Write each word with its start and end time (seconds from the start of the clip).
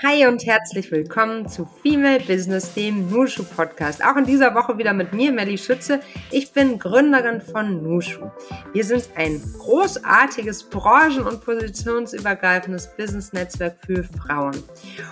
Hi 0.00 0.28
und 0.28 0.46
herzlich 0.46 0.92
willkommen 0.92 1.48
zu 1.48 1.68
Female 1.82 2.20
Business, 2.20 2.72
dem 2.72 3.10
Nushu 3.10 3.42
Podcast. 3.42 4.00
Auch 4.04 4.14
in 4.14 4.26
dieser 4.26 4.54
Woche 4.54 4.78
wieder 4.78 4.92
mit 4.92 5.12
mir, 5.12 5.32
Melly 5.32 5.58
Schütze. 5.58 5.98
Ich 6.30 6.52
bin 6.52 6.78
Gründerin 6.78 7.40
von 7.40 7.82
Nushu. 7.82 8.30
Wir 8.72 8.84
sind 8.84 9.08
ein 9.16 9.42
großartiges 9.58 10.70
branchen- 10.70 11.26
und 11.26 11.44
positionsübergreifendes 11.44 12.94
Business-Netzwerk 12.96 13.76
für 13.84 14.04
Frauen. 14.04 14.62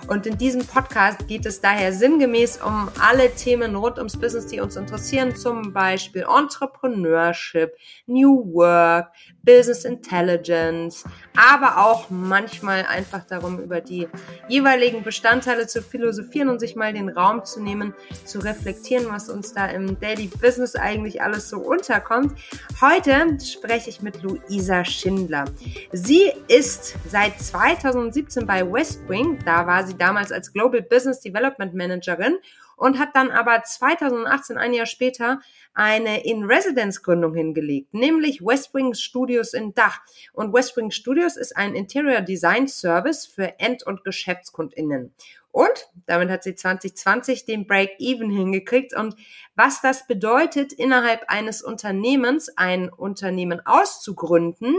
Und 0.07 0.25
in 0.25 0.37
diesem 0.37 0.65
Podcast 0.65 1.27
geht 1.27 1.45
es 1.45 1.59
daher 1.59 1.91
sinngemäß 1.91 2.61
um 2.65 2.87
alle 2.97 3.29
Themen 3.35 3.75
rund 3.75 3.97
ums 3.97 4.17
Business, 4.17 4.47
die 4.47 4.61
uns 4.61 4.77
interessieren, 4.77 5.35
zum 5.35 5.73
Beispiel 5.73 6.25
Entrepreneurship, 6.33 7.75
New 8.05 8.53
Work, 8.53 9.11
Business 9.47 9.85
Intelligence, 9.85 11.05
aber 11.37 11.77
auch 11.77 12.09
manchmal 12.09 12.85
einfach 12.85 13.23
darum, 13.23 13.59
über 13.59 13.79
die 13.79 14.09
jeweiligen 14.49 15.03
Bestandteile 15.03 15.67
zu 15.67 15.81
philosophieren 15.81 16.49
und 16.49 16.59
sich 16.59 16.75
mal 16.75 16.91
den 16.91 17.07
Raum 17.07 17.45
zu 17.45 17.63
nehmen, 17.63 17.93
zu 18.25 18.39
reflektieren, 18.39 19.05
was 19.09 19.29
uns 19.29 19.53
da 19.53 19.67
im 19.67 19.97
Daily 20.01 20.27
Business 20.27 20.75
eigentlich 20.75 21.21
alles 21.21 21.47
so 21.47 21.59
unterkommt. 21.59 22.37
Heute 22.81 23.37
spreche 23.41 23.89
ich 23.89 24.01
mit 24.01 24.21
Luisa 24.21 24.83
Schindler. 24.83 25.45
Sie 25.93 26.29
ist 26.49 26.95
seit 27.09 27.39
2017 27.39 28.45
bei 28.45 28.69
Westwing, 28.69 29.39
da 29.45 29.65
war 29.65 29.87
sie 29.87 29.97
damals 29.97 30.33
als 30.33 30.51
Global 30.51 30.81
Business 30.81 31.21
Development 31.21 31.73
Managerin 31.73 32.35
und 32.77 32.99
hat 32.99 33.15
dann 33.15 33.31
aber 33.31 33.63
2018, 33.63 34.57
ein 34.57 34.73
Jahr 34.73 34.85
später, 34.85 35.41
eine 35.73 36.23
In-Residence-Gründung 36.23 37.33
hingelegt, 37.33 37.93
nämlich 37.93 38.41
Westwing 38.41 38.93
Studios 38.93 39.53
in 39.53 39.73
Dach. 39.73 39.99
Und 40.31 40.53
Westwing 40.53 40.91
Studios 40.91 41.35
ist 41.35 41.57
ein 41.57 41.75
Interior 41.75 42.21
Design 42.21 42.67
Service 42.67 43.25
für 43.25 43.59
End- 43.59 43.83
und 43.83 44.03
GeschäftskundInnen. 44.05 45.13
Und 45.51 45.89
damit 46.05 46.29
hat 46.29 46.43
sie 46.43 46.53
2020 46.53 47.45
den 47.45 47.65
Break-Even 47.65 48.29
hingekriegt. 48.29 48.95
Und 48.95 49.15
was 49.55 49.81
das 49.81 50.05
bedeutet, 50.05 50.71
innerhalb 50.71 51.23
eines 51.29 51.63
Unternehmens 51.63 52.49
ein 52.57 52.89
Unternehmen 52.89 53.65
auszugründen, 53.65 54.75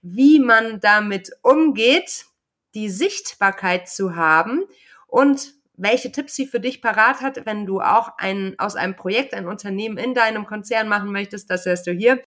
wie 0.00 0.38
man 0.38 0.78
damit 0.78 1.32
umgeht, 1.42 2.26
die 2.74 2.88
Sichtbarkeit 2.88 3.88
zu 3.88 4.14
haben 4.14 4.64
und 5.08 5.54
welche 5.76 6.12
Tipps 6.12 6.34
sie 6.34 6.46
für 6.46 6.60
dich 6.60 6.82
parat 6.82 7.20
hat, 7.20 7.46
wenn 7.46 7.66
du 7.66 7.80
auch 7.80 8.12
ein, 8.18 8.54
aus 8.58 8.76
einem 8.76 8.96
Projekt 8.96 9.34
ein 9.34 9.46
Unternehmen 9.46 9.96
in 9.96 10.14
deinem 10.14 10.46
Konzern 10.46 10.88
machen 10.88 11.12
möchtest. 11.12 11.50
Das 11.50 11.66
hörst 11.66 11.86
du 11.86 11.92
hier. 11.92 12.22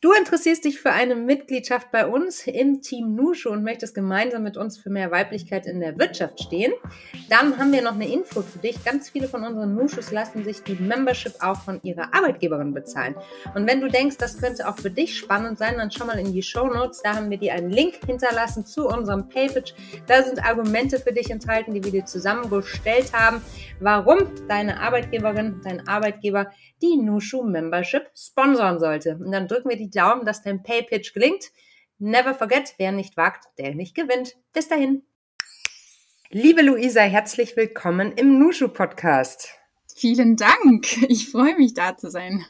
Du 0.00 0.12
interessierst 0.12 0.64
dich 0.64 0.78
für 0.78 0.92
eine 0.92 1.14
Mitgliedschaft 1.14 1.90
bei 1.90 2.06
uns 2.06 2.46
im 2.46 2.82
Team 2.82 3.14
Nushu 3.14 3.50
und 3.50 3.62
möchtest 3.62 3.94
gemeinsam 3.94 4.42
mit 4.42 4.56
uns 4.56 4.76
für 4.76 4.90
mehr 4.90 5.10
Weiblichkeit 5.10 5.66
in 5.66 5.80
der 5.80 5.98
Wirtschaft 5.98 6.40
stehen. 6.40 6.72
Dann 7.30 7.56
haben 7.58 7.72
wir 7.72 7.82
noch 7.82 7.94
eine 7.94 8.08
Info 8.08 8.42
für 8.42 8.58
dich. 8.58 8.84
Ganz 8.84 9.08
viele 9.08 9.26
von 9.26 9.42
unseren 9.42 9.74
Nushus 9.74 10.10
lassen 10.10 10.44
sich 10.44 10.62
die 10.62 10.74
Membership 10.74 11.34
auch 11.40 11.62
von 11.62 11.80
ihrer 11.82 12.12
Arbeitgeberin 12.12 12.74
bezahlen. 12.74 13.14
Und 13.54 13.66
wenn 13.66 13.80
du 13.80 13.88
denkst, 13.88 14.18
das 14.18 14.38
könnte 14.38 14.68
auch 14.68 14.76
für 14.76 14.90
dich 14.90 15.16
spannend 15.16 15.58
sein, 15.58 15.76
dann 15.78 15.90
schau 15.90 16.04
mal 16.04 16.18
in 16.18 16.32
die 16.32 16.42
Show 16.42 16.66
Notes. 16.66 17.00
Da 17.02 17.14
haben 17.14 17.30
wir 17.30 17.38
dir 17.38 17.54
einen 17.54 17.70
Link 17.70 17.94
hinterlassen 18.04 18.66
zu 18.66 18.88
unserem 18.88 19.28
Paypage. 19.28 19.74
Da 20.06 20.22
sind 20.22 20.44
Argumente 20.44 20.98
für 20.98 21.12
dich 21.12 21.30
enthalten, 21.30 21.72
die 21.72 21.82
wir 21.82 21.92
dir 21.92 22.04
zusammengestellt 22.04 23.12
haben, 23.14 23.40
warum 23.80 24.18
deine 24.46 24.80
Arbeitgeberin, 24.80 25.60
dein 25.64 25.88
Arbeitgeber 25.88 26.50
die 26.82 26.96
Nushu 26.96 27.42
Membership 27.42 28.10
sponsern 28.14 28.78
sollte. 28.78 29.16
Und 29.16 29.32
dann 29.32 29.48
drücken 29.48 29.70
wir 29.70 29.76
die 29.76 29.90
Daumen, 29.96 30.24
dass 30.24 30.42
dein 30.42 30.62
Pay-Pitch 30.62 31.14
gelingt. 31.14 31.50
Never 31.98 32.34
forget, 32.34 32.74
wer 32.78 32.92
nicht 32.92 33.16
wagt, 33.16 33.46
der 33.58 33.74
nicht 33.74 33.94
gewinnt. 33.94 34.36
Bis 34.52 34.68
dahin. 34.68 35.02
Liebe 36.30 36.62
Luisa, 36.62 37.00
herzlich 37.00 37.56
willkommen 37.56 38.12
im 38.12 38.38
Nushu 38.38 38.68
Podcast. 38.68 39.48
Vielen 39.94 40.36
Dank. 40.36 40.86
Ich 41.08 41.30
freue 41.30 41.56
mich, 41.56 41.72
da 41.72 41.96
zu 41.96 42.10
sein. 42.10 42.44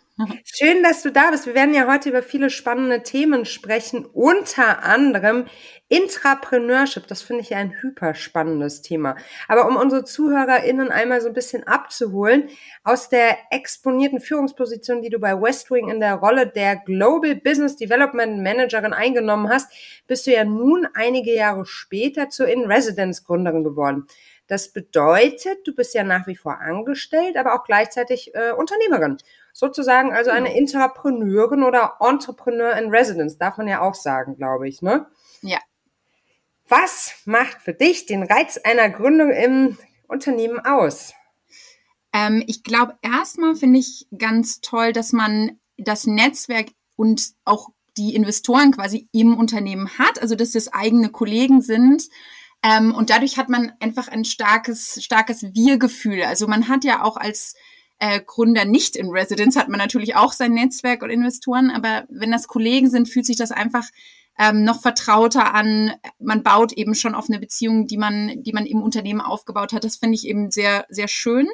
Schön, 0.45 0.83
dass 0.83 1.03
du 1.03 1.13
da 1.13 1.31
bist. 1.31 1.45
Wir 1.45 1.55
werden 1.55 1.75
ja 1.75 1.87
heute 1.87 2.09
über 2.09 2.23
viele 2.23 2.49
spannende 2.49 3.03
Themen 3.03 3.45
sprechen, 3.45 4.07
unter 4.07 4.83
anderem 4.83 5.45
Intrapreneurship. 5.89 7.07
Das 7.07 7.21
finde 7.21 7.43
ich 7.43 7.51
ja 7.51 7.59
ein 7.59 7.75
hyperspannendes 7.83 8.81
Thema. 8.81 9.17
Aber 9.47 9.69
um 9.69 9.77
unsere 9.77 10.05
ZuhörerInnen 10.05 10.91
einmal 10.91 11.21
so 11.21 11.29
ein 11.29 11.35
bisschen 11.35 11.65
abzuholen, 11.65 12.49
aus 12.83 13.11
der 13.11 13.37
exponierten 13.51 14.21
Führungsposition, 14.21 15.03
die 15.03 15.11
du 15.11 15.19
bei 15.19 15.39
Westwing 15.39 15.91
in 15.91 16.01
der 16.01 16.15
Rolle 16.15 16.47
der 16.47 16.77
Global 16.77 17.35
Business 17.35 17.77
Development 17.77 18.43
Managerin 18.43 18.95
eingenommen 18.95 19.51
hast, 19.51 19.71
bist 20.07 20.27
du 20.27 20.33
ja 20.33 20.45
nun 20.45 20.89
einige 20.95 21.35
Jahre 21.35 21.67
später 21.67 22.31
zur 22.31 22.49
In-Residence-Gründerin 22.49 23.65
geworden. 23.65 24.07
Das 24.47 24.73
bedeutet, 24.73 25.67
du 25.67 25.75
bist 25.75 25.93
ja 25.93 26.05
nach 26.05 26.27
wie 26.27 26.37
vor 26.37 26.61
angestellt, 26.61 27.37
aber 27.37 27.55
auch 27.55 27.65
gleichzeitig 27.65 28.35
äh, 28.35 28.53
Unternehmerin. 28.53 29.19
Sozusagen 29.59 30.13
also 30.13 30.31
eine. 30.31 30.55
Intrapreneurin 30.55 31.63
oder 31.63 31.95
Entrepreneur 32.01 32.75
in 32.75 32.91
Residence, 32.91 33.39
darf 33.39 33.57
man 33.57 33.67
ja 33.67 33.81
auch 33.81 33.95
sagen, 33.95 34.37
glaube 34.37 34.69
ich, 34.69 34.83
ne? 34.83 35.07
Ja. 35.41 35.57
Was 36.69 37.15
macht 37.25 37.63
für 37.63 37.73
dich 37.73 38.05
den 38.05 38.23
Reiz 38.23 38.59
einer 38.63 38.91
Gründung 38.91 39.31
im 39.31 39.79
Unternehmen 40.09 40.59
aus? 40.59 41.15
Ähm, 42.13 42.45
ich 42.47 42.65
glaube, 42.65 42.99
erstmal 43.01 43.57
finde 43.57 43.79
ich 43.79 44.07
ganz 44.19 44.61
toll, 44.61 44.93
dass 44.93 45.15
man 45.15 45.59
das 45.79 46.07
Netzwerk 46.07 46.67
und 46.95 47.31
auch 47.47 47.71
die 47.97 48.15
Investoren 48.15 48.73
quasi 48.73 49.09
im 49.13 49.39
Unternehmen 49.39 49.89
hat, 49.99 50.21
also 50.21 50.35
dass 50.35 50.55
es 50.55 50.71
eigene 50.71 51.09
Kollegen 51.09 51.63
sind 51.63 52.03
ähm, 52.63 52.95
und 52.95 53.09
dadurch 53.09 53.39
hat 53.39 53.49
man 53.49 53.73
einfach 53.81 54.09
ein 54.09 54.27
starkes, 54.27 55.03
starkes 55.03 55.55
Wir-Gefühl. 55.55 56.25
Also 56.25 56.47
man 56.47 56.69
hat 56.69 56.85
ja 56.85 57.03
auch 57.03 57.17
als 57.17 57.55
äh, 57.99 58.21
Gründer 58.21 58.65
nicht 58.65 58.97
in 58.97 59.09
Residence, 59.09 59.59
hat 59.59 59.69
man 59.69 59.79
natürlich 59.79 60.17
auch 60.17 60.33
sein 60.33 60.53
Netzwerk 60.53 61.03
und 61.03 61.11
Investoren, 61.11 61.71
aber 61.71 62.05
wenn 62.09 62.31
das 62.31 62.49
Kollegen 62.49 62.91
sind, 62.91 63.09
fühlt 63.09 63.27
sich 63.27 63.37
das 63.37 63.51
einfach 63.51 63.85
ähm, 64.39 64.65
noch 64.65 64.83
vertrauter 64.83 65.55
an. 65.55 65.93
Man 66.19 66.43
baut 66.43 66.73
eben 66.73 66.95
schon 66.95 67.15
auf 67.15 67.29
eine 67.29 67.39
Beziehung, 67.39 67.87
die 67.87 67.97
man, 67.97 68.43
die 68.43 68.53
man 68.53 68.67
im 68.67 68.83
Unternehmen 68.83 69.21
aufgebaut 69.21 69.73
hat. 69.73 69.85
Das 69.85 69.97
finde 69.97 70.17
ich 70.17 70.27
eben 70.27 70.51
sehr, 70.51 70.87
sehr 70.89 71.09
schön. 71.09 71.49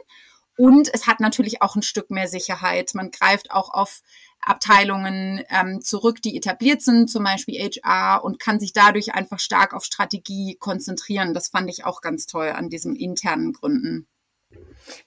Und 0.58 0.92
es 0.92 1.06
hat 1.06 1.20
natürlich 1.20 1.62
auch 1.62 1.76
ein 1.76 1.82
Stück 1.82 2.10
mehr 2.10 2.28
Sicherheit. 2.28 2.90
Man 2.94 3.10
greift 3.10 3.50
auch 3.52 3.72
auf 3.72 4.02
Abteilungen 4.40 5.42
ähm, 5.48 5.80
zurück, 5.80 6.20
die 6.20 6.36
etabliert 6.36 6.82
sind, 6.82 7.08
zum 7.08 7.24
Beispiel 7.24 7.58
HR, 7.58 8.24
und 8.24 8.38
kann 8.38 8.60
sich 8.60 8.72
dadurch 8.72 9.14
einfach 9.14 9.38
stark 9.38 9.72
auf 9.72 9.84
Strategie 9.84 10.56
konzentrieren. 10.58 11.32
Das 11.32 11.48
fand 11.48 11.70
ich 11.70 11.84
auch 11.84 12.00
ganz 12.00 12.26
toll 12.26 12.48
an 12.48 12.68
diesem 12.68 12.96
internen 12.96 13.52
Gründen. 13.52 14.08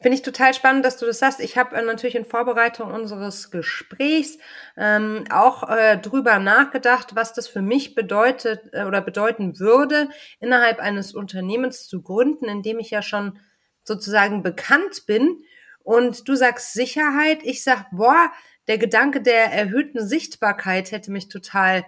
Finde 0.02 0.16
ich 0.16 0.22
total 0.22 0.54
spannend, 0.54 0.86
dass 0.86 0.98
du 0.98 1.06
das 1.06 1.20
sagst. 1.20 1.40
Ich 1.40 1.58
habe 1.58 1.76
äh, 1.76 1.82
natürlich 1.82 2.16
in 2.16 2.26
Vorbereitung 2.26 2.94
unseres 2.94 3.52
Gesprächs 3.52 4.38
ähm, 4.78 5.26
auch 5.30 5.70
äh, 5.70 5.98
drüber 5.98 6.40
nachgedacht, 6.40 7.16
was 7.16 7.34
das 7.34 7.48
für 7.48 7.62
mich 7.62 7.96
bedeutet 7.96 8.62
äh, 8.74 8.84
oder 8.84 9.02
bedeuten 9.02 9.60
würde, 9.60 10.10
innerhalb 10.40 10.80
eines 10.80 11.14
Unternehmens 11.14 11.88
zu 11.88 12.02
gründen, 12.02 12.46
in 12.46 12.62
dem 12.62 12.80
ich 12.80 12.90
ja 12.90 13.02
schon 13.02 13.40
sozusagen 13.84 14.44
bekannt 14.44 15.06
bin. 15.06 15.44
Und 15.84 16.28
du 16.28 16.36
sagst 16.36 16.74
Sicherheit, 16.74 17.40
ich 17.44 17.64
sag, 17.64 17.86
boah, 17.92 18.32
der 18.68 18.78
Gedanke 18.78 19.22
der 19.22 19.52
erhöhten 19.52 20.06
Sichtbarkeit 20.06 20.92
hätte 20.92 21.12
mich 21.12 21.30
total 21.30 21.86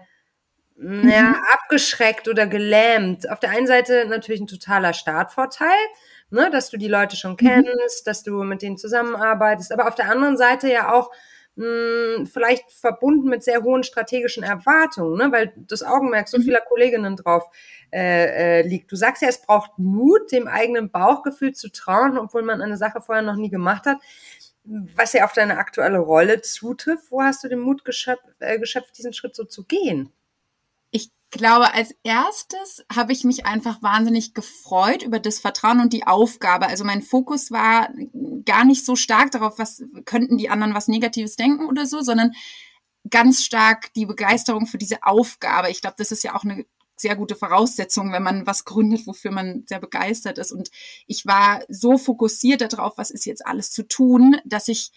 ja, 0.80 0.86
mhm. 0.86 1.36
abgeschreckt 1.54 2.28
oder 2.28 2.46
gelähmt. 2.46 3.30
Auf 3.30 3.40
der 3.40 3.50
einen 3.50 3.66
Seite 3.66 4.06
natürlich 4.08 4.42
ein 4.42 4.48
totaler 4.48 4.94
Startvorteil, 4.94 5.78
ne, 6.30 6.50
dass 6.52 6.70
du 6.70 6.78
die 6.78 6.88
Leute 6.88 7.16
schon 7.16 7.32
mhm. 7.32 7.38
kennst, 7.38 8.06
dass 8.08 8.24
du 8.24 8.44
mit 8.44 8.62
denen 8.62 8.78
zusammenarbeitest, 8.78 9.72
aber 9.72 9.88
auf 9.88 9.96
der 9.96 10.10
anderen 10.10 10.38
Seite 10.38 10.72
ja 10.72 10.94
auch 10.94 11.12
mh, 11.56 12.26
vielleicht 12.32 12.72
verbunden 12.72 13.30
mit 13.30 13.44
sehr 13.44 13.64
hohen 13.64 13.84
strategischen 13.84 14.44
Erwartungen, 14.44 15.18
ne, 15.18 15.32
weil 15.32 15.54
das 15.56 15.84
Augenmerk 15.84 16.28
so 16.28 16.38
mhm. 16.38 16.44
vieler 16.44 16.62
Kolleginnen 16.62 17.16
drauf 17.16 17.44
äh, 17.92 18.60
äh, 18.60 18.68
liegt. 18.68 18.92
Du 18.92 18.96
sagst 18.96 19.22
ja, 19.22 19.30
es 19.30 19.42
braucht 19.42 19.72
Mut, 19.78 20.32
dem 20.32 20.48
eigenen 20.48 20.92
Bauchgefühl 20.92 21.54
zu 21.54 21.72
trauen, 21.72 22.18
obwohl 22.18 22.44
man 22.44 22.62
eine 22.62 22.78
Sache 22.78 23.02
vorher 23.02 23.24
noch 23.24 23.36
nie 23.36 23.50
gemacht 23.50 23.86
hat 23.86 23.98
was 24.68 25.14
ja 25.14 25.24
auf 25.24 25.34
deine 25.34 25.58
aktuelle 25.58 26.00
Rolle 26.00 26.42
zutrifft. 26.42 27.12
Wo 27.12 27.22
hast 27.22 27.44
du 27.44 27.48
den 27.48 27.60
Mut 27.60 27.86
geschöpft, 27.86 28.26
äh, 28.40 28.60
geschöpft 28.60 28.98
diesen 28.98 29.14
Schritt 29.14 29.36
so 29.36 29.46
zu 29.46 29.64
gehen? 29.64 30.12
Ich 30.92 31.12
glaube, 31.32 31.74
als 31.74 31.94
erstes 32.04 32.86
habe 32.94 33.12
ich 33.12 33.24
mich 33.24 33.46
einfach 33.46 33.82
wahnsinnig 33.82 34.34
gefreut 34.34 35.04
über 35.04 35.20
das 35.20 35.40
Vertrauen 35.40 35.82
und 35.82 35.94
die 35.94 36.08
Aufgabe. 36.08 36.68
Also 36.68 36.84
mein 36.84 37.02
Fokus 37.02 37.52
war 37.52 37.90
gar 38.46 38.66
nicht 38.66 38.86
so 38.86 38.96
stark 38.96 39.32
darauf, 39.32 39.60
was 39.60 39.84
könnten 40.06 40.38
die 40.38 40.50
anderen 40.50 40.74
was 40.74 40.88
Negatives 40.88 41.36
denken 41.36 41.66
oder 41.66 41.86
so, 41.86 42.02
sondern 42.02 42.34
ganz 43.10 43.44
stark 43.44 43.94
die 43.94 44.06
Begeisterung 44.06 44.68
für 44.68 44.78
diese 44.78 45.04
Aufgabe. 45.04 45.70
Ich 45.70 45.82
glaube, 45.82 45.96
das 45.98 46.12
ist 46.12 46.24
ja 46.24 46.36
auch 46.36 46.44
eine 46.44 46.66
sehr 46.98 47.16
gute 47.16 47.36
Voraussetzung, 47.36 48.12
wenn 48.12 48.24
man 48.24 48.48
was 48.48 48.66
gründet, 48.66 49.06
wofür 49.06 49.32
man 49.32 49.64
sehr 49.68 49.80
begeistert 49.80 50.38
ist. 50.38 50.52
Und 50.52 50.72
ich 51.06 51.26
war 51.26 51.62
so 51.70 51.98
fokussiert 51.98 52.62
darauf, 52.62 52.98
was 52.98 53.12
ist 53.12 53.26
jetzt 53.26 53.46
alles 53.46 53.72
zu 53.72 53.88
tun, 53.88 54.38
dass 54.46 54.68
ich 54.68 54.92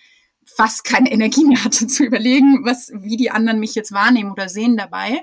fast 0.46 0.84
keine 0.84 1.12
Energie 1.12 1.44
mehr 1.44 1.62
hatte 1.62 1.86
zu 1.88 2.04
überlegen, 2.04 2.64
was, 2.64 2.90
wie 2.94 3.16
die 3.16 3.30
anderen 3.30 3.60
mich 3.60 3.74
jetzt 3.74 3.92
wahrnehmen 3.92 4.32
oder 4.32 4.48
sehen 4.48 4.76
dabei. 4.76 5.22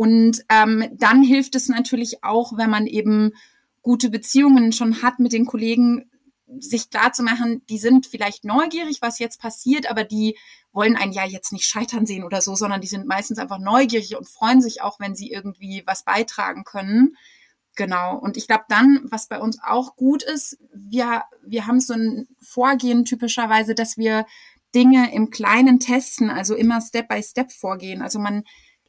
Und 0.00 0.46
ähm, 0.48 0.88
dann 0.94 1.22
hilft 1.22 1.54
es 1.54 1.68
natürlich 1.68 2.24
auch, 2.24 2.56
wenn 2.56 2.70
man 2.70 2.86
eben 2.86 3.32
gute 3.82 4.08
Beziehungen 4.08 4.72
schon 4.72 5.02
hat 5.02 5.18
mit 5.18 5.34
den 5.34 5.44
Kollegen, 5.44 6.10
sich 6.58 6.88
klar 6.88 7.12
zu 7.12 7.22
machen, 7.22 7.60
die 7.68 7.76
sind 7.76 8.06
vielleicht 8.06 8.46
neugierig, 8.46 9.02
was 9.02 9.18
jetzt 9.18 9.42
passiert, 9.42 9.90
aber 9.90 10.04
die 10.04 10.38
wollen 10.72 10.96
ein 10.96 11.12
Jahr 11.12 11.26
jetzt 11.26 11.52
nicht 11.52 11.66
scheitern 11.66 12.06
sehen 12.06 12.24
oder 12.24 12.40
so, 12.40 12.54
sondern 12.54 12.80
die 12.80 12.86
sind 12.86 13.06
meistens 13.06 13.38
einfach 13.38 13.58
neugierig 13.58 14.16
und 14.16 14.26
freuen 14.26 14.62
sich 14.62 14.80
auch, 14.80 14.98
wenn 15.00 15.14
sie 15.14 15.30
irgendwie 15.30 15.82
was 15.84 16.02
beitragen 16.02 16.64
können. 16.64 17.18
Genau. 17.76 18.16
Und 18.16 18.38
ich 18.38 18.46
glaube 18.46 18.64
dann, 18.70 19.00
was 19.10 19.28
bei 19.28 19.38
uns 19.38 19.58
auch 19.62 19.96
gut 19.96 20.22
ist, 20.22 20.56
wir, 20.72 21.24
wir 21.44 21.66
haben 21.66 21.78
so 21.78 21.92
ein 21.92 22.26
Vorgehen 22.40 23.04
typischerweise, 23.04 23.74
dass 23.74 23.98
wir 23.98 24.24
Dinge 24.74 25.12
im 25.12 25.28
Kleinen 25.28 25.78
testen, 25.78 26.30
also 26.30 26.54
immer 26.54 26.80
Step 26.80 27.06
by 27.06 27.22
Step 27.22 27.52
vorgehen. 27.52 28.00
Also 28.00 28.18
man 28.18 28.44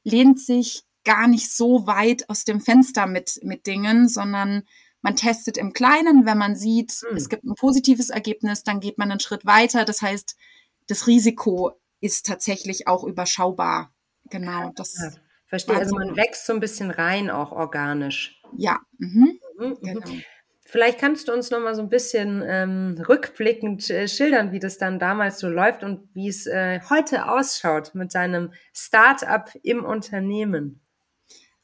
lehnt 0.06 0.40
sich 0.40 0.86
gar 1.04 1.28
nicht 1.28 1.52
so 1.52 1.88
weit 1.88 2.30
aus 2.30 2.46
dem 2.46 2.62
Fenster 2.62 3.08
mit, 3.08 3.40
mit 3.44 3.68
Dingen, 3.68 4.08
sondern 4.08 4.64
man 5.02 5.16
testet 5.16 5.58
im 5.58 5.74
Kleinen, 5.74 6.26
wenn 6.26 6.38
man 6.38 6.56
sieht, 6.56 6.92
hm. 6.92 7.18
es 7.18 7.30
gibt 7.30 7.44
ein 7.44 7.56
positives 7.56 8.10
Ergebnis, 8.10 8.64
dann 8.64 8.80
geht 8.80 8.98
man 8.98 9.10
einen 9.10 9.20
Schritt 9.20 9.46
weiter. 9.46 9.84
Das 9.86 10.02
heißt, 10.02 10.38
das 10.88 11.08
Risiko 11.08 11.72
ist 12.02 12.26
tatsächlich 12.26 12.88
auch 12.88 13.04
überschaubar. 13.04 13.94
Genau. 14.30 14.72
Das 14.76 14.98
ja, 15.00 15.12
verstehe. 15.46 15.78
Also 15.78 15.96
man 15.96 16.16
wächst 16.16 16.46
so 16.46 16.54
ein 16.54 16.60
bisschen 16.60 16.92
rein, 16.92 17.30
auch 17.30 17.52
organisch. 17.52 18.42
Ja. 18.58 18.80
Mhm. 18.98 19.40
Mhm, 19.58 19.68
mhm. 19.68 19.78
Genau. 19.82 20.08
Vielleicht 20.72 21.00
kannst 21.00 21.28
du 21.28 21.34
uns 21.34 21.52
noch 21.52 21.60
mal 21.60 21.76
so 21.76 21.82
ein 21.82 21.90
bisschen 21.90 22.42
ähm, 22.48 23.04
rückblickend 23.10 23.90
äh, 23.90 24.08
schildern, 24.08 24.54
wie 24.54 24.60
das 24.60 24.78
dann 24.78 25.00
damals 25.00 25.40
so 25.40 25.50
läuft 25.50 25.84
und 25.84 26.08
wie 26.14 26.30
es 26.30 26.46
äh, 26.46 26.80
heute 26.90 27.30
ausschaut 27.30 27.94
mit 27.94 28.16
deinem 28.16 28.54
Start-up 28.74 29.52
im 29.64 29.84
Unternehmen. 29.84 30.80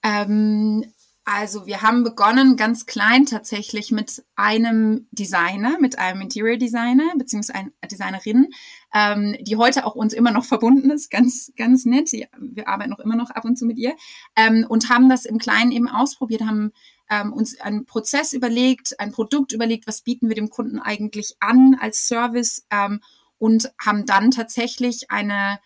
Ähm, 0.07 0.85
also 1.25 1.65
wir 1.65 1.81
haben 1.81 2.05
begonnen 2.05 2.55
ganz 2.55 2.85
klein 2.85 3.25
tatsächlich 3.25 3.91
mit 3.91 4.23
einem 4.37 5.09
Designer, 5.11 5.77
mit 5.81 5.99
einem 5.99 6.21
Interior 6.21 6.55
Designer 6.55 7.11
beziehungsweise 7.17 7.59
einer 7.59 7.71
Designerin, 7.91 8.47
ähm, 8.93 9.35
die 9.41 9.57
heute 9.57 9.85
auch 9.85 9.95
uns 9.95 10.13
immer 10.13 10.31
noch 10.31 10.45
verbunden 10.45 10.89
ist, 10.89 11.11
ganz 11.11 11.51
ganz 11.57 11.83
nett. 11.83 12.13
Wir 12.13 12.69
arbeiten 12.69 12.91
noch 12.91 12.99
immer 12.99 13.17
noch 13.17 13.29
ab 13.31 13.43
und 13.43 13.57
zu 13.57 13.65
mit 13.65 13.77
ihr 13.77 13.93
ähm, 14.37 14.65
und 14.69 14.89
haben 14.89 15.09
das 15.09 15.25
im 15.25 15.37
Kleinen 15.37 15.73
eben 15.73 15.89
ausprobiert, 15.89 16.43
haben 16.43 16.71
ähm, 17.09 17.33
uns 17.33 17.59
einen 17.59 17.85
Prozess 17.85 18.31
überlegt, 18.31 18.97
ein 19.01 19.11
Produkt 19.11 19.51
überlegt, 19.51 19.85
was 19.85 20.03
bieten 20.03 20.29
wir 20.29 20.35
dem 20.35 20.49
Kunden 20.49 20.79
eigentlich 20.79 21.35
an 21.41 21.77
als 21.77 22.07
Service 22.07 22.65
ähm, 22.71 23.01
und 23.37 23.73
haben 23.85 24.05
dann 24.05 24.31
tatsächlich 24.31 25.11
eine 25.11 25.59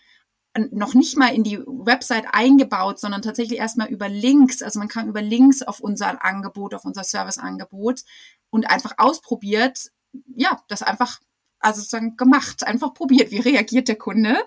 noch 0.72 0.94
nicht 0.94 1.18
mal 1.18 1.34
in 1.34 1.44
die 1.44 1.60
Website 1.60 2.26
eingebaut, 2.32 3.00
sondern 3.00 3.22
tatsächlich 3.22 3.60
erstmal 3.60 3.88
über 3.88 4.10
Links. 4.10 4.62
Also 4.62 4.80
man 4.80 4.90
kann 4.90 5.08
über 5.08 5.22
Links 5.22 5.62
auf 5.62 5.80
unser 5.80 6.24
Angebot, 6.24 6.74
auf 6.74 6.84
unser 6.84 7.04
Serviceangebot 7.04 8.02
und 8.50 8.70
einfach 8.70 8.94
ausprobiert, 8.98 9.92
ja, 10.36 10.62
das 10.68 10.84
einfach, 10.84 11.20
also 11.60 11.80
sozusagen 11.80 12.18
gemacht, 12.18 12.68
einfach 12.68 12.94
probiert, 12.94 13.32
wie 13.32 13.40
reagiert 13.40 13.88
der 13.88 13.98
Kunde. 13.98 14.38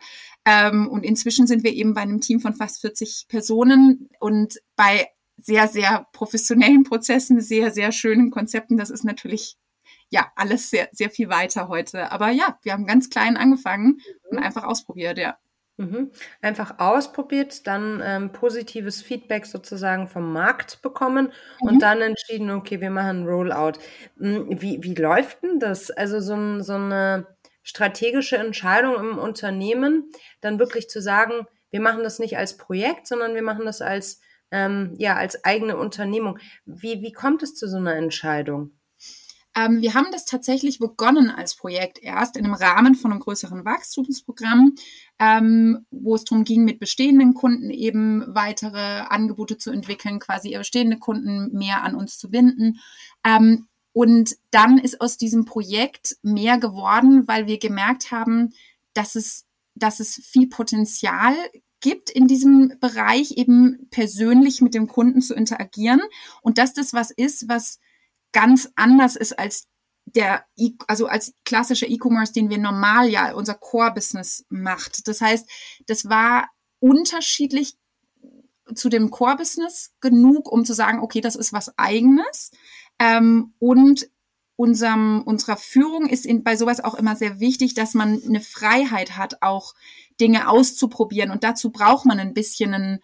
Ähm, 0.44 0.88
und 0.88 1.04
inzwischen 1.04 1.46
sind 1.46 1.64
wir 1.64 1.72
eben 1.72 1.94
bei 1.94 2.02
einem 2.02 2.20
Team 2.20 2.40
von 2.40 2.54
fast 2.54 2.82
40 2.82 3.26
Personen 3.28 4.10
und 4.20 4.60
bei 4.76 5.08
sehr, 5.38 5.68
sehr 5.68 6.06
professionellen 6.12 6.84
Prozessen, 6.84 7.40
sehr, 7.40 7.70
sehr 7.70 7.92
schönen 7.92 8.30
Konzepten. 8.30 8.76
Das 8.76 8.90
ist 8.90 9.04
natürlich 9.04 9.56
ja 10.10 10.30
alles 10.36 10.70
sehr, 10.70 10.88
sehr 10.92 11.10
viel 11.10 11.30
weiter 11.30 11.68
heute. 11.68 12.12
Aber 12.12 12.30
ja, 12.30 12.58
wir 12.62 12.72
haben 12.72 12.86
ganz 12.86 13.08
klein 13.08 13.36
angefangen 13.36 14.00
und 14.30 14.38
mhm. 14.38 14.44
einfach 14.44 14.64
ausprobiert, 14.64 15.18
ja. 15.18 15.38
Mhm. 15.76 16.12
Einfach 16.40 16.78
ausprobiert, 16.78 17.66
dann 17.66 18.00
ähm, 18.04 18.30
positives 18.30 19.02
Feedback 19.02 19.44
sozusagen 19.44 20.06
vom 20.06 20.32
Markt 20.32 20.80
bekommen 20.82 21.32
mhm. 21.60 21.68
und 21.68 21.82
dann 21.82 22.00
entschieden, 22.00 22.50
okay, 22.50 22.80
wir 22.80 22.90
machen 22.90 23.26
Rollout. 23.26 23.80
Hm, 24.18 24.60
wie, 24.60 24.82
wie 24.82 24.94
läuft 24.94 25.42
denn 25.42 25.58
das? 25.58 25.90
Also 25.90 26.20
so, 26.20 26.60
so 26.60 26.74
eine 26.74 27.26
strategische 27.64 28.36
Entscheidung 28.36 28.94
im 28.96 29.18
Unternehmen, 29.18 30.10
dann 30.40 30.60
wirklich 30.60 30.88
zu 30.88 31.00
sagen, 31.00 31.46
wir 31.70 31.80
machen 31.80 32.04
das 32.04 32.20
nicht 32.20 32.38
als 32.38 32.56
Projekt, 32.56 33.08
sondern 33.08 33.34
wir 33.34 33.42
machen 33.42 33.64
das 33.64 33.82
als, 33.82 34.20
ähm, 34.52 34.94
ja, 34.98 35.16
als 35.16 35.44
eigene 35.44 35.76
Unternehmung. 35.76 36.38
Wie, 36.66 37.02
wie 37.02 37.12
kommt 37.12 37.42
es 37.42 37.56
zu 37.56 37.66
so 37.66 37.78
einer 37.78 37.96
Entscheidung? 37.96 38.78
Ähm, 39.56 39.80
wir 39.80 39.94
haben 39.94 40.08
das 40.10 40.24
tatsächlich 40.24 40.78
begonnen 40.78 41.30
als 41.30 41.56
Projekt 41.56 41.98
erst 42.00 42.36
in 42.36 42.44
einem 42.44 42.54
Rahmen 42.54 42.94
von 42.94 43.12
einem 43.12 43.20
größeren 43.20 43.64
Wachstumsprogramm, 43.64 44.74
ähm, 45.18 45.86
wo 45.90 46.14
es 46.14 46.24
darum 46.24 46.44
ging, 46.44 46.64
mit 46.64 46.80
bestehenden 46.80 47.34
Kunden 47.34 47.70
eben 47.70 48.24
weitere 48.26 49.00
Angebote 49.08 49.58
zu 49.58 49.70
entwickeln, 49.70 50.18
quasi 50.18 50.50
ihre 50.50 50.60
bestehende 50.60 50.98
Kunden 50.98 51.56
mehr 51.56 51.82
an 51.82 51.94
uns 51.94 52.18
zu 52.18 52.30
binden. 52.30 52.80
Ähm, 53.24 53.66
und 53.92 54.36
dann 54.50 54.78
ist 54.78 55.00
aus 55.00 55.16
diesem 55.16 55.44
Projekt 55.44 56.16
mehr 56.22 56.58
geworden, 56.58 57.28
weil 57.28 57.46
wir 57.46 57.58
gemerkt 57.58 58.10
haben, 58.10 58.52
dass 58.92 59.14
es, 59.14 59.46
dass 59.76 60.00
es 60.00 60.14
viel 60.16 60.48
Potenzial 60.48 61.34
gibt 61.80 62.10
in 62.10 62.26
diesem 62.26 62.72
Bereich, 62.80 63.32
eben 63.36 63.88
persönlich 63.90 64.60
mit 64.62 64.74
dem 64.74 64.88
Kunden 64.88 65.20
zu 65.20 65.34
interagieren 65.34 66.00
und 66.42 66.58
dass 66.58 66.72
das 66.72 66.92
was 66.92 67.10
ist, 67.10 67.48
was 67.48 67.78
ganz 68.32 68.72
anders 68.74 69.16
ist 69.16 69.38
als 69.38 69.68
der, 70.06 70.44
e 70.56 70.72
also 70.86 71.06
als 71.06 71.34
klassischer 71.44 71.88
E-Commerce, 71.88 72.32
den 72.32 72.50
wir 72.50 72.58
normal 72.58 73.08
ja 73.08 73.32
unser 73.32 73.54
Core-Business 73.54 74.44
macht. 74.48 75.08
Das 75.08 75.20
heißt, 75.20 75.48
das 75.86 76.08
war 76.08 76.48
unterschiedlich 76.78 77.76
zu 78.74 78.88
dem 78.88 79.10
Core-Business 79.10 79.94
genug, 80.00 80.50
um 80.50 80.64
zu 80.64 80.72
sagen, 80.72 81.00
okay, 81.00 81.20
das 81.20 81.36
ist 81.36 81.52
was 81.52 81.76
eigenes. 81.78 82.50
Ähm, 82.98 83.54
und 83.58 84.08
unserem, 84.56 85.22
unserer 85.22 85.56
Führung 85.56 86.08
ist 86.08 86.26
in, 86.26 86.44
bei 86.44 86.56
sowas 86.56 86.82
auch 86.82 86.94
immer 86.94 87.16
sehr 87.16 87.40
wichtig, 87.40 87.74
dass 87.74 87.94
man 87.94 88.22
eine 88.22 88.40
Freiheit 88.40 89.16
hat, 89.16 89.42
auch 89.42 89.74
Dinge 90.20 90.48
auszuprobieren. 90.48 91.30
Und 91.30 91.42
dazu 91.42 91.70
braucht 91.70 92.06
man 92.06 92.20
ein 92.20 92.34
bisschen 92.34 92.72
ein, 92.72 93.00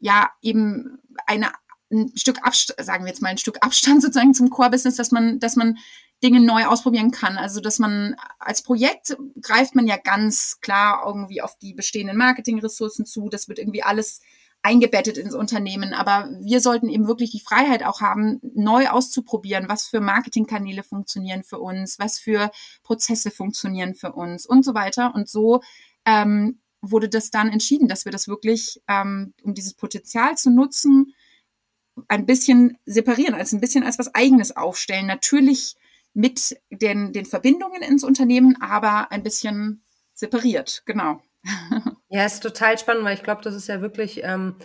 ja, 0.00 0.30
eben 0.42 0.98
eine 1.26 1.52
ein 1.92 2.10
Stück 2.16 2.38
Abstand, 2.42 2.84
sagen 2.84 3.04
wir 3.04 3.10
jetzt 3.10 3.22
mal 3.22 3.28
ein 3.28 3.38
Stück 3.38 3.58
Abstand 3.60 4.02
sozusagen 4.02 4.34
zum 4.34 4.50
Core-Business, 4.50 4.96
dass 4.96 5.12
man, 5.12 5.38
dass 5.38 5.56
man 5.56 5.78
Dinge 6.22 6.40
neu 6.40 6.66
ausprobieren 6.66 7.10
kann. 7.10 7.36
Also, 7.36 7.60
dass 7.60 7.78
man 7.78 8.16
als 8.38 8.62
Projekt 8.62 9.16
greift 9.40 9.74
man 9.74 9.86
ja 9.86 9.96
ganz 9.96 10.58
klar 10.60 11.02
irgendwie 11.06 11.42
auf 11.42 11.58
die 11.58 11.74
bestehenden 11.74 12.16
Marketingressourcen 12.16 13.06
zu. 13.06 13.28
Das 13.28 13.48
wird 13.48 13.58
irgendwie 13.58 13.82
alles 13.82 14.20
eingebettet 14.62 15.18
ins 15.18 15.34
Unternehmen. 15.34 15.92
Aber 15.92 16.30
wir 16.40 16.60
sollten 16.60 16.88
eben 16.88 17.08
wirklich 17.08 17.32
die 17.32 17.40
Freiheit 17.40 17.82
auch 17.84 18.00
haben, 18.00 18.40
neu 18.54 18.88
auszuprobieren, 18.88 19.68
was 19.68 19.86
für 19.86 20.00
Marketingkanäle 20.00 20.84
funktionieren 20.84 21.42
für 21.42 21.58
uns, 21.58 21.98
was 21.98 22.18
für 22.18 22.50
Prozesse 22.84 23.30
funktionieren 23.30 23.94
für 23.94 24.12
uns 24.12 24.46
und 24.46 24.64
so 24.64 24.74
weiter. 24.74 25.14
Und 25.14 25.28
so 25.28 25.62
ähm, 26.04 26.60
wurde 26.80 27.08
das 27.08 27.30
dann 27.30 27.48
entschieden, 27.48 27.88
dass 27.88 28.04
wir 28.04 28.12
das 28.12 28.28
wirklich, 28.28 28.80
ähm, 28.88 29.34
um 29.42 29.54
dieses 29.54 29.74
Potenzial 29.74 30.36
zu 30.36 30.50
nutzen, 30.50 31.14
ein 32.08 32.24
bisschen 32.24 32.78
separieren, 32.86 33.34
als 33.34 33.52
ein 33.52 33.60
bisschen 33.60 33.84
als 33.84 33.98
was 33.98 34.14
Eigenes 34.14 34.56
aufstellen. 34.56 35.06
Natürlich 35.06 35.76
mit 36.14 36.56
den, 36.70 37.12
den 37.12 37.24
Verbindungen 37.24 37.82
ins 37.82 38.04
Unternehmen, 38.04 38.56
aber 38.60 39.10
ein 39.10 39.22
bisschen 39.22 39.84
separiert, 40.14 40.82
genau. 40.86 41.20
Ja, 42.14 42.26
ist 42.26 42.42
total 42.42 42.76
spannend, 42.76 43.04
weil 43.04 43.14
ich 43.14 43.22
glaube, 43.22 43.40
das 43.40 43.54
ist 43.54 43.68
ja 43.68 43.80
wirklich 43.80 44.22
ähm, 44.22 44.56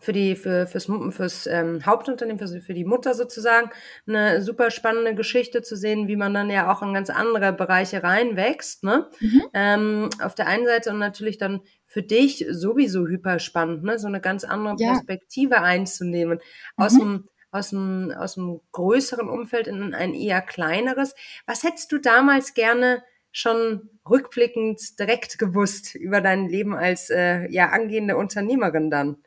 für 0.00 0.14
die 0.14 0.36
für 0.36 0.66
fürs 0.66 0.88
fürs 1.10 1.46
ähm, 1.46 1.84
Hauptunternehmen 1.84 2.38
für, 2.38 2.60
für 2.60 2.72
die 2.72 2.86
Mutter 2.86 3.12
sozusagen 3.12 3.70
eine 4.06 4.40
super 4.40 4.70
spannende 4.70 5.14
Geschichte 5.14 5.60
zu 5.60 5.76
sehen, 5.76 6.08
wie 6.08 6.16
man 6.16 6.32
dann 6.32 6.48
ja 6.48 6.72
auch 6.72 6.80
in 6.80 6.94
ganz 6.94 7.10
andere 7.10 7.52
Bereiche 7.52 8.02
reinwächst. 8.02 8.84
Ne? 8.84 9.10
Mhm. 9.20 9.42
Ähm, 9.52 10.10
auf 10.22 10.34
der 10.34 10.46
einen 10.46 10.64
Seite 10.64 10.90
und 10.90 10.98
natürlich 10.98 11.36
dann 11.36 11.60
für 11.86 12.02
dich 12.02 12.46
sowieso 12.50 13.06
hyper 13.06 13.38
spannend, 13.38 13.84
ne? 13.84 13.98
so 13.98 14.06
eine 14.06 14.22
ganz 14.22 14.44
andere 14.44 14.76
ja. 14.78 14.92
Perspektive 14.92 15.60
einzunehmen 15.60 16.38
aus 16.76 16.94
mhm. 16.94 16.98
dem 16.98 17.28
aus 17.54 17.70
dem, 17.70 18.12
aus 18.16 18.34
dem 18.34 18.60
größeren 18.72 19.28
Umfeld 19.28 19.68
in 19.68 19.94
ein 19.94 20.12
eher 20.12 20.42
kleineres. 20.42 21.14
Was 21.46 21.62
hättest 21.62 21.92
du 21.92 21.98
damals 21.98 22.52
gerne 22.54 23.04
schon 23.30 23.90
rückblickend 24.08 24.98
direkt 24.98 25.38
gewusst 25.38 25.94
über 25.94 26.20
dein 26.20 26.48
Leben 26.48 26.74
als 26.74 27.10
äh, 27.10 27.48
ja 27.50 27.70
angehende 27.70 28.16
Unternehmerin 28.16 28.90
dann? 28.90 29.18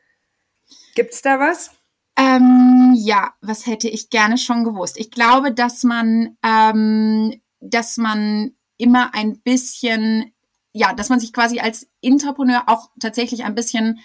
Gibt's 0.94 1.22
da 1.22 1.40
was? 1.40 1.70
Ähm, 2.18 2.94
ja, 2.96 3.32
was 3.40 3.66
hätte 3.66 3.88
ich 3.88 4.10
gerne 4.10 4.36
schon 4.36 4.64
gewusst? 4.64 4.98
Ich 4.98 5.10
glaube, 5.10 5.52
dass 5.52 5.82
man, 5.84 6.36
ähm, 6.44 7.40
dass 7.60 7.96
man 7.96 8.52
immer 8.76 9.14
ein 9.14 9.40
bisschen, 9.40 10.34
ja, 10.72 10.92
dass 10.92 11.08
man 11.08 11.20
sich 11.20 11.32
quasi 11.32 11.60
als 11.60 11.88
Entrepreneur 12.02 12.64
auch 12.66 12.90
tatsächlich 13.00 13.44
ein 13.44 13.54
bisschen 13.54 14.00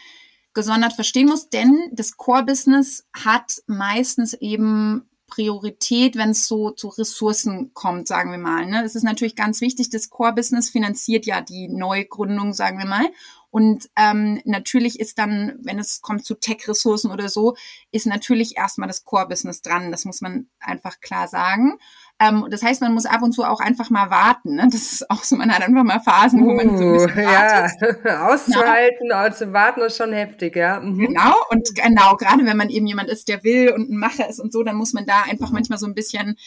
gesondert 0.53 0.93
verstehen 0.93 1.27
muss, 1.27 1.49
denn 1.49 1.89
das 1.91 2.17
Core-Business 2.17 3.05
hat 3.13 3.61
meistens 3.67 4.33
eben 4.33 5.09
Priorität, 5.27 6.15
wenn 6.15 6.29
es 6.29 6.47
so 6.47 6.69
zu 6.69 6.89
Ressourcen 6.89 7.73
kommt, 7.73 8.07
sagen 8.07 8.29
wir 8.29 8.37
mal. 8.37 8.67
Ne? 8.67 8.83
Es 8.83 8.93
ist 8.93 9.01
natürlich 9.01 9.35
ganz 9.35 9.61
wichtig, 9.61 9.89
das 9.89 10.11
Core-Business 10.11 10.69
finanziert 10.69 11.25
ja 11.25 11.41
die 11.41 11.69
Neugründung, 11.69 12.53
sagen 12.53 12.77
wir 12.77 12.85
mal. 12.85 13.07
Und 13.49 13.89
ähm, 13.95 14.41
natürlich 14.45 14.99
ist 14.99 15.17
dann, 15.17 15.59
wenn 15.63 15.79
es 15.79 16.01
kommt 16.01 16.25
zu 16.25 16.35
Tech-Ressourcen 16.35 17.11
oder 17.11 17.29
so, 17.29 17.55
ist 17.91 18.05
natürlich 18.05 18.57
erstmal 18.57 18.87
das 18.87 19.05
Core-Business 19.05 19.61
dran. 19.61 19.91
Das 19.91 20.05
muss 20.05 20.21
man 20.21 20.49
einfach 20.59 20.99
klar 21.01 21.27
sagen. 21.27 21.79
Ähm, 22.19 22.45
das 22.49 22.61
heißt, 22.61 22.81
man 22.81 22.93
muss 22.93 23.05
ab 23.05 23.21
und 23.21 23.33
zu 23.33 23.43
auch 23.43 23.59
einfach 23.59 23.89
mal 23.89 24.09
warten. 24.09 24.55
Ne? 24.55 24.67
Das 24.71 24.93
ist 24.93 25.09
auch 25.09 25.23
so, 25.23 25.35
man 25.35 25.51
hat 25.51 25.63
einfach 25.63 25.83
mal 25.83 25.99
Phasen, 25.99 26.45
wo 26.45 26.53
man 26.53 26.77
so 26.77 26.83
ein 26.83 26.93
bisschen 26.93 27.11
uh, 27.11 27.27
wartet. 27.27 28.05
Ja, 28.05 28.27
auszuhalten, 28.33 29.07
ja. 29.09 29.31
zu 29.31 29.51
warten 29.51 29.81
ist 29.81 29.97
schon 29.97 30.13
heftig, 30.13 30.55
ja. 30.55 30.79
Mhm. 30.79 30.99
Genau, 30.99 31.35
und 31.49 31.73
genau, 31.75 32.15
gerade 32.15 32.45
wenn 32.45 32.57
man 32.57 32.69
eben 32.69 32.85
jemand 32.85 33.09
ist, 33.09 33.27
der 33.27 33.43
will 33.43 33.71
und 33.71 33.89
ein 33.89 33.97
Macher 33.97 34.29
ist 34.29 34.39
und 34.39 34.53
so, 34.53 34.63
dann 34.63 34.75
muss 34.75 34.93
man 34.93 35.05
da 35.05 35.23
einfach 35.23 35.51
manchmal 35.51 35.79
so 35.79 35.87
ein 35.87 35.95
bisschen 35.95 36.37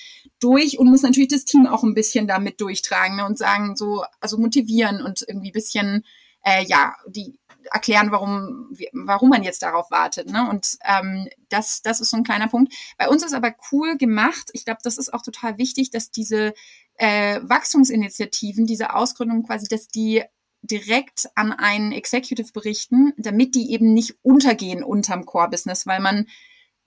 durch 0.40 0.78
und 0.78 0.88
muss 0.88 1.02
natürlich 1.02 1.30
das 1.30 1.44
Team 1.44 1.66
auch 1.66 1.82
ein 1.82 1.94
bisschen 1.94 2.26
damit 2.26 2.60
durchtragen 2.60 3.16
ne? 3.16 3.26
und 3.26 3.36
sagen, 3.36 3.76
so, 3.76 4.04
also 4.20 4.38
motivieren 4.38 5.02
und 5.02 5.24
irgendwie 5.26 5.50
ein 5.50 5.52
bisschen, 5.52 6.04
äh, 6.44 6.64
ja, 6.64 6.94
die 7.08 7.34
erklären, 7.72 8.10
warum, 8.10 8.70
warum 8.92 9.28
man 9.28 9.42
jetzt 9.42 9.62
darauf 9.62 9.90
wartet. 9.90 10.30
Ne? 10.30 10.48
Und 10.48 10.78
ähm, 10.84 11.28
das, 11.48 11.82
das 11.82 12.00
ist 12.00 12.10
so 12.10 12.16
ein 12.16 12.24
kleiner 12.24 12.48
Punkt. 12.48 12.72
Bei 12.98 13.08
uns 13.08 13.24
ist 13.24 13.34
aber 13.34 13.54
cool 13.72 13.96
gemacht. 13.96 14.50
Ich 14.52 14.64
glaube, 14.64 14.80
das 14.82 14.98
ist 14.98 15.12
auch 15.12 15.22
total 15.22 15.58
wichtig, 15.58 15.90
dass 15.90 16.10
diese 16.10 16.54
äh, 16.94 17.40
Wachstumsinitiativen, 17.42 18.66
diese 18.66 18.94
Ausgründung 18.94 19.44
quasi, 19.44 19.66
dass 19.68 19.88
die 19.88 20.22
direkt 20.62 21.28
an 21.34 21.52
einen 21.52 21.92
Executive 21.92 22.52
berichten, 22.52 23.12
damit 23.16 23.54
die 23.54 23.72
eben 23.72 23.92
nicht 23.92 24.16
untergehen 24.22 24.82
unterm 24.82 25.26
Core-Business, 25.26 25.86
weil 25.86 26.00
man 26.00 26.26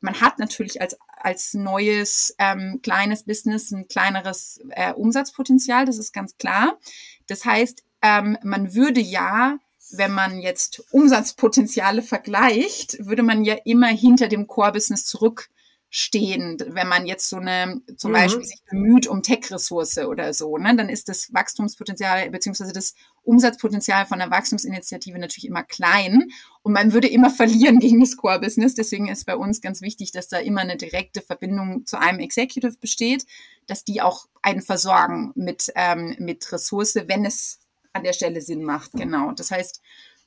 man 0.01 0.21
hat 0.21 0.39
natürlich 0.39 0.81
als, 0.81 0.97
als 1.17 1.53
neues 1.53 2.33
ähm, 2.39 2.79
kleines 2.81 3.23
Business 3.23 3.71
ein 3.71 3.87
kleineres 3.87 4.61
äh, 4.69 4.93
Umsatzpotenzial, 4.93 5.85
das 5.85 5.97
ist 5.97 6.13
ganz 6.13 6.37
klar. 6.37 6.79
Das 7.27 7.45
heißt, 7.45 7.83
ähm, 8.01 8.37
man 8.43 8.73
würde 8.73 9.01
ja 9.01 9.57
wenn 9.91 10.11
man 10.11 10.39
jetzt 10.39 10.83
Umsatzpotenziale 10.91 12.01
vergleicht, 12.01 13.05
würde 13.05 13.23
man 13.23 13.43
ja 13.43 13.55
immer 13.65 13.87
hinter 13.87 14.27
dem 14.27 14.47
Core-Business 14.47 15.05
zurückstehen. 15.05 16.57
Wenn 16.67 16.87
man 16.87 17.05
jetzt 17.05 17.29
so 17.29 17.37
eine, 17.37 17.81
zum 17.97 18.11
mhm. 18.11 18.15
Beispiel 18.15 18.45
sich 18.45 18.61
bemüht 18.69 19.07
um 19.07 19.23
Tech-Ressource 19.23 19.97
oder 19.99 20.33
so, 20.33 20.57
ne, 20.57 20.75
dann 20.75 20.89
ist 20.89 21.09
das 21.09 21.33
Wachstumspotenzial 21.33 22.29
beziehungsweise 22.29 22.73
das 22.73 22.93
Umsatzpotenzial 23.23 24.05
von 24.05 24.21
einer 24.21 24.31
Wachstumsinitiative 24.31 25.17
natürlich 25.17 25.47
immer 25.47 25.63
klein 25.63 26.29
und 26.61 26.73
man 26.73 26.93
würde 26.93 27.07
immer 27.07 27.29
verlieren 27.31 27.79
gegen 27.79 27.99
das 27.99 28.17
Core-Business. 28.17 28.75
Deswegen 28.75 29.07
ist 29.07 29.25
bei 29.25 29.35
uns 29.35 29.61
ganz 29.61 29.81
wichtig, 29.81 30.11
dass 30.11 30.27
da 30.27 30.37
immer 30.37 30.61
eine 30.61 30.77
direkte 30.77 31.21
Verbindung 31.21 31.85
zu 31.85 31.99
einem 31.99 32.19
Executive 32.19 32.77
besteht, 32.79 33.25
dass 33.67 33.83
die 33.83 34.01
auch 34.01 34.27
einen 34.41 34.61
versorgen 34.61 35.31
mit, 35.35 35.71
ähm, 35.75 36.15
mit 36.19 36.51
Ressource, 36.51 36.95
wenn 37.07 37.25
es 37.25 37.59
an 37.99 38.03
der 38.03 38.13
Stelle 38.13 38.41
Sinn 38.41 38.63
macht. 38.63 38.91
Genau. 38.93 39.31
Das 39.31 39.51
heißt, 39.51 39.81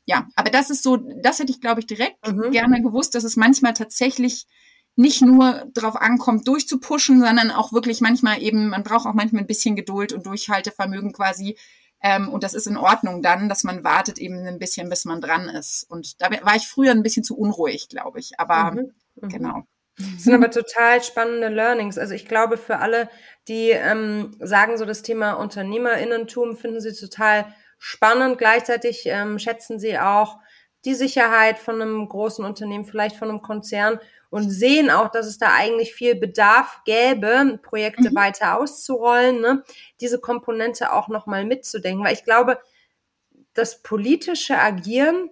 ja, 0.05 0.29
aber 0.35 0.51
das 0.51 0.71
ist 0.71 0.83
so, 0.83 0.97
das 0.97 1.39
hätte 1.39 1.53
ich, 1.53 1.61
glaube 1.61 1.81
ich, 1.81 1.87
direkt 1.87 2.27
mhm. 2.27 2.51
gerne 2.51 2.83
gewusst, 2.83 3.15
dass 3.15 3.25
es 3.25 3.37
manchmal 3.37 3.75
tatsächlich 3.75 4.47
nicht 4.95 5.23
nur 5.23 5.65
darauf 5.73 5.97
ankommt, 5.97 6.47
durchzupushen, 6.47 7.21
sondern 7.21 7.51
auch 7.51 7.73
wirklich 7.73 8.01
manchmal 8.01 8.43
eben, 8.43 8.69
man 8.69 8.83
braucht 8.83 9.07
auch 9.07 9.15
manchmal 9.15 9.43
ein 9.43 9.47
bisschen 9.47 9.77
Geduld 9.77 10.13
und 10.13 10.27
Durchhaltevermögen 10.27 11.13
quasi. 11.13 11.57
Ähm, 12.03 12.29
und 12.29 12.43
das 12.43 12.53
ist 12.53 12.67
in 12.67 12.77
Ordnung 12.77 13.23
dann, 13.23 13.49
dass 13.49 13.65
man 13.65 13.85
wartet 13.85 14.19
eben 14.19 14.47
ein 14.47 14.59
bisschen, 14.59 14.91
bis 14.91 15.05
man 15.05 15.21
dran 15.21 15.49
ist. 15.49 15.87
Und 15.89 16.21
da 16.21 16.31
war 16.31 16.57
ich 16.57 16.67
früher 16.67 16.91
ein 16.91 17.03
bisschen 17.03 17.25
zu 17.25 17.37
unruhig, 17.37 17.89
glaube 17.89 18.19
ich. 18.19 18.39
Aber 18.39 18.73
mhm. 18.73 18.93
Mhm. 19.21 19.29
genau. 19.29 19.63
Das 19.97 20.25
sind 20.25 20.35
aber 20.35 20.51
total 20.51 21.03
spannende 21.03 21.49
Learnings. 21.49 21.99
Also 21.99 22.15
ich 22.15 22.27
glaube, 22.27 22.57
für 22.57 22.79
alle, 22.79 23.09
die 23.47 23.71
ähm, 23.71 24.35
sagen, 24.41 24.79
so 24.79 24.85
das 24.85 25.03
Thema 25.03 25.35
Unternehmerinnentum 25.35 26.57
finden 26.57 26.81
sie 26.81 26.93
total 26.93 27.55
spannend. 27.83 28.39
Gleichzeitig 28.39 29.03
ähm, 29.07 29.41
schätzen 29.41 29.81
sie 29.81 29.99
auch 29.99 30.39
die 30.85 30.95
Sicherheit 30.95 31.59
von 31.59 31.83
einem 31.83 32.09
großen 32.09 32.45
Unternehmen, 32.45 32.85
vielleicht 32.85 33.17
von 33.17 33.29
einem 33.29 33.43
Konzern 33.43 33.99
und 34.31 34.51
sehen 34.51 34.91
auch, 34.91 35.09
dass 35.09 35.27
es 35.27 35.39
da 35.39 35.53
eigentlich 35.53 35.95
viel 35.95 36.15
Bedarf 36.15 36.81
gäbe, 36.85 37.59
Projekte 37.63 38.11
mhm. 38.11 38.15
weiter 38.15 38.59
auszurollen, 38.59 39.41
ne? 39.41 39.65
diese 40.01 40.21
Komponente 40.21 40.93
auch 40.93 41.09
nochmal 41.09 41.45
mitzudenken. 41.45 42.05
Weil 42.05 42.15
ich 42.15 42.25
glaube, 42.25 42.59
das 43.53 43.83
politische 43.83 44.59
Agieren 44.59 45.31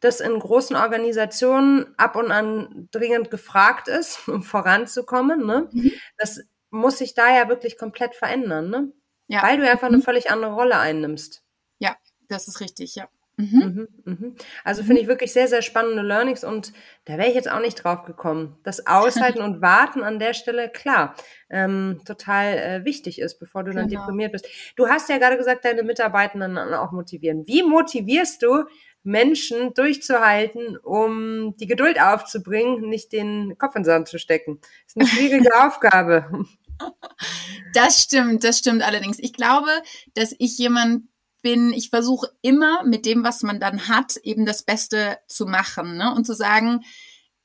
das 0.00 0.20
in 0.20 0.38
großen 0.38 0.76
Organisationen 0.76 1.94
ab 1.96 2.16
und 2.16 2.30
an 2.30 2.88
dringend 2.90 3.30
gefragt 3.30 3.88
ist, 3.88 4.28
um 4.28 4.42
voranzukommen. 4.42 5.46
Ne? 5.46 5.68
Mhm. 5.72 5.92
Das 6.18 6.40
muss 6.70 6.98
sich 6.98 7.14
da 7.14 7.34
ja 7.34 7.48
wirklich 7.48 7.78
komplett 7.78 8.14
verändern, 8.14 8.68
ne? 8.68 8.92
Ja. 9.26 9.42
Weil 9.42 9.56
du 9.56 9.68
einfach 9.68 9.88
mhm. 9.88 9.94
eine 9.94 10.02
völlig 10.02 10.30
andere 10.30 10.52
Rolle 10.52 10.78
einnimmst. 10.78 11.43
Das 12.28 12.48
ist 12.48 12.60
richtig, 12.60 12.94
ja. 12.94 13.08
Mhm. 13.36 13.88
Mhm, 14.04 14.12
mhm. 14.12 14.36
Also 14.62 14.84
finde 14.84 15.02
ich 15.02 15.08
wirklich 15.08 15.32
sehr, 15.32 15.48
sehr 15.48 15.62
spannende 15.62 16.02
Learnings 16.02 16.44
und 16.44 16.72
da 17.04 17.18
wäre 17.18 17.28
ich 17.28 17.34
jetzt 17.34 17.50
auch 17.50 17.60
nicht 17.60 17.82
drauf 17.82 18.04
gekommen. 18.04 18.56
Das 18.62 18.86
Aushalten 18.86 19.40
und 19.42 19.60
Warten 19.60 20.04
an 20.04 20.20
der 20.20 20.34
Stelle, 20.34 20.68
klar, 20.68 21.16
ähm, 21.50 22.00
total 22.04 22.58
äh, 22.58 22.84
wichtig 22.84 23.20
ist, 23.20 23.40
bevor 23.40 23.64
du 23.64 23.72
dann 23.72 23.88
genau. 23.88 24.02
deprimiert 24.02 24.32
bist. 24.32 24.46
Du 24.76 24.86
hast 24.88 25.08
ja 25.08 25.18
gerade 25.18 25.36
gesagt, 25.36 25.64
deine 25.64 25.82
Mitarbeitenden 25.82 26.56
auch 26.58 26.92
motivieren. 26.92 27.44
Wie 27.46 27.64
motivierst 27.64 28.40
du 28.40 28.64
Menschen 29.02 29.74
durchzuhalten, 29.74 30.78
um 30.78 31.56
die 31.58 31.66
Geduld 31.66 32.00
aufzubringen, 32.00 32.88
nicht 32.88 33.12
den 33.12 33.56
Kopf 33.58 33.76
in 33.76 33.82
den 33.82 33.84
Sand 33.84 34.08
zu 34.08 34.18
stecken. 34.18 34.60
Das 34.60 34.94
ist 34.94 34.96
eine 34.96 35.06
schwierige 35.06 35.50
Aufgabe. 35.62 36.46
Das 37.74 38.00
stimmt, 38.00 38.44
das 38.44 38.58
stimmt 38.58 38.82
allerdings. 38.82 39.18
Ich 39.18 39.34
glaube, 39.34 39.68
dass 40.14 40.34
ich 40.38 40.56
jemand 40.56 41.02
bin, 41.44 41.72
ich 41.74 41.90
versuche 41.90 42.30
immer 42.40 42.82
mit 42.84 43.04
dem, 43.04 43.22
was 43.22 43.42
man 43.42 43.60
dann 43.60 43.86
hat, 43.86 44.16
eben 44.16 44.46
das 44.46 44.64
Beste 44.64 45.18
zu 45.28 45.44
machen 45.44 45.96
ne? 45.98 46.12
und 46.12 46.24
zu 46.24 46.34
sagen, 46.34 46.80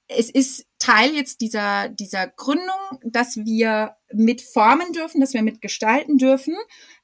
es 0.08 0.32
ist 0.32 0.66
Teil 0.80 1.14
jetzt 1.14 1.42
dieser, 1.42 1.90
dieser 1.90 2.28
Gründung, 2.28 3.00
dass 3.04 3.36
wir 3.38 3.96
mitformen 4.12 4.94
dürfen, 4.94 5.22
dass 5.22 5.34
wir 5.34 5.44
mitgestalten 5.44 6.18
dürfen. 6.18 6.56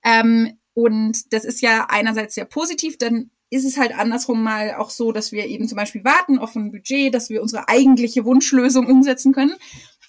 Ähm, 0.04 0.58
und 0.74 1.34
das 1.34 1.46
ist 1.46 1.62
ja 1.62 1.86
einerseits 1.90 2.34
sehr 2.34 2.46
positiv, 2.46 2.98
denn 2.98 3.30
ist 3.50 3.66
es 3.66 3.78
halt 3.78 3.94
andersrum 3.94 4.42
mal 4.42 4.74
auch 4.76 4.90
so, 4.90 5.12
dass 5.12 5.32
wir 5.32 5.46
eben 5.46 5.68
zum 5.68 5.76
Beispiel 5.76 6.04
warten 6.04 6.40
auf 6.40 6.56
ein 6.56 6.72
Budget, 6.72 7.14
dass 7.14 7.30
wir 7.30 7.42
unsere 7.42 7.68
eigentliche 7.68 8.26
Wunschlösung 8.26 8.88
umsetzen 8.88 9.34
können. 9.34 9.54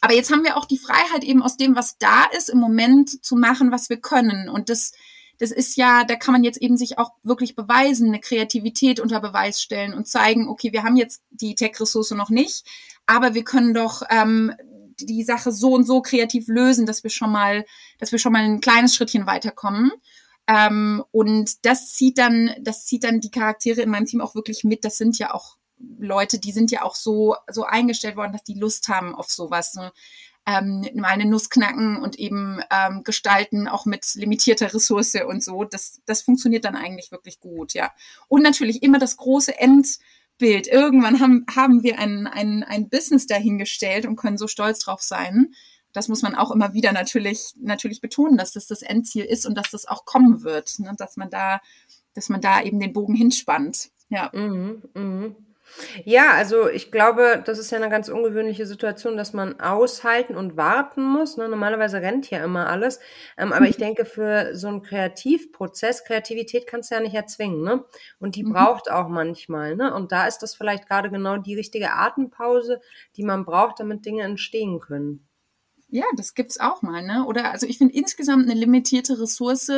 Aber 0.00 0.14
jetzt 0.14 0.32
haben 0.32 0.44
wir 0.44 0.56
auch 0.56 0.66
die 0.66 0.78
Freiheit 0.78 1.24
eben 1.24 1.42
aus 1.42 1.56
dem, 1.56 1.74
was 1.74 1.98
da 1.98 2.24
ist, 2.36 2.48
im 2.48 2.58
Moment 2.58 3.24
zu 3.24 3.36
machen, 3.36 3.72
was 3.72 3.90
wir 3.90 3.98
können. 3.98 4.48
Und 4.48 4.68
das, 4.68 4.92
das 5.38 5.50
ist 5.50 5.76
ja, 5.76 6.04
da 6.04 6.16
kann 6.16 6.32
man 6.32 6.44
jetzt 6.44 6.60
eben 6.60 6.76
sich 6.76 6.98
auch 6.98 7.10
wirklich 7.22 7.54
beweisen, 7.54 8.08
eine 8.08 8.20
Kreativität 8.20 9.00
unter 9.00 9.20
Beweis 9.20 9.60
stellen 9.60 9.94
und 9.94 10.08
zeigen, 10.08 10.48
okay, 10.48 10.72
wir 10.72 10.82
haben 10.82 10.96
jetzt 10.96 11.22
die 11.30 11.54
Tech-Ressource 11.54 12.12
noch 12.12 12.30
nicht, 12.30 12.64
aber 13.06 13.34
wir 13.34 13.44
können 13.44 13.74
doch 13.74 14.02
ähm, 14.10 14.52
die 14.98 15.24
Sache 15.24 15.52
so 15.52 15.74
und 15.74 15.84
so 15.84 16.00
kreativ 16.00 16.48
lösen, 16.48 16.86
dass 16.86 17.02
wir 17.02 17.10
schon 17.10 17.30
mal, 17.30 17.64
dass 17.98 18.12
wir 18.12 18.18
schon 18.18 18.32
mal 18.32 18.42
ein 18.42 18.60
kleines 18.60 18.94
Schrittchen 18.94 19.26
weiterkommen. 19.26 19.92
Ähm, 20.46 21.04
und 21.10 21.64
das 21.66 21.92
zieht 21.92 22.18
dann, 22.18 22.54
das 22.60 22.86
zieht 22.86 23.04
dann 23.04 23.20
die 23.20 23.30
Charaktere 23.30 23.82
in 23.82 23.90
meinem 23.90 24.06
Team 24.06 24.20
auch 24.20 24.34
wirklich 24.34 24.64
mit. 24.64 24.84
Das 24.84 24.96
sind 24.96 25.18
ja 25.18 25.34
auch 25.34 25.56
Leute, 25.98 26.38
die 26.38 26.52
sind 26.52 26.70
ja 26.70 26.82
auch 26.82 26.94
so, 26.94 27.36
so 27.50 27.64
eingestellt 27.64 28.16
worden, 28.16 28.32
dass 28.32 28.44
die 28.44 28.58
Lust 28.58 28.88
haben 28.88 29.14
auf 29.14 29.30
sowas. 29.30 29.76
Ähm, 30.46 30.86
mal 30.94 31.08
eine 31.08 31.26
Nuss 31.26 31.50
knacken 31.50 31.96
und 31.96 32.18
eben 32.18 32.60
ähm, 32.70 33.02
gestalten, 33.02 33.66
auch 33.66 33.84
mit 33.84 34.14
limitierter 34.14 34.72
Ressource 34.72 35.16
und 35.26 35.42
so. 35.42 35.64
Das, 35.64 36.00
das 36.06 36.22
funktioniert 36.22 36.64
dann 36.64 36.76
eigentlich 36.76 37.10
wirklich 37.10 37.40
gut, 37.40 37.74
ja. 37.74 37.92
Und 38.28 38.42
natürlich 38.42 38.82
immer 38.82 38.98
das 38.98 39.16
große 39.16 39.58
Endbild. 39.58 40.68
Irgendwann 40.68 41.20
haben, 41.20 41.46
haben 41.54 41.82
wir 41.82 41.98
ein, 41.98 42.26
ein, 42.26 42.62
ein 42.62 42.88
Business 42.88 43.26
dahingestellt 43.26 44.06
und 44.06 44.16
können 44.16 44.38
so 44.38 44.46
stolz 44.46 44.78
drauf 44.78 45.02
sein 45.02 45.52
das 45.96 46.08
muss 46.08 46.20
man 46.20 46.34
auch 46.34 46.50
immer 46.50 46.74
wieder 46.74 46.92
natürlich, 46.92 47.54
natürlich 47.56 48.02
betonen, 48.02 48.36
dass 48.36 48.52
das 48.52 48.66
das 48.66 48.82
Endziel 48.82 49.24
ist 49.24 49.46
und 49.46 49.56
dass 49.56 49.70
das 49.70 49.86
auch 49.86 50.04
kommen 50.04 50.42
wird, 50.42 50.78
ne? 50.78 50.92
dass 50.98 51.16
man 51.16 51.30
da, 51.30 51.60
dass 52.12 52.28
man 52.28 52.42
da 52.42 52.60
eben 52.62 52.78
den 52.78 52.92
Bogen 52.92 53.14
hinspannt. 53.14 53.88
Ja. 54.10 54.30
Mhm, 54.34 54.82
mhm. 54.94 55.36
Ja, 56.04 56.32
also 56.32 56.68
ich 56.68 56.90
glaube, 56.90 57.42
das 57.44 57.58
ist 57.58 57.70
ja 57.70 57.78
eine 57.78 57.90
ganz 57.90 58.08
ungewöhnliche 58.08 58.66
Situation, 58.66 59.16
dass 59.16 59.32
man 59.32 59.60
aushalten 59.60 60.36
und 60.36 60.56
warten 60.56 61.02
muss. 61.02 61.36
Ne? 61.36 61.48
Normalerweise 61.48 62.00
rennt 62.00 62.30
ja 62.30 62.44
immer 62.44 62.68
alles. 62.68 63.00
Ähm, 63.36 63.52
aber 63.52 63.66
ich 63.66 63.76
denke, 63.76 64.04
für 64.04 64.54
so 64.54 64.68
einen 64.68 64.82
Kreativprozess, 64.82 66.04
Kreativität 66.04 66.66
kannst 66.66 66.90
du 66.90 66.94
ja 66.94 67.00
nicht 67.00 67.14
erzwingen. 67.14 67.62
Ne? 67.62 67.84
Und 68.18 68.36
die 68.36 68.44
mhm. 68.44 68.52
braucht 68.52 68.90
auch 68.90 69.08
manchmal. 69.08 69.76
Ne? 69.76 69.92
Und 69.92 70.12
da 70.12 70.26
ist 70.26 70.38
das 70.38 70.54
vielleicht 70.54 70.88
gerade 70.88 71.10
genau 71.10 71.36
die 71.36 71.54
richtige 71.54 71.92
Atempause, 71.92 72.80
die 73.16 73.24
man 73.24 73.44
braucht, 73.44 73.80
damit 73.80 74.06
Dinge 74.06 74.22
entstehen 74.22 74.80
können. 74.80 75.26
Ja, 75.88 76.04
das 76.16 76.34
gibt's 76.34 76.58
auch 76.58 76.82
mal, 76.82 77.02
ne? 77.02 77.24
Oder 77.26 77.52
also 77.52 77.66
ich 77.66 77.78
finde 77.78 77.94
insgesamt 77.94 78.44
eine 78.44 78.58
limitierte 78.58 79.20
Ressource, 79.20 79.70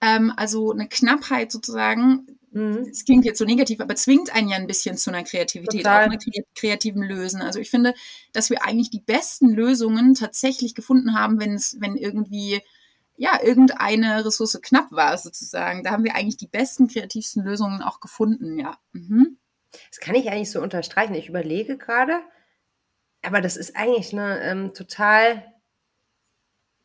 ähm, 0.00 0.32
also 0.36 0.72
eine 0.72 0.88
Knappheit 0.88 1.52
sozusagen, 1.52 2.37
mhm. 2.52 2.86
das 2.88 3.04
klingt 3.04 3.24
jetzt 3.24 3.38
so 3.38 3.44
negativ, 3.44 3.80
aber 3.80 3.94
zwingt 3.94 4.34
einen 4.34 4.48
ja 4.48 4.56
ein 4.56 4.66
bisschen 4.66 4.96
zu 4.96 5.10
einer 5.10 5.24
Kreativität, 5.24 5.82
Total. 5.82 6.06
auch 6.06 6.10
einer 6.10 6.18
kreativen 6.54 7.02
Lösen. 7.02 7.42
Also 7.42 7.60
ich 7.60 7.70
finde, 7.70 7.94
dass 8.32 8.50
wir 8.50 8.64
eigentlich 8.64 8.90
die 8.90 9.00
besten 9.00 9.50
Lösungen 9.50 10.14
tatsächlich 10.14 10.74
gefunden 10.74 11.14
haben, 11.14 11.40
wenn 11.40 11.54
es, 11.54 11.76
wenn 11.80 11.96
irgendwie 11.96 12.60
ja, 13.18 13.40
irgendeine 13.42 14.24
Ressource 14.24 14.60
knapp 14.62 14.92
war, 14.92 15.18
sozusagen. 15.18 15.82
Da 15.82 15.90
haben 15.90 16.04
wir 16.04 16.14
eigentlich 16.14 16.36
die 16.36 16.46
besten, 16.46 16.86
kreativsten 16.86 17.44
Lösungen 17.44 17.82
auch 17.82 18.00
gefunden, 18.00 18.58
ja. 18.58 18.78
Mhm. 18.92 19.38
Das 19.90 19.98
kann 19.98 20.14
ich 20.14 20.30
eigentlich 20.30 20.50
so 20.50 20.62
unterstreichen. 20.62 21.14
Ich 21.14 21.28
überlege 21.28 21.76
gerade, 21.76 22.20
aber 23.22 23.40
das 23.40 23.56
ist 23.56 23.76
eigentlich 23.76 24.12
eine 24.12 24.40
ähm, 24.40 24.72
total, 24.72 25.52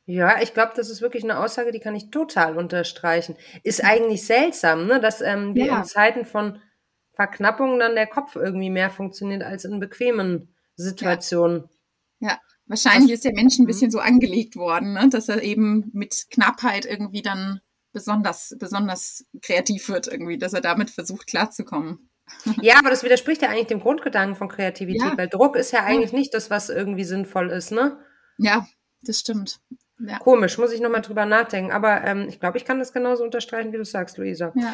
ja, 0.06 0.42
ich 0.42 0.54
glaube, 0.54 0.74
das 0.76 0.90
ist 0.90 1.02
wirklich 1.02 1.24
eine 1.24 1.40
Aussage, 1.40 1.72
die 1.72 1.80
kann 1.80 1.96
ich 1.96 2.10
total 2.10 2.58
unterstreichen. 2.58 3.36
Ist 3.64 3.84
eigentlich 3.84 4.26
seltsam, 4.26 4.86
ne, 4.86 5.00
dass 5.00 5.22
ähm, 5.22 5.56
ja. 5.56 5.78
in 5.78 5.86
Zeiten 5.86 6.26
von 6.26 6.60
Verknappung 7.14 7.80
dann 7.80 7.96
der 7.96 8.08
Kopf 8.08 8.36
irgendwie 8.36 8.70
mehr 8.70 8.90
funktioniert 8.90 9.44
als 9.44 9.66
in 9.66 9.80
bequemen 9.80 10.54
Situationen. 10.76 11.70
Ja. 12.20 12.30
ja. 12.30 12.40
Wahrscheinlich 12.66 13.12
Was, 13.12 13.16
ist 13.16 13.26
der 13.26 13.34
Mensch 13.34 13.60
ein 13.60 13.64
mhm. 13.64 13.68
bisschen 13.68 13.92
so 13.92 14.00
angelegt 14.00 14.56
worden, 14.56 14.94
ne? 14.94 15.10
dass 15.10 15.30
er 15.30 15.42
eben 15.42 15.90
mit 15.94 16.28
Knappheit 16.32 16.86
irgendwie 16.86 17.22
dann 17.22 17.62
besonders, 17.92 18.56
besonders 18.58 19.26
kreativ 19.42 19.90
wird, 19.90 20.08
irgendwie, 20.08 20.38
dass 20.38 20.54
er 20.54 20.62
damit 20.62 20.90
versucht 20.90 21.28
klarzukommen. 21.28 22.10
Ja, 22.62 22.80
aber 22.80 22.90
das 22.90 23.04
widerspricht 23.04 23.42
ja 23.42 23.50
eigentlich 23.50 23.68
dem 23.68 23.82
Grundgedanken 23.82 24.38
von 24.38 24.48
Kreativität, 24.48 25.12
ja. 25.12 25.18
weil 25.18 25.28
Druck 25.28 25.58
ist 25.58 25.72
ja 25.72 25.84
eigentlich 25.84 26.14
nicht 26.14 26.34
das, 26.34 26.50
was 26.50 26.70
irgendwie 26.70 27.04
sinnvoll 27.04 27.52
ist, 27.52 27.72
ne? 27.72 28.00
Ja, 28.38 28.66
das 29.02 29.20
stimmt. 29.20 29.60
Ja. 30.00 30.20
Komisch, 30.20 30.58
muss 30.58 30.74
ich 30.74 30.82
nochmal 30.82 31.02
drüber 31.02 31.26
nachdenken. 31.26 31.72
Aber 31.72 32.04
ähm, 32.04 32.26
ich 32.28 32.40
glaube, 32.40 32.58
ich 32.58 32.66
kann 32.66 32.80
das 32.80 32.94
genauso 32.94 33.24
unterstreichen, 33.24 33.72
wie 33.72 33.78
du 33.78 33.86
sagst, 33.86 34.18
Luisa. 34.18 34.52
Ja. 34.56 34.74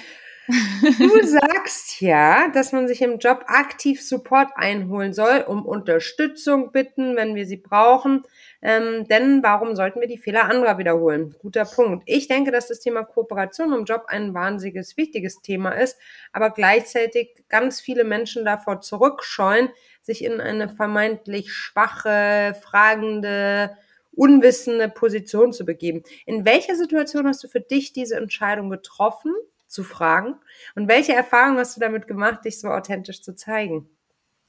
Du 0.97 1.23
sagst 1.27 2.01
ja, 2.01 2.49
dass 2.49 2.71
man 2.71 2.87
sich 2.87 3.03
im 3.03 3.19
Job 3.19 3.43
aktiv 3.47 4.01
Support 4.01 4.49
einholen 4.55 5.13
soll, 5.13 5.43
um 5.47 5.63
Unterstützung 5.63 6.71
bitten, 6.71 7.15
wenn 7.15 7.35
wir 7.35 7.45
sie 7.45 7.57
brauchen. 7.57 8.23
Ähm, 8.61 9.07
denn 9.07 9.43
warum 9.43 9.75
sollten 9.75 10.01
wir 10.01 10.07
die 10.07 10.17
Fehler 10.17 10.45
anderer 10.45 10.79
wiederholen? 10.79 11.35
Guter 11.39 11.65
Punkt. 11.65 12.03
Ich 12.07 12.27
denke, 12.27 12.51
dass 12.51 12.67
das 12.67 12.79
Thema 12.79 13.03
Kooperation 13.03 13.73
im 13.73 13.85
Job 13.85 14.05
ein 14.07 14.33
wahnsinniges, 14.33 14.97
wichtiges 14.97 15.41
Thema 15.41 15.71
ist, 15.71 15.99
aber 16.33 16.49
gleichzeitig 16.49 17.43
ganz 17.47 17.79
viele 17.79 18.03
Menschen 18.03 18.43
davor 18.43 18.81
zurückscheuen, 18.81 19.69
sich 20.01 20.23
in 20.23 20.41
eine 20.41 20.67
vermeintlich 20.67 21.53
schwache, 21.53 22.55
fragende, 22.59 23.77
unwissende 24.11 24.89
Position 24.89 25.53
zu 25.53 25.65
begeben. 25.65 26.03
In 26.25 26.45
welcher 26.45 26.75
Situation 26.75 27.27
hast 27.27 27.43
du 27.43 27.47
für 27.47 27.61
dich 27.61 27.93
diese 27.93 28.15
Entscheidung 28.15 28.69
getroffen? 28.69 29.33
zu 29.69 29.83
fragen. 29.83 30.35
Und 30.75 30.87
welche 30.87 31.13
Erfahrungen 31.13 31.59
hast 31.59 31.77
du 31.77 31.79
damit 31.79 32.07
gemacht, 32.07 32.43
dich 32.43 32.59
so 32.59 32.69
authentisch 32.69 33.21
zu 33.21 33.35
zeigen? 33.35 33.87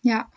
Ja, 0.02 0.32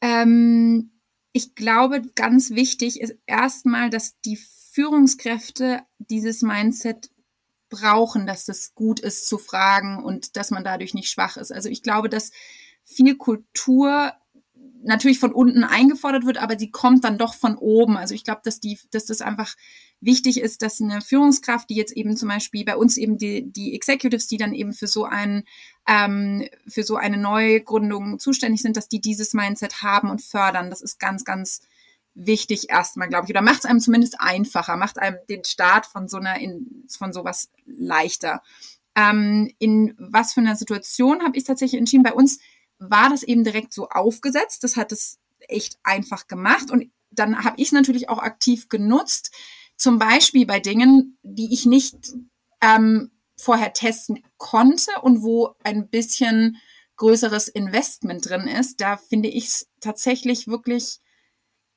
ähm, 0.00 0.90
ich 1.32 1.54
glaube, 1.54 2.02
ganz 2.14 2.50
wichtig 2.50 3.00
ist 3.00 3.14
erstmal, 3.26 3.90
dass 3.90 4.18
die 4.22 4.38
Führungskräfte 4.72 5.82
dieses 5.98 6.42
Mindset 6.42 7.10
brauchen, 7.68 8.26
dass 8.26 8.48
es 8.48 8.74
gut 8.74 9.00
ist 9.00 9.26
zu 9.28 9.38
fragen 9.38 10.02
und 10.02 10.36
dass 10.36 10.50
man 10.50 10.64
dadurch 10.64 10.94
nicht 10.94 11.10
schwach 11.10 11.36
ist. 11.36 11.52
Also 11.52 11.68
ich 11.68 11.82
glaube, 11.82 12.08
dass 12.08 12.32
viel 12.84 13.16
Kultur 13.16 14.12
natürlich 14.84 15.18
von 15.18 15.32
unten 15.32 15.64
eingefordert 15.64 16.26
wird, 16.26 16.38
aber 16.38 16.58
sie 16.58 16.70
kommt 16.70 17.04
dann 17.04 17.18
doch 17.18 17.34
von 17.34 17.56
oben. 17.56 17.96
Also 17.96 18.14
ich 18.14 18.24
glaube, 18.24 18.40
dass 18.44 18.60
die, 18.60 18.78
dass 18.90 19.06
das 19.06 19.20
einfach 19.20 19.54
wichtig 20.00 20.40
ist, 20.40 20.62
dass 20.62 20.80
eine 20.80 21.00
Führungskraft, 21.00 21.70
die 21.70 21.76
jetzt 21.76 21.96
eben 21.96 22.16
zum 22.16 22.28
Beispiel 22.28 22.64
bei 22.64 22.76
uns 22.76 22.96
eben 22.96 23.18
die, 23.18 23.50
die 23.50 23.74
Executives, 23.74 24.26
die 24.26 24.36
dann 24.36 24.52
eben 24.52 24.72
für 24.72 24.88
so 24.88 25.04
ein, 25.04 25.44
ähm, 25.86 26.48
für 26.66 26.82
so 26.82 26.96
eine 26.96 27.16
Neugründung 27.16 28.18
zuständig 28.18 28.62
sind, 28.62 28.76
dass 28.76 28.88
die 28.88 29.00
dieses 29.00 29.32
Mindset 29.32 29.82
haben 29.82 30.10
und 30.10 30.20
fördern. 30.20 30.70
Das 30.70 30.82
ist 30.82 30.98
ganz, 30.98 31.24
ganz 31.24 31.62
wichtig 32.14 32.68
erstmal, 32.68 33.08
glaube 33.08 33.26
ich. 33.26 33.30
Oder 33.30 33.42
macht 33.42 33.60
es 33.60 33.64
einem 33.64 33.80
zumindest 33.80 34.20
einfacher, 34.20 34.76
macht 34.76 34.98
einem 34.98 35.18
den 35.28 35.44
Start 35.44 35.86
von 35.86 36.08
so 36.08 36.18
einer, 36.18 36.38
in, 36.38 36.84
von 36.88 37.12
sowas 37.12 37.50
leichter. 37.64 38.42
Ähm, 38.94 39.50
in 39.58 39.94
was 39.98 40.34
für 40.34 40.40
einer 40.40 40.56
Situation 40.56 41.22
habe 41.22 41.36
ich 41.38 41.44
tatsächlich 41.44 41.78
entschieden? 41.78 42.02
Bei 42.02 42.12
uns 42.12 42.40
war 42.90 43.10
das 43.10 43.22
eben 43.22 43.44
direkt 43.44 43.72
so 43.72 43.88
aufgesetzt. 43.88 44.64
Das 44.64 44.76
hat 44.76 44.92
es 44.92 45.18
echt 45.40 45.78
einfach 45.82 46.26
gemacht. 46.26 46.70
Und 46.70 46.90
dann 47.10 47.44
habe 47.44 47.60
ich 47.60 47.68
es 47.68 47.72
natürlich 47.72 48.08
auch 48.08 48.18
aktiv 48.18 48.68
genutzt. 48.68 49.32
Zum 49.76 49.98
Beispiel 49.98 50.46
bei 50.46 50.60
Dingen, 50.60 51.18
die 51.22 51.52
ich 51.52 51.66
nicht 51.66 51.96
ähm, 52.60 53.10
vorher 53.36 53.72
testen 53.72 54.22
konnte 54.36 54.92
und 55.02 55.22
wo 55.22 55.54
ein 55.64 55.88
bisschen 55.88 56.58
größeres 56.96 57.48
Investment 57.48 58.28
drin 58.28 58.46
ist. 58.46 58.80
Da 58.80 58.96
finde 58.96 59.28
ich 59.28 59.46
es 59.46 59.68
tatsächlich 59.80 60.46
wirklich 60.46 61.00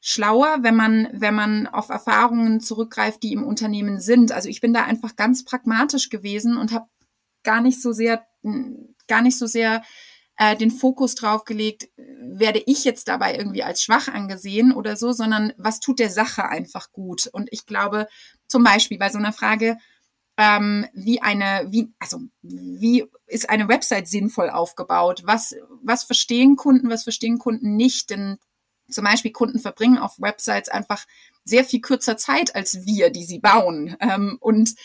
schlauer, 0.02 0.60
wenn 0.62 0.76
man, 0.76 1.08
wenn 1.14 1.34
man 1.34 1.66
auf 1.66 1.90
Erfahrungen 1.90 2.60
zurückgreift, 2.60 3.24
die 3.24 3.34
im 3.34 3.44
Unternehmen 3.44 4.00
sind. 4.00 4.32
Also 4.32 4.50
ich 4.50 4.62
bin 4.62 4.74
da 4.74 4.84
einfach 4.84 5.16
ganz 5.16 5.44
pragmatisch 5.44 6.10
gewesen 6.10 6.58
und 6.58 6.72
habe 6.72 6.86
gar 7.44 7.62
nicht 7.62 7.82
so 7.82 7.92
sehr, 7.92 8.24
gar 9.08 9.22
nicht 9.24 9.38
so 9.38 9.48
sehr 9.48 9.82
äh, 10.38 10.56
den 10.56 10.72
Fokus 10.72 11.16
drauf 11.16 11.46
gelegt, 11.46 11.90
werde 11.98 12.62
ich 12.66 12.84
jetzt 12.84 13.08
dabei 13.08 13.38
irgendwie 13.38 13.64
als 13.64 13.84
schwach 13.84 14.08
angesehen 14.08 14.74
oder 14.74 14.96
so, 14.96 15.12
sondern 15.12 15.54
was 15.58 15.80
tut 15.80 16.00
der 16.00 16.10
Sache 16.10 16.48
einfach 16.50 16.92
gut. 16.92 17.28
Und 17.28 17.48
ich 17.52 17.66
glaube, 17.66 18.08
zum 18.48 18.64
Beispiel 18.64 18.98
bei 18.98 19.10
so 19.10 19.18
einer 19.18 19.34
Frage, 19.34 19.78
ähm, 20.38 20.86
wie 20.94 21.22
eine, 21.22 21.68
wie, 21.70 21.94
also 22.00 22.20
wie 22.42 23.06
ist 23.28 23.50
eine 23.50 23.70
Website 23.70 24.08
sinnvoll 24.08 24.50
aufgebaut? 24.50 25.22
Was, 25.26 25.56
was 25.82 26.04
verstehen 26.04 26.58
Kunden, 26.58 26.90
was 26.90 27.04
verstehen 27.04 27.40
Kunden 27.40 27.78
nicht? 27.78 28.10
Denn 28.10 28.38
zum 28.90 29.06
Beispiel 29.06 29.32
Kunden 29.32 29.60
verbringen 29.60 29.98
auf 29.98 30.20
Websites 30.20 30.70
einfach 30.70 31.06
sehr 31.46 31.64
viel 31.64 31.80
kürzer 31.80 32.18
Zeit 32.18 32.56
als 32.56 32.86
wir, 32.86 33.10
die 33.10 33.24
sie 33.24 33.40
bauen. 33.40 33.96
Ähm, 34.02 34.38
und 34.42 34.76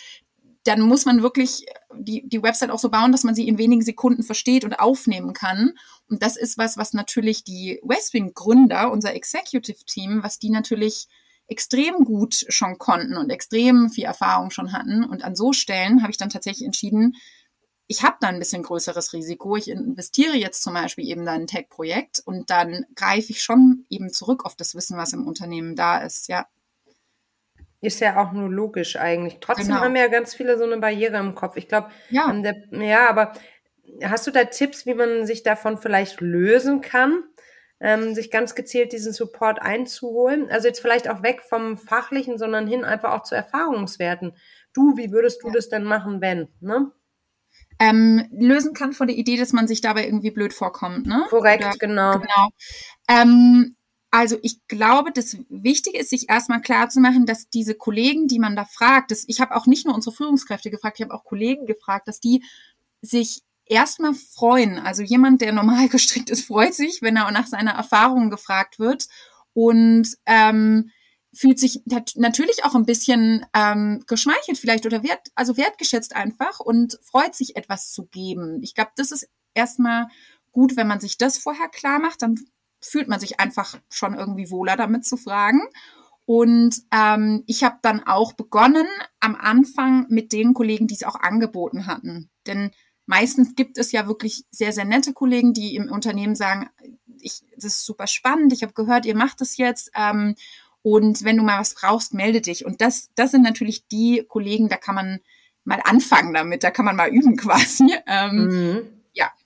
dann 0.65 0.83
muss 0.83 1.07
man 1.07 1.23
wirklich 1.23 1.67
die, 1.95 2.29
die 2.29 2.43
Website 2.43 2.71
auch 2.71 2.79
so 2.79 2.91
bauen, 2.91 3.13
dass 3.13 3.25
man 3.25 3.35
sie 3.35 3.49
in 3.49 3.59
wenigen 3.59 3.83
Sekunden 3.83 4.23
versteht 4.23 4.65
und 4.65 4.75
aufnehmen 4.75 5.33
kann. 5.33 5.73
Und 6.09 6.23
das 6.23 6.37
ist 6.37 6.59
was, 6.59 6.77
was 6.77 6.93
natürlich 6.93 7.45
die 7.45 7.81
Westwing-Gründer, 7.83 8.91
unser 8.91 9.15
Executive-Team, 9.15 10.23
was 10.23 10.39
die 10.39 10.51
natürlich 10.51 11.09
extrem 11.47 12.05
gut 12.05 12.45
schon 12.49 12.79
konnten 12.79 13.17
und 13.17 13.31
extrem 13.31 13.91
viel 13.91 14.05
Erfahrung 14.05 14.51
schon 14.51 14.73
hatten. 14.73 15.05
Und 15.05 15.25
an 15.25 15.35
so 15.35 15.53
Stellen 15.53 16.03
habe 16.03 16.13
ich 16.13 16.19
dann 16.19 16.31
tatsächlich 16.31 16.65
entschieden, 16.65 17.17
ich 17.89 18.05
habe 18.05 18.19
da 18.21 18.29
ein 18.29 18.39
bisschen 18.39 18.63
größeres 18.63 19.13
Risiko. 19.15 19.57
Ich 19.57 19.69
investiere 19.69 20.37
jetzt 20.37 20.63
zum 20.63 20.75
Beispiel 20.75 21.09
eben 21.09 21.25
da 21.25 21.33
ein 21.33 21.49
Tech-Projekt 21.49 22.23
und 22.25 22.49
dann 22.49 22.87
greife 22.95 23.33
ich 23.33 23.43
schon 23.43 23.85
eben 23.91 24.13
zurück 24.13 24.45
auf 24.45 24.55
das 24.55 24.77
Wissen, 24.77 24.97
was 24.97 25.13
im 25.13 25.27
Unternehmen 25.27 25.75
da 25.75 25.99
ist. 25.99 26.29
Ja. 26.29 26.47
Ist 27.83 28.01
ja 28.01 28.23
auch 28.23 28.33
nur 28.33 28.51
logisch 28.51 28.97
eigentlich. 28.97 29.39
Trotzdem 29.41 29.69
genau. 29.69 29.81
haben 29.81 29.97
ja 29.97 30.09
ganz 30.09 30.35
viele 30.35 30.59
so 30.59 30.65
eine 30.65 30.79
Barriere 30.79 31.17
im 31.19 31.35
Kopf. 31.35 31.57
Ich 31.57 31.67
glaube, 31.67 31.89
ja. 32.11 32.31
Ähm, 32.31 32.83
ja, 32.83 33.09
aber 33.09 33.33
hast 34.03 34.27
du 34.27 34.31
da 34.31 34.45
Tipps, 34.45 34.85
wie 34.87 34.95
man 34.95 35.27
sich 35.27 35.43
davon 35.43 35.79
vielleicht 35.79 36.21
lösen 36.21 36.83
kann? 36.83 37.25
Ähm, 37.83 38.15
sich 38.15 38.31
ganz 38.31 38.55
gezielt 38.55 38.93
diesen 38.93 39.15
Support 39.15 39.63
einzuholen. 39.63 40.51
Also 40.51 40.69
jetzt 40.69 40.81
vielleicht 40.81 41.09
auch 41.09 41.23
weg 41.23 41.41
vom 41.41 41.79
Fachlichen, 41.79 42.37
sondern 42.37 42.67
hin 42.67 42.85
einfach 42.85 43.13
auch 43.13 43.23
zu 43.23 43.35
Erfahrungswerten. 43.35 44.37
Du, 44.75 44.99
wie 44.99 45.11
würdest 45.11 45.43
du 45.43 45.47
ja. 45.47 45.55
das 45.55 45.71
denn 45.71 45.85
machen, 45.85 46.21
wenn? 46.21 46.49
Ne? 46.61 46.93
Ähm, 47.79 48.29
lösen 48.31 48.75
kann 48.75 48.93
von 48.93 49.07
der 49.07 49.17
Idee, 49.17 49.39
dass 49.39 49.55
man 49.55 49.67
sich 49.67 49.81
dabei 49.81 50.05
irgendwie 50.05 50.31
blöd 50.31 50.53
vorkommt, 50.53 51.07
ne? 51.07 51.25
Korrekt, 51.31 51.65
Oder, 51.65 51.77
genau. 51.79 52.13
genau. 52.19 52.49
Ähm, 53.09 53.77
also 54.11 54.39
ich 54.43 54.67
glaube, 54.67 55.13
das 55.13 55.37
Wichtige 55.49 55.99
ist, 55.99 56.11
sich 56.11 56.29
erstmal 56.29 56.61
klar 56.61 56.89
zu 56.89 57.01
machen, 57.01 57.27
dass 57.27 57.49
diese 57.49 57.75
Kollegen, 57.75 58.27
die 58.27 58.41
man 58.41 58.57
da 58.57 58.65
fragt, 58.65 59.13
dass, 59.13 59.25
ich 59.29 59.41
habe 59.41 59.55
auch 59.55 59.67
nicht 59.67 59.87
nur 59.87 59.95
unsere 59.95 60.15
Führungskräfte 60.15 60.71
gefragt, 60.71 60.99
ich 60.99 61.05
habe 61.05 61.15
auch 61.15 61.25
Kollegen 61.25 61.67
gefragt, 61.67 62.09
dass 62.09 62.19
die 62.19 62.43
sich 63.03 63.43
erstmal 63.67 64.15
freuen. 64.15 64.79
Also 64.79 65.03
jemand, 65.03 65.41
der 65.41 65.53
normal 65.53 65.89
gestrickt 65.91 66.29
ist, 66.31 66.45
freut 66.45 66.75
sich, 66.75 67.03
wenn 67.03 67.17
er 67.17 67.31
nach 67.31 67.47
seiner 67.47 67.73
Erfahrung 67.73 68.31
gefragt 68.31 68.79
wird 68.79 69.07
und 69.53 70.09
ähm, 70.27 70.91
fühlt 71.33 71.61
sich 71.61 71.83
natürlich 71.87 72.65
auch 72.65 72.75
ein 72.75 72.87
bisschen 72.87 73.47
ähm, 73.55 74.03
geschmeichelt 74.09 74.59
vielleicht 74.59 74.87
oder 74.87 75.05
wert, 75.05 75.29
also 75.37 75.57
wertgeschätzt 75.57 76.17
einfach 76.17 76.59
und 76.59 76.99
freut 77.03 77.37
sich 77.37 77.55
etwas 77.55 77.93
zu 77.93 78.07
geben. 78.07 78.61
Ich 78.63 78.75
glaube, 78.75 78.91
das 78.97 79.13
ist 79.13 79.29
erstmal 79.55 80.09
gut, 80.51 80.77
wenn 80.77 80.89
man 80.89 80.99
sich 80.99 81.19
das 81.19 81.39
vorher 81.39 81.69
klar 81.69 82.01
macht, 82.01 82.23
dann 82.23 82.35
fühlt 82.81 83.09
man 83.09 83.21
sich 83.21 83.41
einfach 83.41 83.79
schon 83.89 84.15
irgendwie 84.15 84.51
wohler 84.51 84.77
damit 84.77 85.05
zu 85.05 85.17
fragen. 85.17 85.63
Und 86.25 86.77
ähm, 86.93 87.43
ich 87.47 87.65
habe 87.65 87.79
dann 87.83 88.05
auch 88.05 88.35
begonnen 88.35 88.87
am 89.19 89.35
Anfang 89.35 90.07
mit 90.09 90.33
den 90.33 90.55
Kollegen, 90.55 90.87
die 90.87 90.95
es 90.95 91.03
auch 91.03 91.17
angeboten 91.17 91.87
hatten. 91.87 92.31
Denn 92.47 92.71
meistens 93.07 93.57
gibt 93.57 93.79
es 93.79 93.91
ja 93.91 94.07
wirklich 94.07 94.45
sehr, 94.51 94.73
sehr 94.73 94.85
nette 94.85 95.13
Kollegen, 95.13 95.53
die 95.53 95.75
im 95.75 95.91
Unternehmen 95.91 96.37
sagen, 96.37 96.71
ich, 97.21 97.43
das 97.57 97.65
ist 97.65 97.85
super 97.85 98.07
spannend, 98.07 98.53
ich 98.53 98.63
habe 98.63 98.73
gehört, 98.73 99.07
ihr 99.07 99.17
macht 99.17 99.41
das 99.41 99.57
jetzt. 99.57 99.91
Ähm, 99.95 100.37
und 100.83 101.25
wenn 101.25 101.37
du 101.37 101.43
mal 101.43 101.61
was 101.61 101.75
brauchst, 101.75 102.15
melde 102.15 102.41
dich. 102.41 102.65
Und 102.65 102.81
das, 102.81 103.11
das 103.15 103.33
sind 103.33 103.43
natürlich 103.43 103.89
die 103.89 104.25
Kollegen, 104.27 104.69
da 104.69 104.77
kann 104.77 104.95
man 104.95 105.21
mal 105.65 105.81
anfangen 105.85 106.33
damit, 106.33 106.65
da 106.65 106.71
kann 106.71 106.85
man 106.85 106.97
mal 106.97 107.11
üben 107.11 107.37
quasi. 107.37 107.93
Ähm, 108.07 108.37
mhm. 108.37 109.00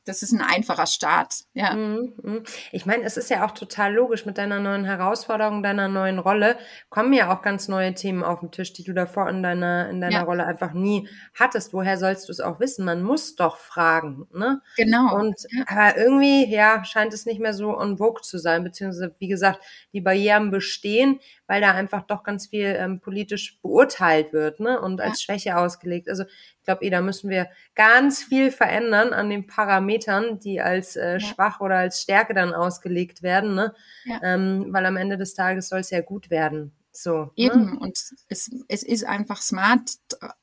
Das 0.05 0.23
ist 0.23 0.33
ein 0.33 0.43
einfacher 0.43 0.87
Start. 0.87 1.35
Ja. 1.55 1.75
Mhm, 1.75 2.13
mhm. 2.23 2.43
Ich 2.73 2.85
meine, 2.85 3.05
es 3.05 3.17
ist 3.17 3.31
ja 3.31 3.47
auch 3.47 3.53
total 3.53 3.95
logisch 3.95 4.27
mit 4.27 4.37
deiner 4.37 4.61
neuen 4.61 4.85
Herausforderung, 4.85 5.63
deiner 5.63 5.89
neuen 5.89 6.19
Rolle 6.19 6.59
kommen 6.91 7.13
ja 7.13 7.33
auch 7.33 7.43
ganz 7.43 7.69
neue 7.69 7.95
Themen 7.95 8.23
auf 8.23 8.41
den 8.41 8.51
Tisch, 8.51 8.73
die 8.73 8.85
du 8.85 8.93
davor 8.93 9.29
in 9.31 9.43
deiner 9.43 9.89
in 9.89 10.01
deiner 10.01 10.19
ja. 10.19 10.23
Rolle 10.23 10.47
einfach 10.47 10.73
nie 10.73 11.09
hattest. 11.35 11.73
Woher 11.73 11.97
sollst 11.97 12.29
du 12.29 12.33
es 12.33 12.41
auch 12.41 12.61
wissen? 12.61 12.85
Man 12.85 13.03
muss 13.03 13.35
doch 13.35 13.57
fragen, 13.57 14.27
ne? 14.33 14.61
Genau. 14.77 15.15
Und 15.17 15.37
ja. 15.51 15.65
aber 15.67 15.97
irgendwie 15.97 16.53
ja 16.53 16.85
scheint 16.85 17.15
es 17.15 17.25
nicht 17.25 17.41
mehr 17.41 17.55
so 17.55 17.77
on 17.77 17.97
vogue 17.97 18.23
zu 18.23 18.39
sein, 18.39 18.63
beziehungsweise 18.63 19.15
wie 19.19 19.29
gesagt 19.29 19.61
die 19.93 20.01
Barrieren 20.01 20.51
bestehen, 20.51 21.21
weil 21.47 21.61
da 21.61 21.73
einfach 21.73 22.07
doch 22.07 22.23
ganz 22.25 22.49
viel 22.49 22.77
ähm, 22.79 23.01
politisch 23.01 23.59
beurteilt 23.63 24.33
wird, 24.33 24.61
ne? 24.61 24.81
Und 24.81 25.01
als 25.01 25.21
ja. 25.21 25.35
Schwäche 25.35 25.57
ausgelegt. 25.57 26.09
Also 26.09 26.25
ich 26.65 26.67
glaube, 26.67 26.83
eh, 26.83 26.89
da 26.89 27.03
müssen 27.03 27.29
wir 27.29 27.51
ganz 27.75 28.23
viel 28.23 28.51
verändern 28.51 29.13
an 29.13 29.29
den 29.29 29.47
Parametern, 29.47 30.41
die 30.41 30.63
als 30.63 30.97
äh, 30.97 31.13
ja. 31.13 31.21
schwach 31.21 31.61
oder 31.61 31.77
als 31.77 32.01
Stärke 32.01 32.33
dann 32.33 32.55
ausgelegt 32.55 33.23
werden, 33.23 33.55
ne? 33.55 33.75
Ja. 34.07 34.19
Ähm, 34.23 34.69
weil 34.71 34.87
am 34.87 34.97
Ende 34.97 35.19
des 35.19 35.35
Tages 35.35 35.69
soll 35.69 35.81
es 35.81 35.91
ja 35.91 36.01
gut 36.01 36.31
werden. 36.31 36.73
So, 36.91 37.25
ne? 37.25 37.31
Eben, 37.37 37.73
ne? 37.73 37.79
und 37.81 37.99
es, 38.29 38.51
es 38.69 38.83
ist 38.83 39.05
einfach 39.05 39.43
smart 39.43 39.91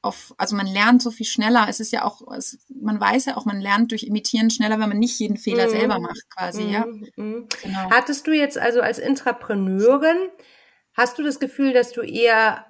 auf, 0.03 0.35
also 0.37 0.55
man 0.55 0.67
lernt 0.67 1.01
so 1.01 1.09
viel 1.09 1.25
schneller. 1.25 1.65
Es 1.69 1.79
ist 1.79 1.91
ja 1.91 2.05
auch, 2.05 2.21
es, 2.37 2.59
man 2.69 2.99
weiß 2.99 3.25
ja 3.25 3.35
auch, 3.35 3.45
man 3.45 3.59
lernt 3.59 3.89
durch 3.89 4.03
Imitieren 4.03 4.51
schneller, 4.51 4.79
wenn 4.79 4.89
man 4.89 4.99
nicht 4.99 5.17
jeden 5.17 5.37
Fehler 5.37 5.65
mhm. 5.65 5.71
selber 5.71 5.99
macht, 5.99 6.29
quasi, 6.29 6.65
mhm. 6.65 6.69
ja. 6.69 6.85
Mhm. 7.15 7.47
Genau. 7.63 7.89
Hattest 7.89 8.27
du 8.27 8.31
jetzt 8.31 8.59
also 8.59 8.81
als 8.81 8.99
Intrapreneurin, 8.99 10.29
hast 10.93 11.17
du 11.17 11.23
das 11.23 11.39
Gefühl, 11.39 11.73
dass 11.73 11.93
du 11.93 12.01
eher 12.01 12.67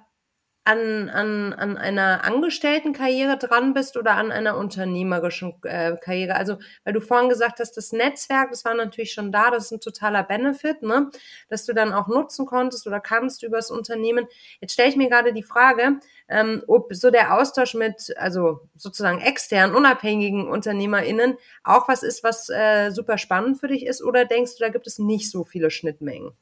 an, 0.64 1.08
an, 1.08 1.52
an 1.52 1.76
einer 1.76 2.24
Angestelltenkarriere 2.24 3.36
dran 3.36 3.74
bist 3.74 3.96
oder 3.96 4.12
an 4.12 4.30
einer 4.30 4.56
unternehmerischen 4.56 5.54
äh, 5.64 5.96
Karriere? 5.96 6.36
Also, 6.36 6.58
weil 6.84 6.92
du 6.92 7.00
vorhin 7.00 7.28
gesagt 7.28 7.58
hast, 7.58 7.76
das 7.76 7.92
Netzwerk, 7.92 8.50
das 8.50 8.64
war 8.64 8.74
natürlich 8.74 9.12
schon 9.12 9.32
da, 9.32 9.50
das 9.50 9.66
ist 9.66 9.72
ein 9.72 9.80
totaler 9.80 10.22
Benefit, 10.22 10.82
ne? 10.82 11.10
dass 11.48 11.64
du 11.64 11.72
dann 11.72 11.92
auch 11.92 12.06
nutzen 12.06 12.46
konntest 12.46 12.86
oder 12.86 13.00
kannst 13.00 13.42
übers 13.42 13.70
Unternehmen. 13.70 14.26
Jetzt 14.60 14.74
stelle 14.74 14.88
ich 14.88 14.96
mir 14.96 15.08
gerade 15.08 15.32
die 15.32 15.42
Frage, 15.42 15.98
ähm, 16.28 16.62
ob 16.66 16.94
so 16.94 17.10
der 17.10 17.34
Austausch 17.34 17.74
mit, 17.74 18.14
also 18.16 18.68
sozusagen 18.76 19.20
externen, 19.20 19.74
unabhängigen 19.74 20.48
UnternehmerInnen 20.48 21.36
auch 21.64 21.88
was 21.88 22.02
ist, 22.02 22.22
was 22.22 22.48
äh, 22.48 22.90
super 22.90 23.18
spannend 23.18 23.58
für 23.58 23.68
dich 23.68 23.86
ist 23.86 24.02
oder 24.02 24.24
denkst 24.24 24.56
du, 24.56 24.64
da 24.64 24.70
gibt 24.70 24.86
es 24.86 24.98
nicht 24.98 25.30
so 25.30 25.44
viele 25.44 25.70
Schnittmengen? 25.70 26.32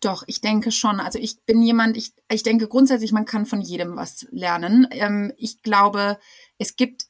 Doch, 0.00 0.24
ich 0.26 0.40
denke 0.40 0.72
schon. 0.72 0.98
Also 0.98 1.18
ich 1.18 1.44
bin 1.44 1.62
jemand, 1.62 1.96
ich, 1.96 2.14
ich 2.30 2.42
denke 2.42 2.68
grundsätzlich, 2.68 3.12
man 3.12 3.26
kann 3.26 3.44
von 3.44 3.60
jedem 3.60 3.96
was 3.96 4.26
lernen. 4.30 4.88
Ähm, 4.90 5.32
ich 5.36 5.62
glaube, 5.62 6.18
es 6.58 6.76
gibt, 6.76 7.06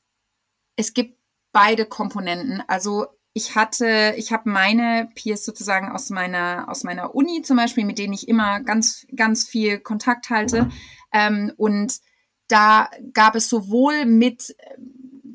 es 0.77 0.93
gibt 0.93 1.19
beide 1.53 1.87
Komponenten. 1.87 2.63
Also 2.67 3.07
ich 3.33 3.55
hatte, 3.55 4.15
ich 4.17 4.33
habe 4.33 4.51
meine 4.51 5.09
Peers 5.15 5.45
sozusagen 5.45 5.91
aus 5.93 6.11
meiner, 6.11 6.69
aus 6.69 6.83
meiner 6.83 7.15
Uni 7.15 7.43
zum 7.43 7.57
Beispiel, 7.57 7.85
mit 7.85 7.99
denen 7.99 8.13
ich 8.13 8.27
immer 8.27 8.61
ganz, 8.61 9.07
ganz 9.15 9.47
viel 9.47 9.79
Kontakt 9.79 10.31
halte. 10.31 10.69
Ähm, 11.13 11.53
und 11.57 12.01
da 12.49 12.91
gab 13.13 13.37
es 13.37 13.49
sowohl 13.49 14.05
mit 14.05 14.57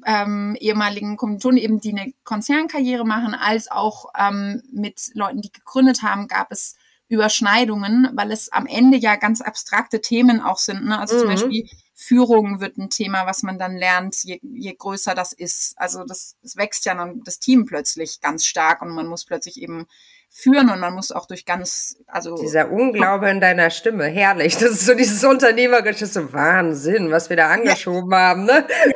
ähm, 0.05 0.57
ehemaligen 0.59 1.15
Kommilitonen 1.15 1.57
eben, 1.57 1.79
die 1.79 1.97
eine 1.97 2.13
Konzernkarriere 2.25 3.05
machen, 3.05 3.33
als 3.33 3.71
auch 3.71 4.07
ähm, 4.17 4.61
mit 4.71 5.11
Leuten, 5.13 5.41
die 5.41 5.51
gegründet 5.51 6.01
haben, 6.01 6.27
gab 6.27 6.51
es 6.51 6.75
Überschneidungen, 7.07 8.09
weil 8.13 8.31
es 8.31 8.51
am 8.51 8.65
Ende 8.65 8.97
ja 8.97 9.15
ganz 9.15 9.41
abstrakte 9.41 10.01
Themen 10.01 10.41
auch 10.41 10.57
sind. 10.57 10.85
Ne? 10.85 10.99
Also 10.99 11.15
mhm. 11.15 11.19
zum 11.19 11.29
Beispiel 11.29 11.69
Führung 11.93 12.59
wird 12.59 12.77
ein 12.77 12.89
Thema, 12.89 13.25
was 13.25 13.43
man 13.43 13.57
dann 13.59 13.77
lernt, 13.77 14.23
je, 14.23 14.39
je 14.41 14.73
größer 14.73 15.15
das 15.15 15.31
ist. 15.31 15.77
Also 15.77 16.03
das, 16.03 16.35
das 16.41 16.57
wächst 16.57 16.85
ja 16.85 16.95
dann 16.95 17.21
das 17.23 17.39
Team 17.39 17.65
plötzlich 17.65 18.21
ganz 18.21 18.45
stark 18.45 18.81
und 18.81 18.89
man 18.89 19.07
muss 19.07 19.25
plötzlich 19.25 19.61
eben 19.61 19.85
führen 20.29 20.69
und 20.69 20.79
man 20.79 20.93
muss 20.93 21.11
auch 21.11 21.27
durch 21.27 21.45
ganz, 21.45 21.97
also. 22.07 22.35
Dieser 22.35 22.69
Unglaube 22.69 23.29
in 23.29 23.39
deiner 23.39 23.69
Stimme, 23.69 24.05
herrlich. 24.05 24.57
Das 24.57 24.71
ist 24.71 24.85
so 24.85 24.93
dieses 24.93 25.23
unternehmerische 25.23 26.05
so 26.07 26.33
Wahnsinn, 26.33 27.09
was 27.09 27.29
wir 27.29 27.37
da 27.37 27.49
angeschoben 27.49 28.11
ja. 28.11 28.17
haben, 28.17 28.45
ne? 28.45 28.67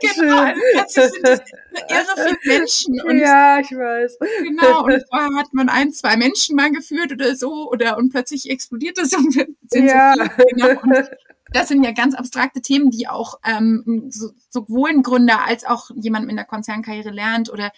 genau, 0.00 0.52
plötzlich 0.72 1.10
sind 1.10 1.26
das 1.26 1.40
irre 1.88 2.36
viele 2.42 2.58
Menschen. 2.58 3.00
Und 3.02 3.18
ja, 3.18 3.58
ich 3.58 3.70
weiß. 3.70 4.18
Genau, 4.44 4.84
und 4.84 5.04
vorher 5.10 5.36
hat 5.36 5.52
man 5.52 5.68
ein, 5.68 5.92
zwei 5.92 6.16
Menschen 6.16 6.54
mal 6.54 6.70
geführt 6.70 7.12
oder 7.12 7.34
so, 7.34 7.68
oder, 7.70 7.98
und 7.98 8.10
plötzlich 8.10 8.48
explodiert 8.50 8.98
das 8.98 9.12
und 9.16 9.34
wir 9.34 9.46
sind 9.66 9.86
ja. 9.86 10.14
so 10.16 10.22
viele, 10.22 10.76
genau. 10.76 10.82
Und 10.82 11.10
das 11.50 11.68
sind 11.68 11.82
ja 11.82 11.92
ganz 11.92 12.14
abstrakte 12.14 12.60
Themen, 12.60 12.90
die 12.90 13.08
auch 13.08 13.40
ähm, 13.44 14.08
so, 14.10 14.30
sowohl 14.50 14.90
ein 14.90 15.02
Gründer 15.02 15.44
als 15.46 15.64
auch 15.64 15.90
jemand 15.94 16.30
in 16.30 16.36
der 16.36 16.44
Konzernkarriere 16.44 17.10
lernt 17.10 17.50
oder 17.50 17.72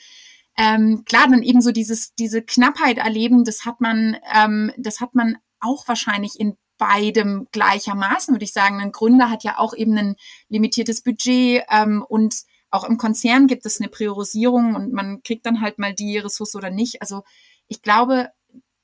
ähm, 0.57 1.05
klar, 1.05 1.29
dann 1.29 1.43
eben 1.43 1.61
so 1.61 1.71
dieses, 1.71 2.15
diese 2.15 2.43
Knappheit 2.43 2.99
erleben, 2.99 3.45
das 3.45 3.65
hat 3.65 3.81
man, 3.81 4.17
ähm, 4.35 4.73
das 4.77 5.01
hat 5.01 5.15
man 5.15 5.37
auch 5.61 5.87
wahrscheinlich 5.89 6.39
in 6.39 6.57
beidem 6.79 7.47
gleichermaßen, 7.53 8.35
würde 8.35 8.45
ich 8.45 8.53
sagen. 8.53 8.81
Ein 8.81 8.93
Gründer 8.93 9.31
hat 9.31 9.45
ja 9.45 9.59
auch 9.59 9.75
eben 9.75 9.97
ein 9.99 10.17
limitiertes 10.49 11.03
Budget 11.03 11.65
ähm, 11.71 12.05
und 12.09 12.35
auch 12.71 12.85
im 12.85 12.97
Konzern 12.97 13.47
gibt 13.47 13.67
es 13.67 13.81
eine 13.81 13.91
Priorisierung 13.91 14.75
und 14.75 14.93
man 14.93 15.23
kriegt 15.23 15.45
dann 15.45 15.61
halt 15.61 15.79
mal 15.79 15.95
die 15.95 16.19
Ressource 16.19 16.55
oder 16.55 16.71
nicht. 16.71 17.03
Also 17.03 17.23
ich 17.69 17.83
glaube, 17.83 18.31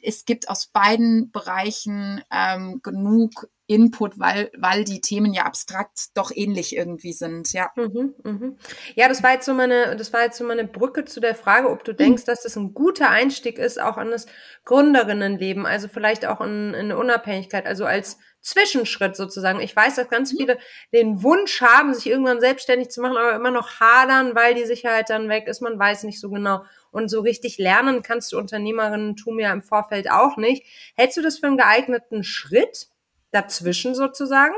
es 0.03 0.25
gibt 0.25 0.49
aus 0.49 0.67
beiden 0.67 1.31
Bereichen 1.31 2.23
ähm, 2.31 2.81
genug 2.83 3.49
Input, 3.69 4.19
weil, 4.21 4.51
weil 4.57 4.85
die 4.85 5.01
Themen 5.01 5.33
ja 5.35 5.45
abstrakt 5.45 6.17
doch 6.17 6.31
ähnlich 6.33 6.77
irgendwie 6.77 7.13
sind, 7.13 7.53
ja. 7.53 7.71
Mhm, 7.75 8.15
mhm. 8.23 8.59
Ja, 8.95 9.09
das 9.09 9.25
war 9.25 9.33
jetzt 9.33 9.47
so 9.47 9.55
meine, 9.55 9.97
das 9.97 10.13
war 10.13 10.23
jetzt 10.23 10.39
so 10.39 10.45
meine 10.45 10.65
Brücke 10.65 11.05
zu 11.05 11.19
der 11.19 11.35
Frage, 11.35 11.69
ob 11.71 11.83
du 11.83 11.93
mhm. 11.93 11.97
denkst, 11.97 12.25
dass 12.25 12.45
das 12.45 12.57
ein 12.57 12.75
guter 12.75 13.11
Einstieg 13.11 13.59
ist, 13.59 13.81
auch 13.81 13.97
an 13.97 14.13
das 14.13 14.27
Gründerinnenleben, 14.65 15.67
also 15.67 15.89
vielleicht 15.89 16.27
auch 16.27 16.41
in, 16.41 16.75
in 16.75 16.93
Unabhängigkeit, 16.93 17.67
also 17.67 17.85
als 17.85 18.19
Zwischenschritt 18.41 19.17
sozusagen. 19.17 19.61
Ich 19.61 19.75
weiß, 19.75 19.97
dass 19.97 20.09
ganz 20.09 20.33
mhm. 20.33 20.37
viele 20.37 20.59
den 20.93 21.25
Wunsch 21.25 21.61
haben, 21.61 21.93
sich 21.93 22.07
irgendwann 22.07 22.41
selbstständig 22.41 22.91
zu 22.91 23.01
machen, 23.01 23.17
aber 23.17 23.35
immer 23.35 23.51
noch 23.51 23.81
hadern, 23.81 24.37
weil 24.37 24.55
die 24.55 24.65
Sicherheit 24.67 25.11
dann 25.11 25.29
weg 25.29 25.49
ist. 25.49 25.61
Man 25.61 25.77
weiß 25.77 26.05
nicht 26.05 26.21
so 26.21 26.31
genau. 26.31 26.63
Und 26.97 27.11
so 27.11 27.21
richtig 27.21 27.59
lernen 27.59 28.01
kannst 28.01 28.33
du 28.33 28.39
Unternehmerinnen-Tum 28.39 29.39
ja 29.39 29.53
im 29.53 29.61
Vorfeld 29.61 30.11
auch 30.11 30.39
nicht. 30.39 30.65
Hältst 30.95 31.19
du 31.19 31.21
das 31.21 31.37
für 31.37 31.47
einen 31.47 31.59
geeigneten 31.59 32.25
Schritt 32.25 32.89
dazwischen 33.33 33.95
sozusagen? 33.95 34.55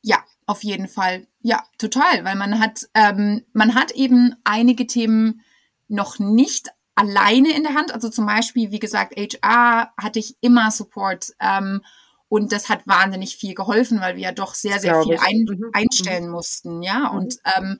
Ja, 0.00 0.24
auf 0.46 0.64
jeden 0.64 0.88
Fall. 0.88 1.26
Ja, 1.42 1.62
total, 1.76 2.24
weil 2.24 2.34
man 2.34 2.60
hat, 2.60 2.88
ähm, 2.94 3.44
man 3.52 3.74
hat 3.74 3.90
eben 3.90 4.36
einige 4.42 4.86
Themen 4.86 5.42
noch 5.86 6.18
nicht 6.18 6.70
alleine 6.94 7.54
in 7.54 7.62
der 7.62 7.74
Hand. 7.74 7.92
Also 7.92 8.08
zum 8.08 8.24
Beispiel, 8.24 8.70
wie 8.70 8.78
gesagt, 8.78 9.16
HR 9.16 9.92
hatte 9.98 10.18
ich 10.18 10.36
immer 10.40 10.70
Support. 10.70 11.34
Ähm, 11.40 11.82
und 12.30 12.52
das 12.52 12.70
hat 12.70 12.86
wahnsinnig 12.86 13.36
viel 13.36 13.54
geholfen, 13.54 14.00
weil 14.00 14.16
wir 14.16 14.22
ja 14.22 14.32
doch 14.32 14.54
sehr, 14.54 14.80
sehr 14.80 15.02
viel 15.02 15.18
ein, 15.18 15.44
mhm. 15.46 15.72
einstellen 15.74 16.30
mussten, 16.30 16.80
ja. 16.82 17.10
Mhm. 17.10 17.18
Und, 17.18 17.36
ähm, 17.54 17.78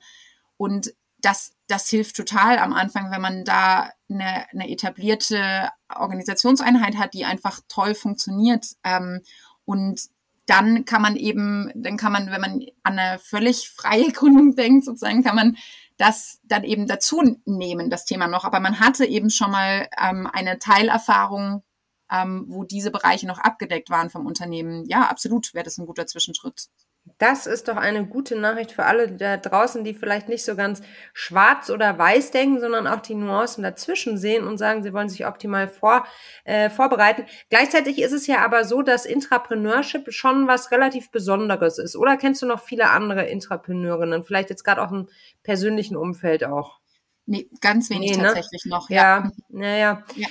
und 0.57 0.93
das, 1.21 1.53
das 1.67 1.89
hilft 1.89 2.15
total 2.15 2.57
am 2.57 2.73
Anfang, 2.73 3.11
wenn 3.11 3.21
man 3.21 3.45
da 3.45 3.91
eine, 4.09 4.49
eine 4.51 4.69
etablierte 4.69 5.69
Organisationseinheit 5.93 6.97
hat, 6.97 7.13
die 7.13 7.25
einfach 7.25 7.61
toll 7.67 7.95
funktioniert. 7.95 8.67
Ähm, 8.83 9.21
und 9.65 10.01
dann 10.47 10.85
kann 10.85 11.01
man 11.01 11.15
eben, 11.15 11.71
dann 11.75 11.97
kann 11.97 12.11
man, 12.11 12.31
wenn 12.31 12.41
man 12.41 12.65
an 12.83 12.99
eine 12.99 13.19
völlig 13.19 13.69
freie 13.69 14.11
Gründung 14.11 14.55
denkt, 14.55 14.85
sozusagen, 14.85 15.23
kann 15.23 15.35
man 15.35 15.57
das 15.97 16.39
dann 16.43 16.63
eben 16.63 16.87
dazu 16.87 17.21
nehmen, 17.45 17.89
das 17.89 18.05
Thema 18.05 18.27
noch. 18.27 18.43
Aber 18.43 18.59
man 18.59 18.79
hatte 18.79 19.05
eben 19.05 19.29
schon 19.29 19.51
mal 19.51 19.87
ähm, 20.01 20.27
eine 20.27 20.57
Teilerfahrung, 20.57 21.63
ähm, 22.11 22.45
wo 22.47 22.63
diese 22.63 22.91
Bereiche 22.91 23.27
noch 23.27 23.37
abgedeckt 23.37 23.89
waren 23.89 24.09
vom 24.09 24.25
Unternehmen. 24.25 24.85
Ja, 24.85 25.03
absolut 25.07 25.53
wäre 25.53 25.63
das 25.63 25.77
ein 25.77 25.85
guter 25.85 26.07
Zwischenschritt. 26.07 26.69
Das 27.17 27.45
ist 27.47 27.67
doch 27.67 27.77
eine 27.77 28.05
gute 28.05 28.35
Nachricht 28.35 28.71
für 28.71 28.85
alle 28.85 29.11
da 29.11 29.37
draußen, 29.37 29.83
die 29.83 29.93
vielleicht 29.93 30.29
nicht 30.29 30.43
so 30.43 30.55
ganz 30.55 30.81
schwarz 31.13 31.69
oder 31.69 31.97
weiß 31.97 32.31
denken, 32.31 32.59
sondern 32.59 32.87
auch 32.87 33.01
die 33.01 33.15
Nuancen 33.15 33.63
dazwischen 33.63 34.17
sehen 34.17 34.47
und 34.47 34.57
sagen, 34.57 34.83
sie 34.83 34.93
wollen 34.93 35.09
sich 35.09 35.25
optimal 35.25 35.67
vor, 35.67 36.05
äh, 36.45 36.69
vorbereiten. 36.69 37.25
Gleichzeitig 37.49 38.01
ist 38.01 38.11
es 38.11 38.27
ja 38.27 38.43
aber 38.45 38.65
so, 38.65 38.81
dass 38.81 39.05
Intrapreneurship 39.05 40.11
schon 40.11 40.47
was 40.47 40.71
relativ 40.71 41.11
Besonderes 41.11 41.79
ist. 41.79 41.95
Oder 41.95 42.17
kennst 42.17 42.41
du 42.41 42.45
noch 42.45 42.61
viele 42.61 42.89
andere 42.89 43.25
Intrapreneurinnen? 43.27 44.23
Vielleicht 44.23 44.49
jetzt 44.49 44.63
gerade 44.63 44.81
auch 44.81 44.91
im 44.91 45.07
persönlichen 45.43 45.97
Umfeld 45.97 46.43
auch? 46.43 46.79
Nee, 47.25 47.49
ganz 47.61 47.89
wenig 47.89 48.11
nee, 48.11 48.17
ne? 48.17 48.23
tatsächlich 48.23 48.65
noch. 48.65 48.89
Ja, 48.89 49.31
naja. 49.49 50.03
Ja. 50.15 50.27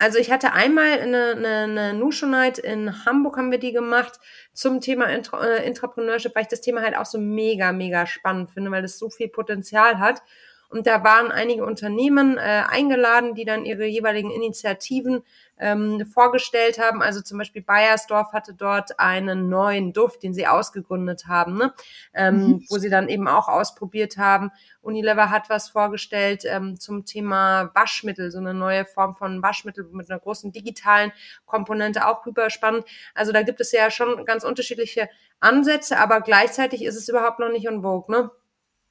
Also 0.00 0.18
ich 0.18 0.30
hatte 0.30 0.54
einmal 0.54 0.98
eine, 0.98 1.32
eine, 1.36 1.48
eine 1.58 1.92
Nushu 1.92 2.24
Night 2.24 2.58
in 2.58 3.04
Hamburg 3.04 3.36
haben 3.36 3.50
wir 3.50 3.58
die 3.58 3.72
gemacht 3.72 4.18
zum 4.54 4.80
Thema 4.80 5.04
Intra 5.10 5.46
äh, 5.46 5.66
Intrapreneurship, 5.66 6.34
weil 6.34 6.44
ich 6.44 6.48
das 6.48 6.62
Thema 6.62 6.80
halt 6.80 6.96
auch 6.96 7.04
so 7.04 7.18
mega, 7.18 7.72
mega 7.72 8.06
spannend 8.06 8.50
finde, 8.50 8.70
weil 8.70 8.82
es 8.82 8.98
so 8.98 9.10
viel 9.10 9.28
Potenzial 9.28 9.98
hat. 9.98 10.22
Und 10.70 10.86
da 10.86 11.02
waren 11.02 11.32
einige 11.32 11.66
Unternehmen 11.66 12.38
äh, 12.38 12.62
eingeladen, 12.68 13.34
die 13.34 13.44
dann 13.44 13.64
ihre 13.64 13.86
jeweiligen 13.86 14.30
Initiativen 14.30 15.24
ähm, 15.58 16.06
vorgestellt 16.06 16.78
haben. 16.78 17.02
Also 17.02 17.20
zum 17.20 17.38
Beispiel 17.38 17.62
Bayersdorf 17.62 18.32
hatte 18.32 18.54
dort 18.54 18.98
einen 19.00 19.48
neuen 19.48 19.92
Duft, 19.92 20.22
den 20.22 20.32
sie 20.32 20.46
ausgegründet 20.46 21.26
haben, 21.26 21.58
ne? 21.58 21.74
ähm, 22.14 22.36
mhm. 22.36 22.64
wo 22.68 22.78
sie 22.78 22.88
dann 22.88 23.08
eben 23.08 23.26
auch 23.26 23.48
ausprobiert 23.48 24.16
haben. 24.16 24.52
Unilever 24.80 25.30
hat 25.30 25.50
was 25.50 25.68
vorgestellt 25.68 26.44
ähm, 26.46 26.78
zum 26.78 27.04
Thema 27.04 27.72
Waschmittel, 27.74 28.30
so 28.30 28.38
eine 28.38 28.54
neue 28.54 28.86
Form 28.86 29.16
von 29.16 29.42
Waschmittel 29.42 29.84
mit 29.92 30.08
einer 30.08 30.20
großen 30.20 30.52
digitalen 30.52 31.12
Komponente, 31.46 32.06
auch 32.06 32.24
hyperspannend. 32.24 32.84
Also 33.14 33.32
da 33.32 33.42
gibt 33.42 33.60
es 33.60 33.72
ja 33.72 33.90
schon 33.90 34.24
ganz 34.24 34.44
unterschiedliche 34.44 35.10
Ansätze, 35.40 35.98
aber 35.98 36.20
gleichzeitig 36.20 36.84
ist 36.84 36.96
es 36.96 37.08
überhaupt 37.08 37.40
noch 37.40 37.50
nicht 37.50 37.68
on 37.68 37.82
vogue, 37.82 38.14
ne? 38.14 38.30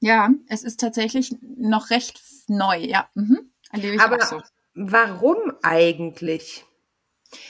Ja, 0.00 0.30
es 0.48 0.64
ist 0.64 0.80
tatsächlich 0.80 1.34
noch 1.40 1.90
recht 1.90 2.20
neu, 2.48 2.78
ja. 2.78 3.08
Mhm. 3.14 3.52
Aber 4.00 4.20
so. 4.24 4.40
warum 4.74 5.52
eigentlich? 5.62 6.64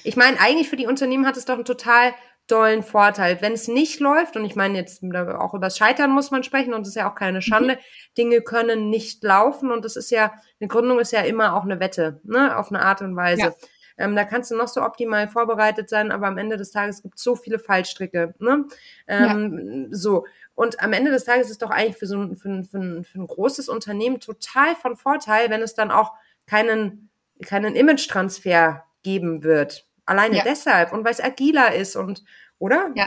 Ich 0.04 0.16
meine, 0.16 0.38
eigentlich 0.40 0.68
für 0.68 0.76
die 0.76 0.86
Unternehmen 0.86 1.26
hat 1.26 1.36
es 1.36 1.46
doch 1.46 1.54
einen 1.54 1.64
total 1.64 2.12
dollen 2.50 2.82
Vorteil. 2.82 3.40
Wenn 3.40 3.52
es 3.52 3.68
nicht 3.68 4.00
läuft, 4.00 4.36
und 4.36 4.44
ich 4.44 4.56
meine 4.56 4.76
jetzt 4.76 5.02
auch 5.02 5.54
über 5.54 5.66
das 5.66 5.78
Scheitern 5.78 6.10
muss 6.10 6.30
man 6.30 6.42
sprechen 6.42 6.74
und 6.74 6.82
es 6.82 6.88
ist 6.88 6.96
ja 6.96 7.10
auch 7.10 7.14
keine 7.14 7.38
mhm. 7.38 7.42
Schande, 7.42 7.74
mhm. 7.76 8.14
Dinge 8.18 8.40
können 8.42 8.90
nicht 8.90 9.22
laufen 9.22 9.70
und 9.70 9.84
das 9.84 9.96
ist 9.96 10.10
ja, 10.10 10.32
eine 10.60 10.68
Gründung 10.68 10.98
ist 10.98 11.12
ja 11.12 11.20
immer 11.20 11.54
auch 11.54 11.64
eine 11.64 11.80
Wette, 11.80 12.20
ne, 12.24 12.56
auf 12.56 12.70
eine 12.70 12.82
Art 12.82 13.02
und 13.02 13.16
Weise. 13.16 13.42
Ja. 13.42 13.54
Ähm, 13.98 14.16
da 14.16 14.24
kannst 14.24 14.50
du 14.50 14.56
noch 14.56 14.68
so 14.68 14.82
optimal 14.82 15.28
vorbereitet 15.28 15.90
sein, 15.90 16.10
aber 16.10 16.26
am 16.26 16.38
Ende 16.38 16.56
des 16.56 16.70
Tages 16.70 17.02
gibt 17.02 17.16
es 17.18 17.22
so 17.22 17.36
viele 17.36 17.58
Fallstricke. 17.58 18.34
Ne? 18.38 18.64
Ähm, 19.06 19.88
ja. 19.90 19.96
So. 19.96 20.24
Und 20.60 20.82
am 20.82 20.92
Ende 20.92 21.10
des 21.10 21.24
Tages 21.24 21.46
ist 21.46 21.52
es 21.52 21.58
doch 21.58 21.70
eigentlich 21.70 21.96
für 21.96 22.06
so 22.06 22.18
ein, 22.18 22.36
für, 22.36 22.62
für, 22.64 23.02
für 23.02 23.18
ein 23.18 23.26
großes 23.26 23.70
Unternehmen 23.70 24.20
total 24.20 24.76
von 24.76 24.94
Vorteil, 24.94 25.48
wenn 25.48 25.62
es 25.62 25.72
dann 25.72 25.90
auch 25.90 26.12
keinen, 26.46 27.08
keinen 27.42 27.74
Image-Transfer 27.74 28.84
geben 29.02 29.42
wird. 29.42 29.86
Alleine 30.04 30.36
ja. 30.36 30.44
deshalb 30.44 30.92
und 30.92 31.02
weil 31.02 31.12
es 31.12 31.24
agiler 31.24 31.74
ist 31.74 31.96
und, 31.96 32.24
oder? 32.58 32.90
Ja. 32.94 33.06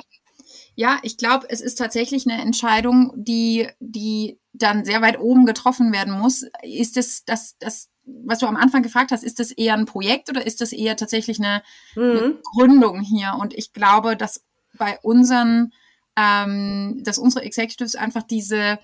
Ja, 0.74 0.98
ich 1.04 1.16
glaube, 1.16 1.46
es 1.48 1.62
ist 1.62 1.76
tatsächlich 1.76 2.28
eine 2.28 2.42
Entscheidung, 2.42 3.14
die, 3.16 3.68
die 3.80 4.40
dann 4.54 4.84
sehr 4.84 5.04
weit 5.04 5.20
oben 5.20 5.46
getroffen 5.46 5.94
werden 5.94 6.18
muss. 6.18 6.48
Ist 6.64 6.98
es 6.98 7.24
das, 7.24 7.60
das, 7.60 7.92
was 8.06 8.40
du 8.40 8.48
am 8.48 8.56
Anfang 8.56 8.82
gefragt 8.82 9.12
hast, 9.12 9.24
ist 9.24 9.40
das 9.40 9.52
eher 9.52 9.76
ein 9.76 9.86
Projekt 9.86 10.28
oder 10.32 10.44
ist 10.44 10.60
das 10.60 10.72
eher 10.72 10.98
tatsächlich 10.98 11.38
eine, 11.38 11.62
mhm. 11.96 12.02
eine 12.02 12.40
Gründung 12.56 13.02
hier? 13.02 13.38
Und 13.40 13.54
ich 13.54 13.74
glaube, 13.74 14.18
dass 14.18 14.44
bei 14.76 14.98
unseren, 15.04 15.72
ähm, 16.16 17.02
dass 17.04 17.18
unsere 17.18 17.46
Executives 17.46 17.96
einfach 17.96 18.24
diese 18.24 18.80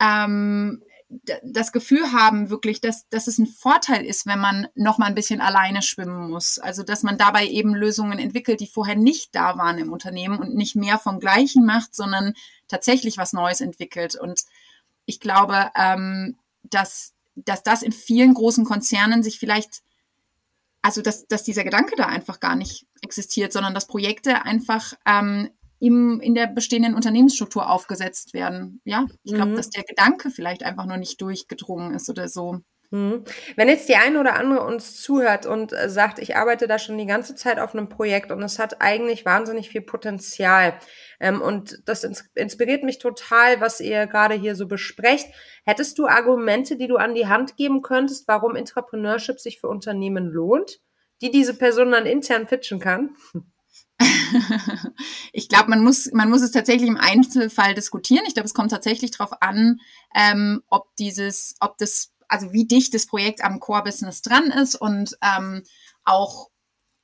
ähm, 0.00 0.82
das 1.42 1.72
Gefühl 1.72 2.12
haben 2.12 2.50
wirklich, 2.50 2.80
dass, 2.80 3.08
dass 3.08 3.26
es 3.26 3.38
ein 3.38 3.46
Vorteil 3.46 4.04
ist, 4.04 4.26
wenn 4.26 4.38
man 4.38 4.68
noch 4.74 4.98
mal 4.98 5.06
ein 5.06 5.14
bisschen 5.14 5.40
alleine 5.40 5.82
schwimmen 5.82 6.30
muss. 6.30 6.58
Also, 6.58 6.82
dass 6.82 7.02
man 7.02 7.18
dabei 7.18 7.46
eben 7.46 7.74
Lösungen 7.74 8.18
entwickelt, 8.18 8.60
die 8.60 8.66
vorher 8.66 8.96
nicht 8.96 9.34
da 9.34 9.56
waren 9.58 9.78
im 9.78 9.92
Unternehmen 9.92 10.38
und 10.38 10.54
nicht 10.54 10.76
mehr 10.76 10.98
vom 10.98 11.20
Gleichen 11.20 11.64
macht, 11.64 11.94
sondern 11.94 12.34
tatsächlich 12.68 13.18
was 13.18 13.32
Neues 13.32 13.60
entwickelt. 13.60 14.16
Und 14.16 14.42
ich 15.06 15.20
glaube, 15.20 15.70
ähm, 15.76 16.36
dass, 16.62 17.12
dass 17.36 17.62
das 17.62 17.82
in 17.82 17.92
vielen 17.92 18.34
großen 18.34 18.64
Konzernen 18.64 19.22
sich 19.22 19.38
vielleicht, 19.38 19.82
also 20.82 21.02
dass, 21.02 21.26
dass 21.26 21.44
dieser 21.44 21.64
Gedanke 21.64 21.94
da 21.96 22.06
einfach 22.06 22.40
gar 22.40 22.56
nicht 22.56 22.86
existiert, 23.02 23.52
sondern 23.52 23.74
dass 23.74 23.86
Projekte 23.86 24.42
einfach 24.42 24.94
ähm, 25.06 25.50
im, 25.84 26.18
in 26.20 26.34
der 26.34 26.46
bestehenden 26.46 26.94
Unternehmensstruktur 26.94 27.68
aufgesetzt 27.68 28.32
werden. 28.32 28.80
Ja, 28.84 29.06
ich 29.22 29.34
glaube, 29.34 29.50
mhm. 29.50 29.56
dass 29.56 29.68
der 29.68 29.84
Gedanke 29.84 30.30
vielleicht 30.30 30.62
einfach 30.62 30.86
nur 30.86 30.96
nicht 30.96 31.20
durchgedrungen 31.20 31.94
ist 31.94 32.08
oder 32.08 32.28
so. 32.28 32.60
Mhm. 32.90 33.24
Wenn 33.56 33.68
jetzt 33.68 33.90
die 33.90 33.96
eine 33.96 34.18
oder 34.18 34.34
andere 34.34 34.64
uns 34.64 35.02
zuhört 35.02 35.44
und 35.44 35.74
äh, 35.74 35.90
sagt, 35.90 36.18
ich 36.20 36.36
arbeite 36.36 36.66
da 36.66 36.78
schon 36.78 36.96
die 36.96 37.04
ganze 37.04 37.34
Zeit 37.34 37.58
auf 37.58 37.74
einem 37.74 37.90
Projekt 37.90 38.32
und 38.32 38.42
es 38.42 38.58
hat 38.58 38.80
eigentlich 38.80 39.26
wahnsinnig 39.26 39.68
viel 39.68 39.82
Potenzial 39.82 40.78
ähm, 41.20 41.42
und 41.42 41.82
das 41.84 42.02
ins 42.02 42.30
inspiriert 42.34 42.82
mich 42.82 42.98
total, 42.98 43.60
was 43.60 43.80
ihr 43.80 44.06
gerade 44.06 44.36
hier 44.36 44.54
so 44.56 44.66
besprecht. 44.66 45.26
Hättest 45.66 45.98
du 45.98 46.06
Argumente, 46.06 46.78
die 46.78 46.86
du 46.86 46.96
an 46.96 47.14
die 47.14 47.26
Hand 47.26 47.58
geben 47.58 47.82
könntest, 47.82 48.26
warum 48.26 48.56
Entrepreneurship 48.56 49.38
sich 49.38 49.60
für 49.60 49.68
Unternehmen 49.68 50.30
lohnt, 50.30 50.80
die 51.20 51.30
diese 51.30 51.58
Person 51.58 51.90
dann 51.90 52.06
intern 52.06 52.46
pitchen 52.46 52.80
kann? 52.80 53.16
ich 55.32 55.48
glaube, 55.48 55.70
man 55.70 55.82
muss, 55.82 56.10
man 56.12 56.30
muss 56.30 56.42
es 56.42 56.50
tatsächlich 56.50 56.88
im 56.88 56.96
Einzelfall 56.96 57.74
diskutieren. 57.74 58.24
Ich 58.26 58.34
glaube, 58.34 58.46
es 58.46 58.54
kommt 58.54 58.70
tatsächlich 58.70 59.12
darauf 59.12 59.40
an, 59.40 59.80
ähm, 60.14 60.62
ob 60.68 60.94
dieses, 60.96 61.54
ob 61.60 61.78
das, 61.78 62.12
also 62.28 62.52
wie 62.52 62.66
dicht 62.66 62.94
das 62.94 63.06
Projekt 63.06 63.44
am 63.44 63.60
Core-Business 63.60 64.22
dran 64.22 64.50
ist 64.50 64.74
und 64.74 65.16
ähm, 65.22 65.62
auch, 66.04 66.50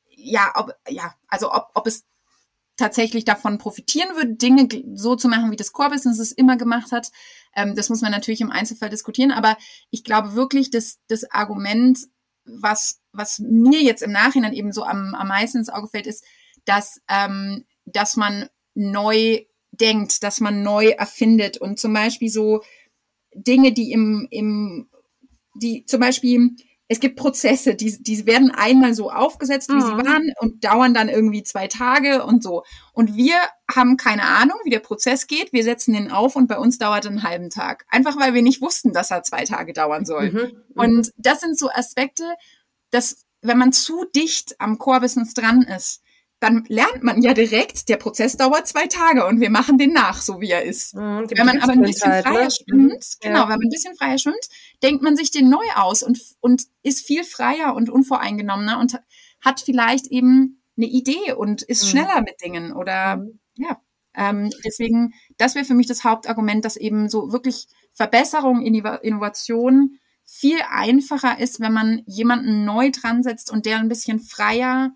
ja, 0.08 0.52
ob, 0.56 0.72
ja, 0.88 1.14
also 1.28 1.52
ob, 1.52 1.68
ob 1.74 1.86
es 1.86 2.04
tatsächlich 2.76 3.24
davon 3.24 3.58
profitieren 3.58 4.16
würde, 4.16 4.34
Dinge 4.34 4.66
so 4.94 5.14
zu 5.14 5.28
machen, 5.28 5.50
wie 5.50 5.56
das 5.56 5.72
Core-Business 5.72 6.18
es 6.18 6.32
immer 6.32 6.56
gemacht 6.56 6.92
hat. 6.92 7.10
Ähm, 7.54 7.76
das 7.76 7.90
muss 7.90 8.00
man 8.00 8.10
natürlich 8.10 8.40
im 8.40 8.50
Einzelfall 8.50 8.88
diskutieren. 8.88 9.32
Aber 9.32 9.56
ich 9.90 10.02
glaube 10.02 10.34
wirklich, 10.34 10.70
dass 10.70 10.98
das 11.06 11.30
Argument, 11.30 11.98
was, 12.44 13.00
was 13.12 13.38
mir 13.38 13.82
jetzt 13.82 14.02
im 14.02 14.12
Nachhinein 14.12 14.54
eben 14.54 14.72
so 14.72 14.82
am, 14.82 15.14
am 15.14 15.28
meisten 15.28 15.58
ins 15.58 15.68
Auge 15.68 15.88
fällt, 15.88 16.06
ist, 16.06 16.24
dass, 16.64 17.00
ähm, 17.08 17.64
dass 17.84 18.16
man 18.16 18.48
neu 18.74 19.44
denkt, 19.72 20.22
dass 20.22 20.40
man 20.40 20.62
neu 20.62 20.88
erfindet 20.90 21.58
und 21.58 21.78
zum 21.78 21.92
Beispiel 21.92 22.28
so 22.28 22.62
Dinge, 23.34 23.72
die 23.72 23.92
im, 23.92 24.26
im 24.30 24.90
die 25.54 25.84
zum 25.84 26.00
Beispiel, 26.00 26.50
es 26.88 27.00
gibt 27.00 27.16
Prozesse, 27.16 27.74
die, 27.74 28.02
die 28.02 28.26
werden 28.26 28.50
einmal 28.50 28.94
so 28.94 29.10
aufgesetzt, 29.10 29.68
wie 29.68 29.74
mhm. 29.74 29.80
sie 29.80 29.92
waren 29.92 30.32
und 30.40 30.64
dauern 30.64 30.92
dann 30.94 31.08
irgendwie 31.08 31.42
zwei 31.42 31.68
Tage 31.68 32.24
und 32.24 32.42
so. 32.42 32.64
Und 32.92 33.16
wir 33.16 33.36
haben 33.72 33.96
keine 33.96 34.24
Ahnung, 34.24 34.58
wie 34.64 34.70
der 34.70 34.80
Prozess 34.80 35.26
geht. 35.26 35.52
Wir 35.52 35.62
setzen 35.62 35.92
den 35.92 36.10
auf 36.10 36.34
und 36.34 36.48
bei 36.48 36.58
uns 36.58 36.78
dauert 36.78 37.04
er 37.04 37.12
einen 37.12 37.22
halben 37.22 37.50
Tag. 37.50 37.84
Einfach 37.88 38.18
weil 38.18 38.34
wir 38.34 38.42
nicht 38.42 38.60
wussten, 38.60 38.92
dass 38.92 39.10
er 39.10 39.22
zwei 39.22 39.44
Tage 39.44 39.72
dauern 39.72 40.04
soll. 40.04 40.30
Mhm. 40.30 40.38
mhm. 40.38 40.54
Und 40.74 41.12
das 41.16 41.40
sind 41.40 41.58
so 41.58 41.70
Aspekte, 41.70 42.24
dass 42.90 43.24
wenn 43.42 43.58
man 43.58 43.72
zu 43.72 44.04
dicht 44.04 44.60
am 44.60 44.78
Core-Business 44.78 45.34
dran 45.34 45.62
ist, 45.62 46.02
dann 46.40 46.64
lernt 46.68 47.02
man 47.02 47.20
ja 47.22 47.34
direkt, 47.34 47.90
der 47.90 47.98
Prozess 47.98 48.36
dauert 48.36 48.66
zwei 48.66 48.86
Tage 48.86 49.26
und 49.26 49.40
wir 49.40 49.50
machen 49.50 49.76
den 49.76 49.92
nach, 49.92 50.22
so 50.22 50.40
wie 50.40 50.50
er 50.50 50.64
ist. 50.64 50.94
Mhm, 50.94 51.26
wenn 51.30 51.46
man 51.46 51.60
aber 51.60 51.72
ein 51.72 51.82
bisschen 51.82 52.10
halt, 52.10 52.26
freier 52.26 52.44
ne? 52.44 52.50
schwimmt, 52.50 52.92
mhm, 52.92 53.18
genau, 53.20 53.40
ja. 53.40 53.42
wenn 53.42 53.58
man 53.58 53.66
ein 53.66 53.70
bisschen 53.70 53.94
freier 53.94 54.18
schwimmt, 54.18 54.48
denkt 54.82 55.02
man 55.02 55.16
sich 55.16 55.30
den 55.30 55.50
neu 55.50 55.64
aus 55.76 56.02
und, 56.02 56.18
und 56.40 56.64
ist 56.82 57.06
viel 57.06 57.24
freier 57.24 57.74
und 57.74 57.90
unvoreingenommener 57.90 58.80
und 58.80 58.98
hat 59.42 59.60
vielleicht 59.60 60.06
eben 60.06 60.62
eine 60.78 60.86
Idee 60.86 61.32
und 61.36 61.62
ist 61.62 61.84
mhm. 61.84 61.88
schneller 61.88 62.22
mit 62.22 62.40
Dingen 62.42 62.72
oder 62.72 63.18
mhm. 63.18 63.38
ja. 63.56 63.80
Ähm, 64.16 64.50
deswegen, 64.64 65.14
das 65.36 65.54
wäre 65.54 65.64
für 65.64 65.74
mich 65.74 65.86
das 65.86 66.02
Hauptargument, 66.02 66.64
dass 66.64 66.76
eben 66.76 67.08
so 67.08 67.30
wirklich 67.30 67.68
Verbesserung, 67.92 68.62
Innovation 68.62 69.98
viel 70.24 70.58
einfacher 70.68 71.38
ist, 71.38 71.60
wenn 71.60 71.72
man 71.72 72.02
jemanden 72.06 72.64
neu 72.64 72.90
dran 72.90 73.22
setzt 73.22 73.52
und 73.52 73.66
der 73.66 73.78
ein 73.78 73.88
bisschen 73.88 74.18
freier 74.18 74.92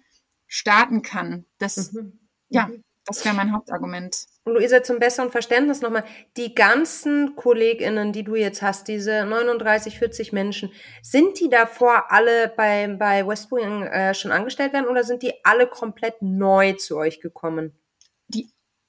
starten 0.54 1.02
kann. 1.02 1.46
Das, 1.58 1.92
mhm. 1.92 2.20
ja, 2.48 2.68
mhm. 2.68 2.84
das 3.06 3.24
wäre 3.24 3.34
mein 3.34 3.52
Hauptargument. 3.52 4.26
Und 4.44 4.54
Luisa, 4.54 4.84
zum 4.84 5.00
besseren 5.00 5.32
Verständnis 5.32 5.80
nochmal, 5.80 6.04
die 6.36 6.54
ganzen 6.54 7.34
KollegInnen, 7.34 8.12
die 8.12 8.22
du 8.22 8.36
jetzt 8.36 8.62
hast, 8.62 8.86
diese 8.86 9.24
39, 9.24 9.98
40 9.98 10.32
Menschen, 10.32 10.70
sind 11.02 11.40
die 11.40 11.48
davor 11.48 12.12
alle 12.12 12.52
bei, 12.56 12.86
bei 12.96 13.26
Westwing 13.26 13.82
äh, 13.82 14.14
schon 14.14 14.30
angestellt 14.30 14.72
werden 14.72 14.86
oder 14.86 15.02
sind 15.02 15.24
die 15.24 15.32
alle 15.44 15.66
komplett 15.66 16.22
neu 16.22 16.74
zu 16.74 16.98
euch 16.98 17.20
gekommen? 17.20 17.76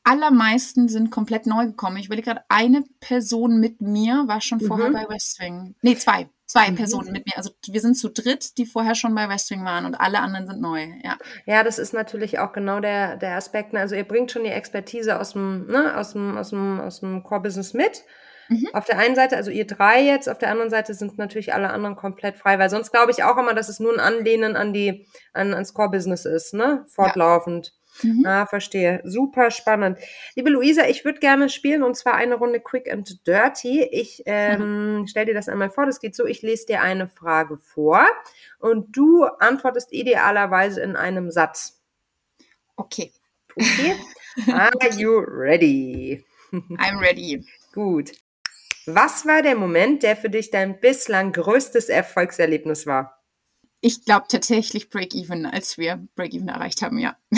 Allermeisten 0.06 0.88
sind 0.88 1.12
komplett 1.12 1.46
neu 1.46 1.66
gekommen. 1.66 1.98
Ich 1.98 2.10
will 2.10 2.22
gerade, 2.22 2.42
eine 2.48 2.84
Person 3.02 3.60
mit 3.60 3.82
mir 3.82 4.24
war 4.28 4.40
schon 4.40 4.62
vorher 4.62 4.90
mhm. 4.90 4.94
bei 4.94 5.10
Westwing. 5.10 5.76
Nee, 5.82 5.96
zwei 5.96 6.30
zwei 6.46 6.70
mhm. 6.72 6.76
Personen 6.76 7.12
mit 7.12 7.26
mir. 7.26 7.38
Also 7.38 7.52
wir 7.68 7.82
sind 7.82 7.96
zu 7.96 8.10
dritt, 8.10 8.58
die 8.58 8.66
vorher 8.66 8.96
schon 8.96 9.16
bei 9.16 9.28
Westwing 9.28 9.66
waren 9.66 9.86
und 9.86 9.96
alle 9.96 10.20
anderen 10.20 10.48
sind 10.48 10.62
neu. 10.62 10.88
Ja, 11.04 11.18
ja 11.46 11.64
das 11.64 11.80
ist 11.80 11.94
natürlich 11.94 12.40
auch 12.40 12.54
genau 12.54 12.80
der, 12.80 13.18
der 13.18 13.36
Aspekt. 13.36 13.74
Ne? 13.74 13.80
Also 13.80 13.96
ihr 13.96 14.08
bringt 14.08 14.32
schon 14.32 14.44
die 14.44 14.52
Expertise 14.52 15.20
aus 15.20 15.34
dem, 15.34 15.68
ne, 15.68 15.98
aus 15.98 16.14
dem, 16.14 16.38
aus 16.38 16.52
dem, 16.52 16.80
aus 16.80 17.00
dem 17.00 17.24
Core-Business 17.24 17.74
mit. 17.74 18.04
Mhm. 18.48 18.68
Auf 18.74 18.86
der 18.86 19.00
einen 19.00 19.16
Seite, 19.16 19.38
also 19.38 19.50
ihr 19.50 19.66
drei 19.66 20.04
jetzt, 20.04 20.30
auf 20.30 20.38
der 20.38 20.52
anderen 20.52 20.70
Seite 20.70 20.94
sind 20.94 21.18
natürlich 21.18 21.54
alle 21.56 21.72
anderen 21.72 21.96
komplett 21.96 22.38
frei, 22.38 22.60
weil 22.60 22.70
sonst 22.70 22.92
glaube 22.92 23.12
ich 23.12 23.24
auch 23.24 23.38
immer, 23.38 23.56
dass 23.56 23.70
es 23.70 23.80
nur 23.80 23.92
ein 23.92 24.00
Anlehnen 24.00 24.56
an 24.56 24.72
die, 24.72 25.08
an, 25.34 25.54
ans 25.54 25.74
Core-Business 25.74 26.26
ist, 26.26 26.54
ne? 26.54 26.86
Fortlaufend. 26.88 27.68
Ja. 27.68 27.85
Mhm. 28.04 28.26
Ah, 28.26 28.46
verstehe. 28.46 29.02
Super 29.04 29.52
spannend. 29.52 30.00
Liebe 30.36 30.50
Luisa, 30.50 30.86
ich 30.88 31.06
würde 31.06 31.20
gerne 31.20 31.50
spielen 31.50 31.84
und 31.84 31.96
zwar 31.96 32.16
eine 32.16 32.36
Runde 32.36 32.60
Quick 32.60 32.92
and 32.92 33.26
Dirty. 33.26 33.84
Ich 33.84 34.24
ähm, 34.26 35.00
mhm. 35.00 35.08
stell 35.08 35.26
dir 35.26 35.34
das 35.34 35.50
einmal 35.50 35.70
vor. 35.70 35.86
Das 35.86 36.00
geht 36.00 36.16
so: 36.16 36.26
Ich 36.26 36.42
lese 36.42 36.66
dir 36.66 36.82
eine 36.82 37.08
Frage 37.08 37.58
vor 37.58 38.06
und 38.60 38.96
du 38.96 39.24
antwortest 39.24 39.94
idealerweise 39.94 40.82
in 40.82 40.96
einem 40.96 41.32
Satz. 41.32 41.82
Okay. 42.76 43.12
Okay. 43.56 43.96
Are 44.52 44.72
you 44.98 45.20
ready? 45.20 46.26
I'm 46.52 47.00
ready. 47.00 47.46
Gut. 47.74 48.12
Was 48.86 49.26
war 49.26 49.42
der 49.42 49.56
Moment, 49.56 50.04
der 50.04 50.16
für 50.16 50.30
dich 50.30 50.52
dein 50.52 50.80
bislang 50.80 51.32
größtes 51.32 51.90
Erfolgserlebnis 51.90 52.86
war? 52.86 53.15
Ich 53.86 54.04
glaube 54.04 54.26
tatsächlich 54.28 54.90
Break-Even, 54.90 55.46
als 55.46 55.78
wir 55.78 56.08
Break-Even 56.16 56.48
erreicht 56.48 56.82
haben, 56.82 56.98
ja. 56.98 57.16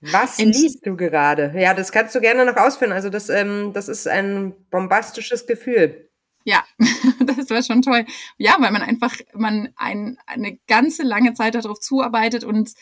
Was 0.00 0.38
liest 0.38 0.84
du 0.84 0.96
gerade? 0.96 1.52
Ja, 1.56 1.72
das 1.72 1.92
kannst 1.92 2.16
du 2.16 2.20
gerne 2.20 2.44
noch 2.44 2.56
ausführen. 2.56 2.90
Also 2.90 3.08
das, 3.08 3.28
ähm, 3.28 3.72
das 3.72 3.88
ist 3.88 4.08
ein 4.08 4.56
bombastisches 4.72 5.46
Gefühl. 5.46 6.10
Ja, 6.42 6.64
das 7.24 7.48
war 7.48 7.62
schon 7.62 7.82
toll. 7.82 8.06
Ja, 8.38 8.56
weil 8.58 8.72
man 8.72 8.82
einfach, 8.82 9.14
man 9.34 9.72
ein, 9.76 10.18
eine 10.26 10.58
ganze 10.66 11.04
lange 11.04 11.32
Zeit 11.34 11.54
darauf 11.54 11.78
zuarbeitet 11.78 12.42
und 12.42 12.72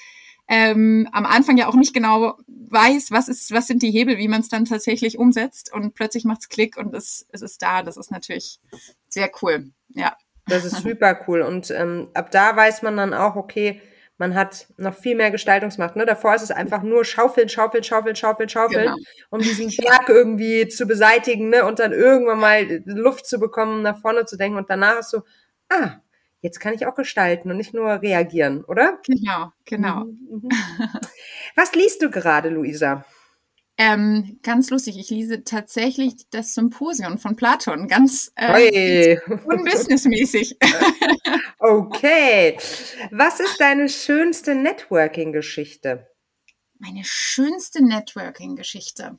ähm, 0.49 1.07
am 1.13 1.27
Anfang 1.27 1.59
ja 1.59 1.69
auch 1.69 1.75
nicht 1.75 1.93
genau 1.93 2.39
weiß, 2.47 3.11
was 3.11 3.29
ist, 3.29 3.53
was 3.53 3.67
sind 3.67 3.83
die 3.83 3.91
Hebel, 3.91 4.17
wie 4.17 4.29
man 4.29 4.41
es 4.41 4.49
dann 4.49 4.65
tatsächlich 4.65 5.19
umsetzt 5.19 5.71
und 5.71 5.93
plötzlich 5.93 6.25
macht 6.25 6.41
es 6.41 6.49
Klick 6.49 6.79
und 6.79 6.95
es, 6.95 7.27
es 7.29 7.43
ist 7.43 7.61
da. 7.61 7.83
Das 7.83 7.99
ist 7.99 8.11
natürlich 8.11 8.59
sehr 9.07 9.31
cool. 9.43 9.71
Ja. 9.91 10.17
Das 10.49 10.65
ist 10.65 10.77
super 10.83 11.21
cool. 11.27 11.43
Und 11.43 11.71
ähm, 11.71 12.09
ab 12.15 12.31
da 12.31 12.57
weiß 12.57 12.83
man 12.83 12.97
dann 12.97 13.15
auch, 13.15 13.37
okay, 13.37 13.81
man 14.19 14.35
hat 14.35 14.69
noch 14.79 14.95
viel 14.95 15.15
mehr 15.15 15.31
Gestaltungsmacht. 15.31 15.97
Ne? 15.97 16.07
Davor 16.07 16.35
ist 16.35 16.43
es 16.43 16.51
einfach 16.51 16.83
nur 16.83 17.05
schaufeln, 17.05 17.49
schaufeln, 17.49 17.85
schaufeln, 17.85 18.17
schaufeln, 18.17 18.49
schaufeln, 18.49 18.85
genau. 18.85 18.97
um 19.31 19.41
diesen 19.41 19.69
Berg 19.77 20.09
irgendwie 20.09 20.69
zu 20.69 20.87
beseitigen 20.87 21.51
ne? 21.51 21.65
und 21.65 21.79
dann 21.79 21.93
irgendwann 21.93 22.39
mal 22.39 22.83
Luft 22.87 23.27
zu 23.27 23.39
bekommen, 23.39 23.83
nach 23.83 24.01
vorne 24.01 24.25
zu 24.25 24.37
denken 24.37 24.57
und 24.57 24.71
danach 24.71 25.01
ist 25.01 25.11
so, 25.11 25.23
ah, 25.69 26.01
jetzt 26.41 26.61
kann 26.61 26.75
ich 26.75 26.87
auch 26.87 26.95
gestalten 26.95 27.51
und 27.51 27.57
nicht 27.59 27.75
nur 27.75 28.01
reagieren, 28.01 28.65
oder? 28.65 28.99
Genau, 29.07 29.53
genau. 29.65 30.05
Mhm, 30.05 30.19
mhm. 30.31 30.49
Was 31.57 31.75
liest 31.75 32.03
du 32.03 32.11
gerade, 32.11 32.49
Luisa? 32.49 33.05
Ähm, 33.79 34.39
ganz 34.43 34.71
lustig, 34.71 34.99
ich 34.99 35.11
lese 35.11 35.45
tatsächlich 35.45 36.15
das 36.31 36.55
Symposium 36.55 37.19
von 37.19 37.37
Platon, 37.37 37.89
ganz 37.89 38.33
äh, 38.35 39.19
unbusinessmäßig. 39.45 40.57
okay. 41.59 42.57
Was 43.11 43.41
ist 43.41 43.61
deine 43.61 43.89
schönste 43.91 44.55
Networking-Geschichte? 44.55 46.09
Meine 46.79 47.03
schönste 47.05 47.85
Networking-Geschichte. 47.85 49.19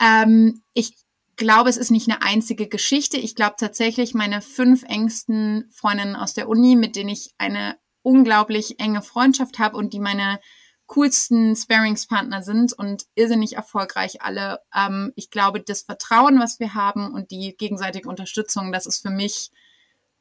Ähm, 0.00 0.62
ich 0.74 0.94
glaube, 1.36 1.70
es 1.70 1.76
ist 1.76 1.90
nicht 1.90 2.08
eine 2.08 2.22
einzige 2.22 2.68
Geschichte. 2.68 3.16
Ich 3.16 3.34
glaube 3.34 3.56
tatsächlich, 3.58 4.14
meine 4.14 4.42
fünf 4.42 4.84
engsten 4.84 5.68
Freundinnen 5.72 6.14
aus 6.14 6.34
der 6.34 6.48
Uni, 6.48 6.76
mit 6.76 6.94
denen 6.94 7.08
ich 7.08 7.34
eine 7.38 7.76
unglaublich 8.02 8.78
enge 8.78 9.02
Freundschaft 9.02 9.58
habe 9.58 9.76
und 9.76 9.92
die 9.92 10.00
meine 10.00 10.38
coolsten 10.92 11.56
Sparingspartner 11.56 12.42
sind 12.42 12.74
und 12.74 13.06
irrsinnig 13.14 13.56
erfolgreich 13.56 14.20
alle. 14.20 14.60
Ähm, 14.76 15.12
ich 15.16 15.30
glaube, 15.30 15.60
das 15.60 15.82
Vertrauen, 15.82 16.38
was 16.38 16.60
wir 16.60 16.74
haben 16.74 17.14
und 17.14 17.30
die 17.30 17.56
gegenseitige 17.56 18.08
Unterstützung, 18.08 18.72
das 18.72 18.84
ist 18.84 19.00
für 19.00 19.10
mich 19.10 19.50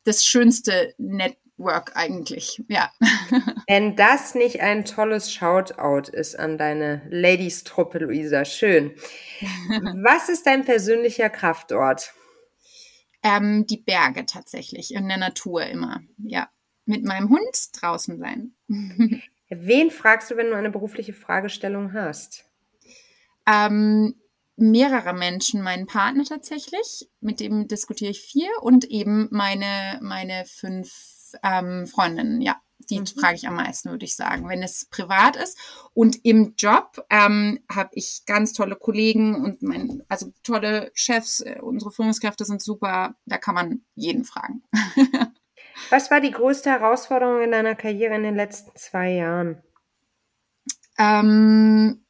das 0.05 0.25
schönste 0.25 0.93
Network 0.97 1.97
eigentlich. 1.97 2.63
Ja. 2.69 2.89
Wenn 3.67 3.97
das 3.97 4.33
nicht 4.33 4.61
ein 4.61 4.85
tolles 4.85 5.33
Shoutout 5.33 6.09
ist 6.09 6.39
an 6.39 6.57
deine 6.57 7.01
Ladies-Truppe, 7.09 7.99
Luisa, 7.99 8.45
schön. 8.45 8.95
Was 10.03 10.29
ist 10.29 10.45
dein 10.45 10.63
persönlicher 10.63 11.29
Kraftort? 11.29 12.13
Ähm, 13.23 13.67
die 13.67 13.77
Berge 13.77 14.25
tatsächlich, 14.25 14.93
in 14.93 15.09
der 15.09 15.17
Natur 15.17 15.65
immer. 15.65 15.99
Ja, 16.17 16.49
mit 16.85 17.03
meinem 17.03 17.29
Hund 17.29 17.69
draußen 17.73 18.17
sein. 18.19 18.53
Wen 19.53 19.91
fragst 19.91 20.31
du, 20.31 20.37
wenn 20.37 20.49
du 20.49 20.55
eine 20.55 20.71
berufliche 20.71 21.11
Fragestellung 21.11 21.91
hast? 21.91 22.45
Ähm, 23.45 24.15
mehrere 24.55 25.13
Menschen, 25.13 25.61
meinen 25.61 25.87
Partner 25.87 26.23
tatsächlich, 26.23 27.09
mit 27.19 27.41
dem 27.41 27.67
diskutiere 27.67 28.11
ich 28.11 28.21
viel 28.21 28.47
und 28.61 28.85
eben 28.85 29.27
meine, 29.29 29.99
meine 30.01 30.45
fünf 30.45 31.33
ähm, 31.43 31.85
Freundinnen, 31.85 32.41
ja. 32.41 32.61
Die 32.89 32.99
mhm. 32.99 33.05
frage 33.05 33.35
ich 33.35 33.47
am 33.47 33.55
meisten, 33.55 33.91
würde 33.91 34.05
ich 34.05 34.15
sagen, 34.15 34.49
wenn 34.49 34.63
es 34.63 34.85
privat 34.85 35.35
ist. 35.35 35.57
Und 35.93 36.25
im 36.25 36.55
Job 36.57 37.05
ähm, 37.11 37.59
habe 37.69 37.91
ich 37.93 38.23
ganz 38.25 38.53
tolle 38.53 38.75
Kollegen 38.75 39.35
und 39.35 39.61
mein, 39.61 40.01
also 40.09 40.33
tolle 40.43 40.91
Chefs. 40.95 41.41
Äh, 41.41 41.59
unsere 41.61 41.91
Führungskräfte 41.91 42.43
sind 42.43 42.61
super. 42.61 43.15
Da 43.25 43.37
kann 43.37 43.53
man 43.53 43.81
jeden 43.93 44.23
fragen. 44.23 44.63
Was 45.89 46.11
war 46.11 46.21
die 46.21 46.31
größte 46.31 46.69
Herausforderung 46.69 47.41
in 47.41 47.51
deiner 47.51 47.75
Karriere 47.75 48.15
in 48.15 48.23
den 48.23 48.35
letzten 48.35 48.75
zwei 48.75 49.11
Jahren? 49.11 49.61
Ähm, 50.97 52.05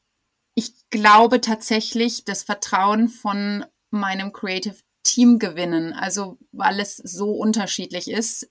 ich 0.56 0.90
glaube 0.90 1.42
tatsächlich, 1.42 2.26
das 2.26 2.44
Vertrauen 2.44 3.08
von 3.08 3.66
meinem 3.90 4.34
Creative 4.34 4.76
Team 5.04 5.40
gewinnen. 5.40 5.94
Also 5.94 6.38
weil 6.52 6.80
es 6.80 6.98
so 6.98 7.32
unterschiedlich 7.32 8.10
ist, 8.10 8.50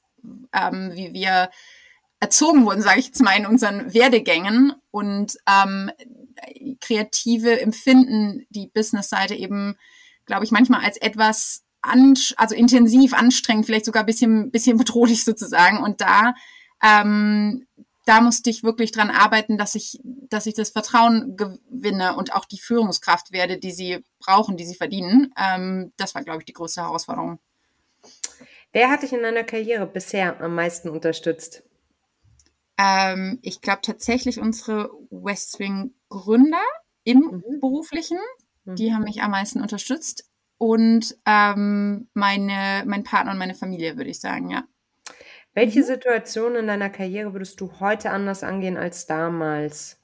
ähm, 0.52 0.92
wie 0.94 1.12
wir 1.12 1.50
erzogen 2.20 2.66
wurden, 2.66 2.82
sage 2.82 3.00
ich 3.00 3.06
jetzt 3.06 3.22
mal, 3.22 3.36
in 3.36 3.46
unseren 3.46 3.94
Werdegängen 3.94 4.74
und 4.90 5.38
ähm, 5.48 5.90
kreative 6.80 7.60
empfinden 7.60 8.46
die 8.50 8.68
Business-Seite 8.68 9.34
eben, 9.34 9.76
glaube 10.26 10.44
ich, 10.44 10.50
manchmal 10.50 10.84
als 10.84 10.98
etwas 10.98 11.64
also 11.82 12.54
intensiv, 12.54 13.14
anstrengend, 13.14 13.66
vielleicht 13.66 13.84
sogar 13.84 14.02
ein 14.02 14.06
bisschen, 14.06 14.50
bisschen 14.50 14.76
bedrohlich 14.78 15.24
sozusagen. 15.24 15.78
Und 15.78 16.00
da, 16.00 16.34
ähm, 16.82 17.66
da 18.06 18.20
musste 18.20 18.50
ich 18.50 18.62
wirklich 18.62 18.92
dran 18.92 19.10
arbeiten, 19.10 19.58
dass 19.58 19.74
ich, 19.74 20.00
dass 20.02 20.46
ich 20.46 20.54
das 20.54 20.70
Vertrauen 20.70 21.36
gewinne 21.36 22.16
und 22.16 22.34
auch 22.34 22.44
die 22.44 22.58
Führungskraft 22.58 23.32
werde, 23.32 23.58
die 23.58 23.72
sie 23.72 24.04
brauchen, 24.18 24.56
die 24.56 24.64
sie 24.64 24.74
verdienen. 24.74 25.32
Ähm, 25.36 25.92
das 25.96 26.14
war, 26.14 26.22
glaube 26.22 26.40
ich, 26.40 26.46
die 26.46 26.52
größte 26.52 26.82
Herausforderung. 26.82 27.38
Wer 28.72 28.90
hat 28.90 29.02
dich 29.02 29.12
in 29.12 29.22
deiner 29.22 29.44
Karriere 29.44 29.86
bisher 29.86 30.40
am 30.40 30.54
meisten 30.54 30.90
unterstützt? 30.90 31.64
Ähm, 32.78 33.38
ich 33.42 33.60
glaube 33.60 33.80
tatsächlich 33.82 34.40
unsere 34.40 34.90
Westwing 35.10 35.92
Gründer 36.08 36.62
im 37.04 37.18
mhm. 37.18 37.60
beruflichen. 37.60 38.18
Die 38.64 38.90
mhm. 38.90 38.94
haben 38.94 39.04
mich 39.04 39.22
am 39.22 39.32
meisten 39.32 39.60
unterstützt 39.60 40.29
und 40.60 41.16
ähm, 41.24 42.08
meine, 42.12 42.84
mein 42.86 43.02
Partner 43.02 43.32
und 43.32 43.38
meine 43.38 43.54
Familie, 43.54 43.96
würde 43.96 44.10
ich 44.10 44.20
sagen, 44.20 44.50
ja. 44.50 44.64
Welche 45.54 45.80
mhm. 45.80 45.84
Situation 45.84 46.54
in 46.54 46.66
deiner 46.66 46.90
Karriere 46.90 47.32
würdest 47.32 47.62
du 47.62 47.80
heute 47.80 48.10
anders 48.10 48.42
angehen 48.42 48.76
als 48.76 49.06
damals? 49.06 49.98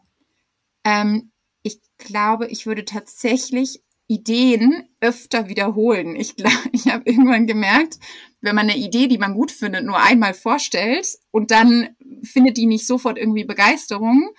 Ähm, 0.82 1.30
ich 1.62 1.78
glaube, 1.98 2.46
ich 2.46 2.64
würde 2.64 2.86
tatsächlich 2.86 3.84
Ideen 4.06 4.88
öfter 5.00 5.48
wiederholen. 5.48 6.16
Ich 6.16 6.36
glaube, 6.36 6.56
ich 6.72 6.88
habe 6.88 7.02
irgendwann 7.04 7.46
gemerkt, 7.46 7.98
wenn 8.40 8.54
man 8.54 8.70
eine 8.70 8.78
Idee, 8.78 9.08
die 9.08 9.18
man 9.18 9.34
gut 9.34 9.52
findet, 9.52 9.84
nur 9.84 10.00
einmal 10.00 10.32
vorstellt 10.32 11.18
und 11.32 11.50
dann 11.50 11.90
findet 12.22 12.56
die 12.56 12.66
nicht 12.66 12.86
sofort 12.86 13.18
irgendwie 13.18 13.44
Begeisterung, 13.44 14.30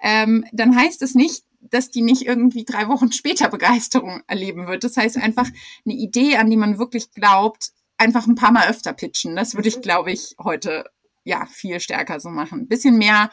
ähm, 0.00 0.44
dann 0.52 0.76
heißt 0.76 1.02
es 1.02 1.16
nicht, 1.16 1.42
dass 1.70 1.90
die 1.90 2.02
nicht 2.02 2.26
irgendwie 2.26 2.64
drei 2.64 2.88
Wochen 2.88 3.12
später 3.12 3.48
Begeisterung 3.48 4.22
erleben 4.26 4.66
wird. 4.66 4.84
Das 4.84 4.96
heißt 4.96 5.16
einfach 5.16 5.48
eine 5.84 5.94
Idee, 5.94 6.36
an 6.36 6.50
die 6.50 6.56
man 6.56 6.78
wirklich 6.78 7.12
glaubt, 7.12 7.70
einfach 7.96 8.26
ein 8.26 8.34
paar 8.34 8.52
Mal 8.52 8.68
öfter 8.68 8.92
pitchen. 8.92 9.36
Das 9.36 9.54
würde 9.54 9.68
ich, 9.68 9.76
mhm. 9.76 9.82
glaube 9.82 10.12
ich, 10.12 10.36
heute 10.42 10.84
ja 11.24 11.46
viel 11.46 11.80
stärker 11.80 12.20
so 12.20 12.28
machen. 12.28 12.60
Ein 12.60 12.68
bisschen 12.68 12.98
mehr, 12.98 13.30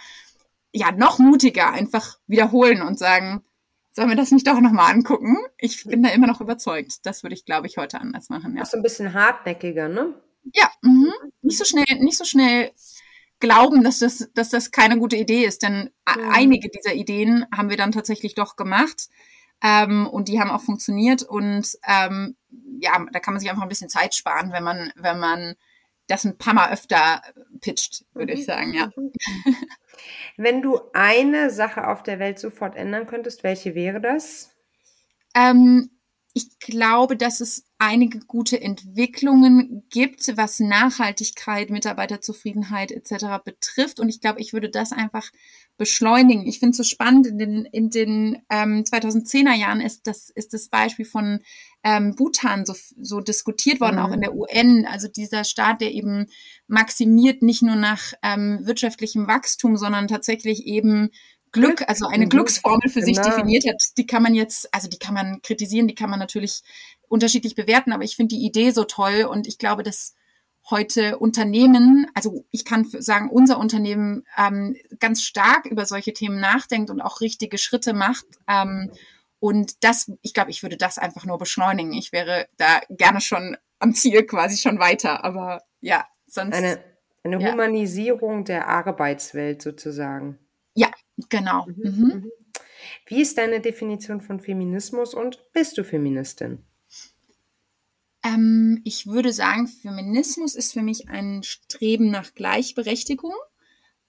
ja, 0.74 0.91
noch 0.91 1.20
mutiger 1.20 1.72
einfach 1.72 2.20
wiederholen 2.28 2.82
und 2.82 2.98
sagen, 2.98 3.44
sollen 3.94 4.10
wir 4.10 4.15
das 4.15 4.32
nicht 4.32 4.48
doch 4.48 4.60
nochmal 4.62 4.94
angucken? 4.94 5.38
Ich 5.58 5.84
bin 5.84 6.02
da 6.02 6.10
immer 6.10 6.28
noch 6.28 6.39
überzeugt. 6.39 7.06
Das 7.06 7.24
würde 7.24 7.36
ich, 7.36 7.46
glaube 7.46 7.67
ich, 7.67 7.78
heute 7.78 8.00
anders 8.00 8.30
machen. 8.30 8.56
Ja. 8.56 8.63
Auch 8.63 8.67
so 8.67 8.78
ein 8.78 8.84
bisschen 8.84 9.13
hartnäckiger, 9.13 9.89
ne? 9.89 10.13
Ja, 10.54 10.72
mhm. 10.82 11.12
nicht 11.41 11.58
so 11.58 11.65
schnell, 11.65 12.00
nicht 12.00 12.17
so 12.17 12.24
schnell 12.24 12.72
glauben, 13.42 13.84
dass 13.84 14.00
das, 14.00 14.30
dass 14.34 14.50
das 14.50 14.72
keine 14.72 14.98
gute 14.98 15.18
Idee 15.18 15.44
ist. 15.44 15.64
Denn 15.64 15.92
mhm. 16.08 16.30
einige 16.32 16.70
dieser 16.70 16.94
Ideen 16.96 17.46
haben 17.56 17.70
wir 17.70 17.78
dann 17.78 17.92
tatsächlich 17.92 18.36
doch 18.36 18.56
gemacht. 18.56 19.10
Ähm, 19.64 20.08
und 20.08 20.28
die 20.28 20.40
haben 20.40 20.50
auch 20.50 20.62
funktioniert. 20.62 21.24
Und 21.24 21.78
ähm, 21.86 22.38
ja, 22.80 23.06
da 23.12 23.20
kann 23.20 23.34
man 23.34 23.42
sich 23.42 23.50
einfach 23.50 23.64
ein 23.64 23.70
bisschen 23.70 23.90
Zeit 23.90 24.16
sparen, 24.16 24.54
wenn 24.54 24.64
man, 24.64 24.92
wenn 24.96 25.20
man 25.20 25.56
das 26.08 26.26
ein 26.26 26.38
paar 26.38 26.54
Mal 26.54 26.72
öfter 26.72 27.22
pitcht, 27.62 28.06
würde 28.14 28.34
ich 28.34 28.42
mhm. 28.42 28.46
sagen, 28.46 28.74
ja. 28.74 28.92
Mhm. 28.96 29.12
Wenn 30.38 30.62
du 30.62 30.80
eine 30.94 31.50
Sache 31.52 31.88
auf 31.88 32.04
der 32.04 32.20
Welt 32.20 32.40
sofort 32.40 32.76
ändern 32.76 33.08
könntest, 33.08 33.44
welche 33.44 33.76
wäre 33.76 34.02
das? 34.02 34.52
Ähm, 35.36 35.92
ich 36.34 36.60
glaube, 36.60 37.18
dass 37.18 37.40
es 37.40 37.66
einige 37.82 38.20
gute 38.20 38.62
Entwicklungen 38.62 39.84
gibt, 39.89 40.38
was 40.38 40.60
Nachhaltigkeit, 40.60 41.72
Mitarbeiterzufriedenheit 41.72 42.91
etc. 42.91 43.44
betrifft. 43.44 44.00
Und 44.00 44.08
ich 44.08 44.22
glaube, 44.22 44.39
ich 44.39 44.54
würde 44.54 44.70
das 44.70 44.91
einfach 44.91 45.32
beschleunigen. 45.78 46.46
Ich 46.46 46.60
finde 46.60 46.72
es 46.72 46.78
so 46.78 46.84
spannend, 46.84 47.26
in 47.26 47.39
den, 47.39 47.65
in 47.65 47.89
den 47.89 48.44
ähm, 48.52 48.84
2010er 48.84 49.56
Jahren 49.56 49.82
ist 49.82 50.06
das, 50.06 50.30
ist 50.30 50.54
das 50.54 50.70
Beispiel 50.70 51.06
von 51.06 51.39
ähm, 51.84 52.13
Bhutan 52.15 52.67
so, 52.67 52.76
so 53.02 53.20
diskutiert 53.20 53.82
worden, 53.82 53.95
mhm. 53.95 54.01
auch 54.03 54.12
in 54.12 54.22
der 54.22 54.36
UN. 54.36 54.86
Also 54.86 55.08
dieser 55.08 55.43
Staat, 55.43 55.82
der 55.82 55.91
eben 55.91 56.28
maximiert 56.68 57.41
nicht 57.41 57.64
nur 57.64 57.78
nach 57.78 58.14
ähm, 58.22 58.60
wirtschaftlichem 58.62 59.26
Wachstum, 59.26 59.76
sondern 59.76 60.08
tatsächlich 60.08 60.68
eben 60.68 61.10
Glück, 61.51 61.84
also 61.88 62.06
eine 62.06 62.26
mhm. 62.26 62.30
Glücksformel 62.30 62.89
für 62.89 63.01
sich 63.01 63.18
genau. 63.18 63.30
definiert 63.30 63.68
hat, 63.68 63.82
die 63.97 64.06
kann 64.06 64.24
man 64.24 64.36
jetzt, 64.36 64.74
also 64.74 64.88
die 64.88 64.99
kann 64.99 65.16
man 65.16 65.41
kritisieren, 65.41 65.88
die 65.88 65.95
kann 65.95 66.12
man 66.12 66.20
natürlich 66.20 66.62
unterschiedlich 67.12 67.55
bewerten, 67.55 67.91
aber 67.91 68.03
ich 68.03 68.16
finde 68.16 68.36
die 68.36 68.45
Idee 68.45 68.72
so 68.72 68.86
toll 68.86 69.28
und 69.30 69.47
ich 69.47 69.57
glaube, 69.57 69.84
dass 69.84 70.16
heute 70.70 71.18
Unternehmen, 71.18 72.07
also 72.14 72.45
ich 72.51 72.64
kann 72.64 72.86
sagen, 72.86 73.30
unser 73.30 73.57
Unternehmen 73.57 74.24
ähm, 74.38 74.78
ganz 74.99 75.24
stark 75.24 75.66
über 75.66 75.86
solche 75.86 76.14
Themen 76.14 76.39
nachdenkt 76.39 76.89
und 76.89 77.01
auch 77.01 77.20
richtige 77.20 77.57
Schritte 77.57 77.93
macht. 77.93 78.26
Ähm, 78.47 78.91
und 79.39 79.84
das, 79.84 80.12
ich 80.22 80.34
glaube, 80.34 80.51
ich 80.51 80.62
würde 80.64 80.78
das 80.78 80.97
einfach 80.97 81.26
nur 81.26 81.38
beschleunigen. 81.38 81.93
Ich 81.93 82.12
wäre 82.12 82.47
da 82.57 82.80
gerne 82.89 83.22
schon 83.22 83.57
am 83.80 83.93
Ziel 83.93 84.24
quasi 84.24 84.57
schon 84.57 84.80
weiter, 84.80 85.26
aber 85.26 85.64
ja, 85.82 86.05
sonst. 86.28 86.55
Eine, 86.55 86.80
eine 87.24 87.41
ja. 87.41 87.51
Humanisierung 87.51 88.45
der 88.45 88.68
Arbeitswelt 88.68 89.62
sozusagen. 89.62 90.38
Ja, 90.76 90.91
genau. 91.30 91.66
Mhm. 91.66 91.76
Mhm. 91.84 92.07
mhm. 92.07 92.32
Wie 93.07 93.22
ist 93.22 93.38
deine 93.38 93.59
Definition 93.59 94.22
von 94.22 94.39
Feminismus 94.39 95.14
und 95.14 95.51
bist 95.53 95.78
du 95.78 95.84
Feministin? 95.84 96.64
Ähm, 98.24 98.82
ich 98.84 99.07
würde 99.07 99.34
sagen, 99.34 99.67
Feminismus 99.67 100.55
ist 100.55 100.74
für 100.74 100.82
mich 100.82 101.09
ein 101.09 101.43
Streben 101.43 102.11
nach 102.11 102.34
Gleichberechtigung. 102.34 103.34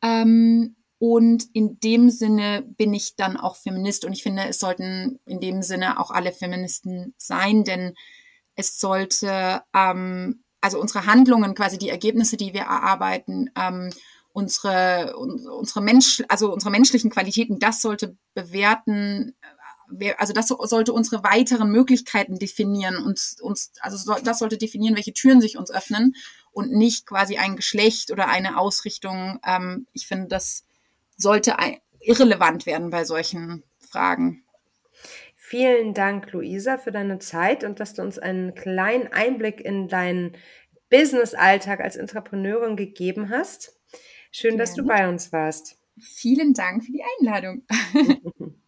Ähm, 0.02 0.76
und 0.98 1.46
in 1.52 1.80
dem 1.80 2.10
Sinne 2.10 2.62
bin 2.62 2.94
ich 2.94 3.16
dann 3.16 3.36
auch 3.36 3.56
Feminist. 3.56 4.04
Und 4.04 4.12
ich 4.12 4.22
finde, 4.22 4.44
es 4.48 4.60
sollten 4.60 5.18
in 5.26 5.40
dem 5.40 5.62
Sinne 5.62 5.98
auch 5.98 6.10
alle 6.10 6.32
Feministen 6.32 7.14
sein, 7.16 7.64
denn 7.64 7.94
es 8.54 8.78
sollte, 8.78 9.62
ähm, 9.74 10.44
also 10.60 10.80
unsere 10.80 11.06
Handlungen, 11.06 11.54
quasi 11.54 11.78
die 11.78 11.88
Ergebnisse, 11.88 12.36
die 12.36 12.52
wir 12.52 12.62
erarbeiten, 12.62 13.50
ähm, 13.56 13.90
unsere, 14.32 15.16
unsere 15.16 15.80
Mensch, 15.80 16.22
also 16.28 16.52
unsere 16.52 16.70
menschlichen 16.70 17.10
Qualitäten, 17.10 17.58
das 17.58 17.82
sollte 17.82 18.16
bewerten, 18.34 19.34
also 20.18 20.32
das 20.32 20.48
sollte 20.48 20.92
unsere 20.92 21.24
weiteren 21.24 21.70
Möglichkeiten 21.70 22.38
definieren 22.38 22.96
und 22.96 23.36
uns, 23.40 23.72
also 23.80 24.14
das 24.22 24.38
sollte 24.38 24.58
definieren, 24.58 24.96
welche 24.96 25.12
Türen 25.12 25.40
sich 25.40 25.56
uns 25.58 25.70
öffnen 25.70 26.14
und 26.52 26.72
nicht 26.72 27.06
quasi 27.06 27.36
ein 27.36 27.56
Geschlecht 27.56 28.10
oder 28.10 28.28
eine 28.28 28.58
Ausrichtung. 28.58 29.40
Ähm, 29.44 29.86
ich 29.92 30.06
finde, 30.06 30.28
das 30.28 30.64
sollte 31.16 31.56
irrelevant 32.00 32.66
werden 32.66 32.90
bei 32.90 33.04
solchen 33.04 33.62
Fragen. 33.78 34.44
Vielen 35.34 35.92
Dank, 35.92 36.32
Luisa, 36.32 36.78
für 36.78 36.92
deine 36.92 37.18
Zeit 37.18 37.62
und 37.64 37.78
dass 37.78 37.94
du 37.94 38.02
uns 38.02 38.18
einen 38.18 38.54
kleinen 38.54 39.12
Einblick 39.12 39.60
in 39.60 39.88
deinen 39.88 40.36
Business-Alltag 40.88 41.80
als 41.80 41.96
Entrepreneurin 41.96 42.76
gegeben 42.76 43.28
hast. 43.28 43.78
Schön, 44.30 44.52
Gerne. 44.52 44.62
dass 44.62 44.74
du 44.74 44.84
bei 44.84 45.08
uns 45.08 45.32
warst. 45.32 45.78
Vielen 45.98 46.54
Dank 46.54 46.84
für 46.84 46.92
die 46.92 47.04
Einladung. 47.18 47.66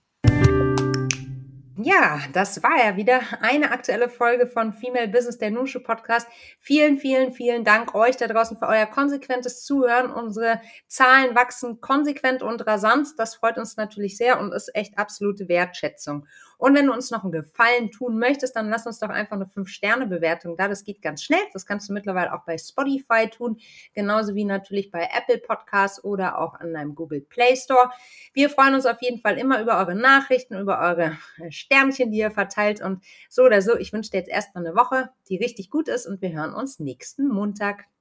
Ja, 1.77 2.21
das 2.33 2.63
war 2.63 2.85
ja 2.85 2.97
wieder 2.97 3.21
eine 3.41 3.73
aktuelle 3.73 4.09
Folge 4.09 4.47
von 4.47 4.73
Female 4.73 5.09
Business, 5.09 5.39
der 5.39 5.51
Nusche 5.51 5.81
Podcast. 5.81 6.29
Vielen, 6.61 6.99
vielen, 6.99 7.33
vielen 7.33 7.65
Dank 7.65 7.97
euch 7.97 8.17
da 8.17 8.29
draußen 8.29 8.57
für 8.57 8.69
euer 8.69 8.87
konsequentes 8.87 9.65
Zuhören. 9.65 10.13
Unsere 10.13 10.61
Zahlen 10.87 11.35
wachsen 11.35 11.81
konsequent 11.81 12.45
und 12.45 12.65
rasant. 12.65 13.09
Das 13.19 13.35
freut 13.35 13.59
uns 13.59 13.77
natürlich 13.77 14.17
sehr 14.17 14.39
und 14.39 14.53
ist 14.53 14.73
echt 14.77 14.99
absolute 14.99 15.49
Wertschätzung. 15.49 16.29
Und 16.59 16.75
wenn 16.75 16.87
du 16.87 16.93
uns 16.93 17.11
noch 17.11 17.23
einen 17.23 17.33
Gefallen 17.33 17.91
tun 17.91 18.19
möchtest, 18.19 18.57
dann 18.57 18.69
lass 18.69 18.87
uns 18.87 18.99
doch 18.99 19.09
einfach 19.09 19.37
eine 19.37 19.47
5-Sterne-Bewertung 19.47 20.57
da. 20.57 20.69
Das 20.69 20.85
geht 20.85 21.03
ganz 21.03 21.23
schnell. 21.23 21.41
Das 21.53 21.67
kannst 21.67 21.89
du 21.89 21.93
mittlerweile 21.93 22.33
auch 22.35 22.45
bei 22.45 22.59
Spotify 22.59 23.29
tun, 23.29 23.59
genauso 23.95 24.35
wie 24.35 24.45
natürlich 24.45 24.91
bei 24.91 25.09
Apple 25.13 25.39
Podcasts 25.39 26.03
oder 26.03 26.39
auch 26.39 26.55
an 26.55 26.73
deinem 26.73 26.95
Google 26.95 27.21
Play 27.21 27.57
Store. 27.57 27.91
Wir 28.33 28.51
freuen 28.51 28.75
uns 28.75 28.87
auf 28.87 29.01
jeden 29.03 29.21
Fall 29.21 29.39
immer 29.39 29.61
über 29.61 29.79
eure 29.79 29.95
Nachrichten, 29.95 30.59
über 30.59 30.81
eure 30.81 31.17
Sternchen, 31.51 32.11
die 32.11 32.19
ihr 32.19 32.31
verteilt. 32.31 32.81
Und 32.81 33.05
so 33.29 33.43
oder 33.43 33.63
so, 33.63 33.77
ich 33.77 33.93
wünsche 33.93 34.11
dir 34.11 34.19
jetzt 34.19 34.31
erstmal 34.31 34.67
eine 34.67 34.77
Woche, 34.77 35.11
die 35.29 35.37
richtig 35.37 35.71
gut 35.71 35.89
ist 35.89 36.07
und 36.07 36.23
wir 36.23 36.33
hören 36.33 36.55
uns 36.55 36.79
nächsten 36.79 37.29
Montag. 37.29 37.85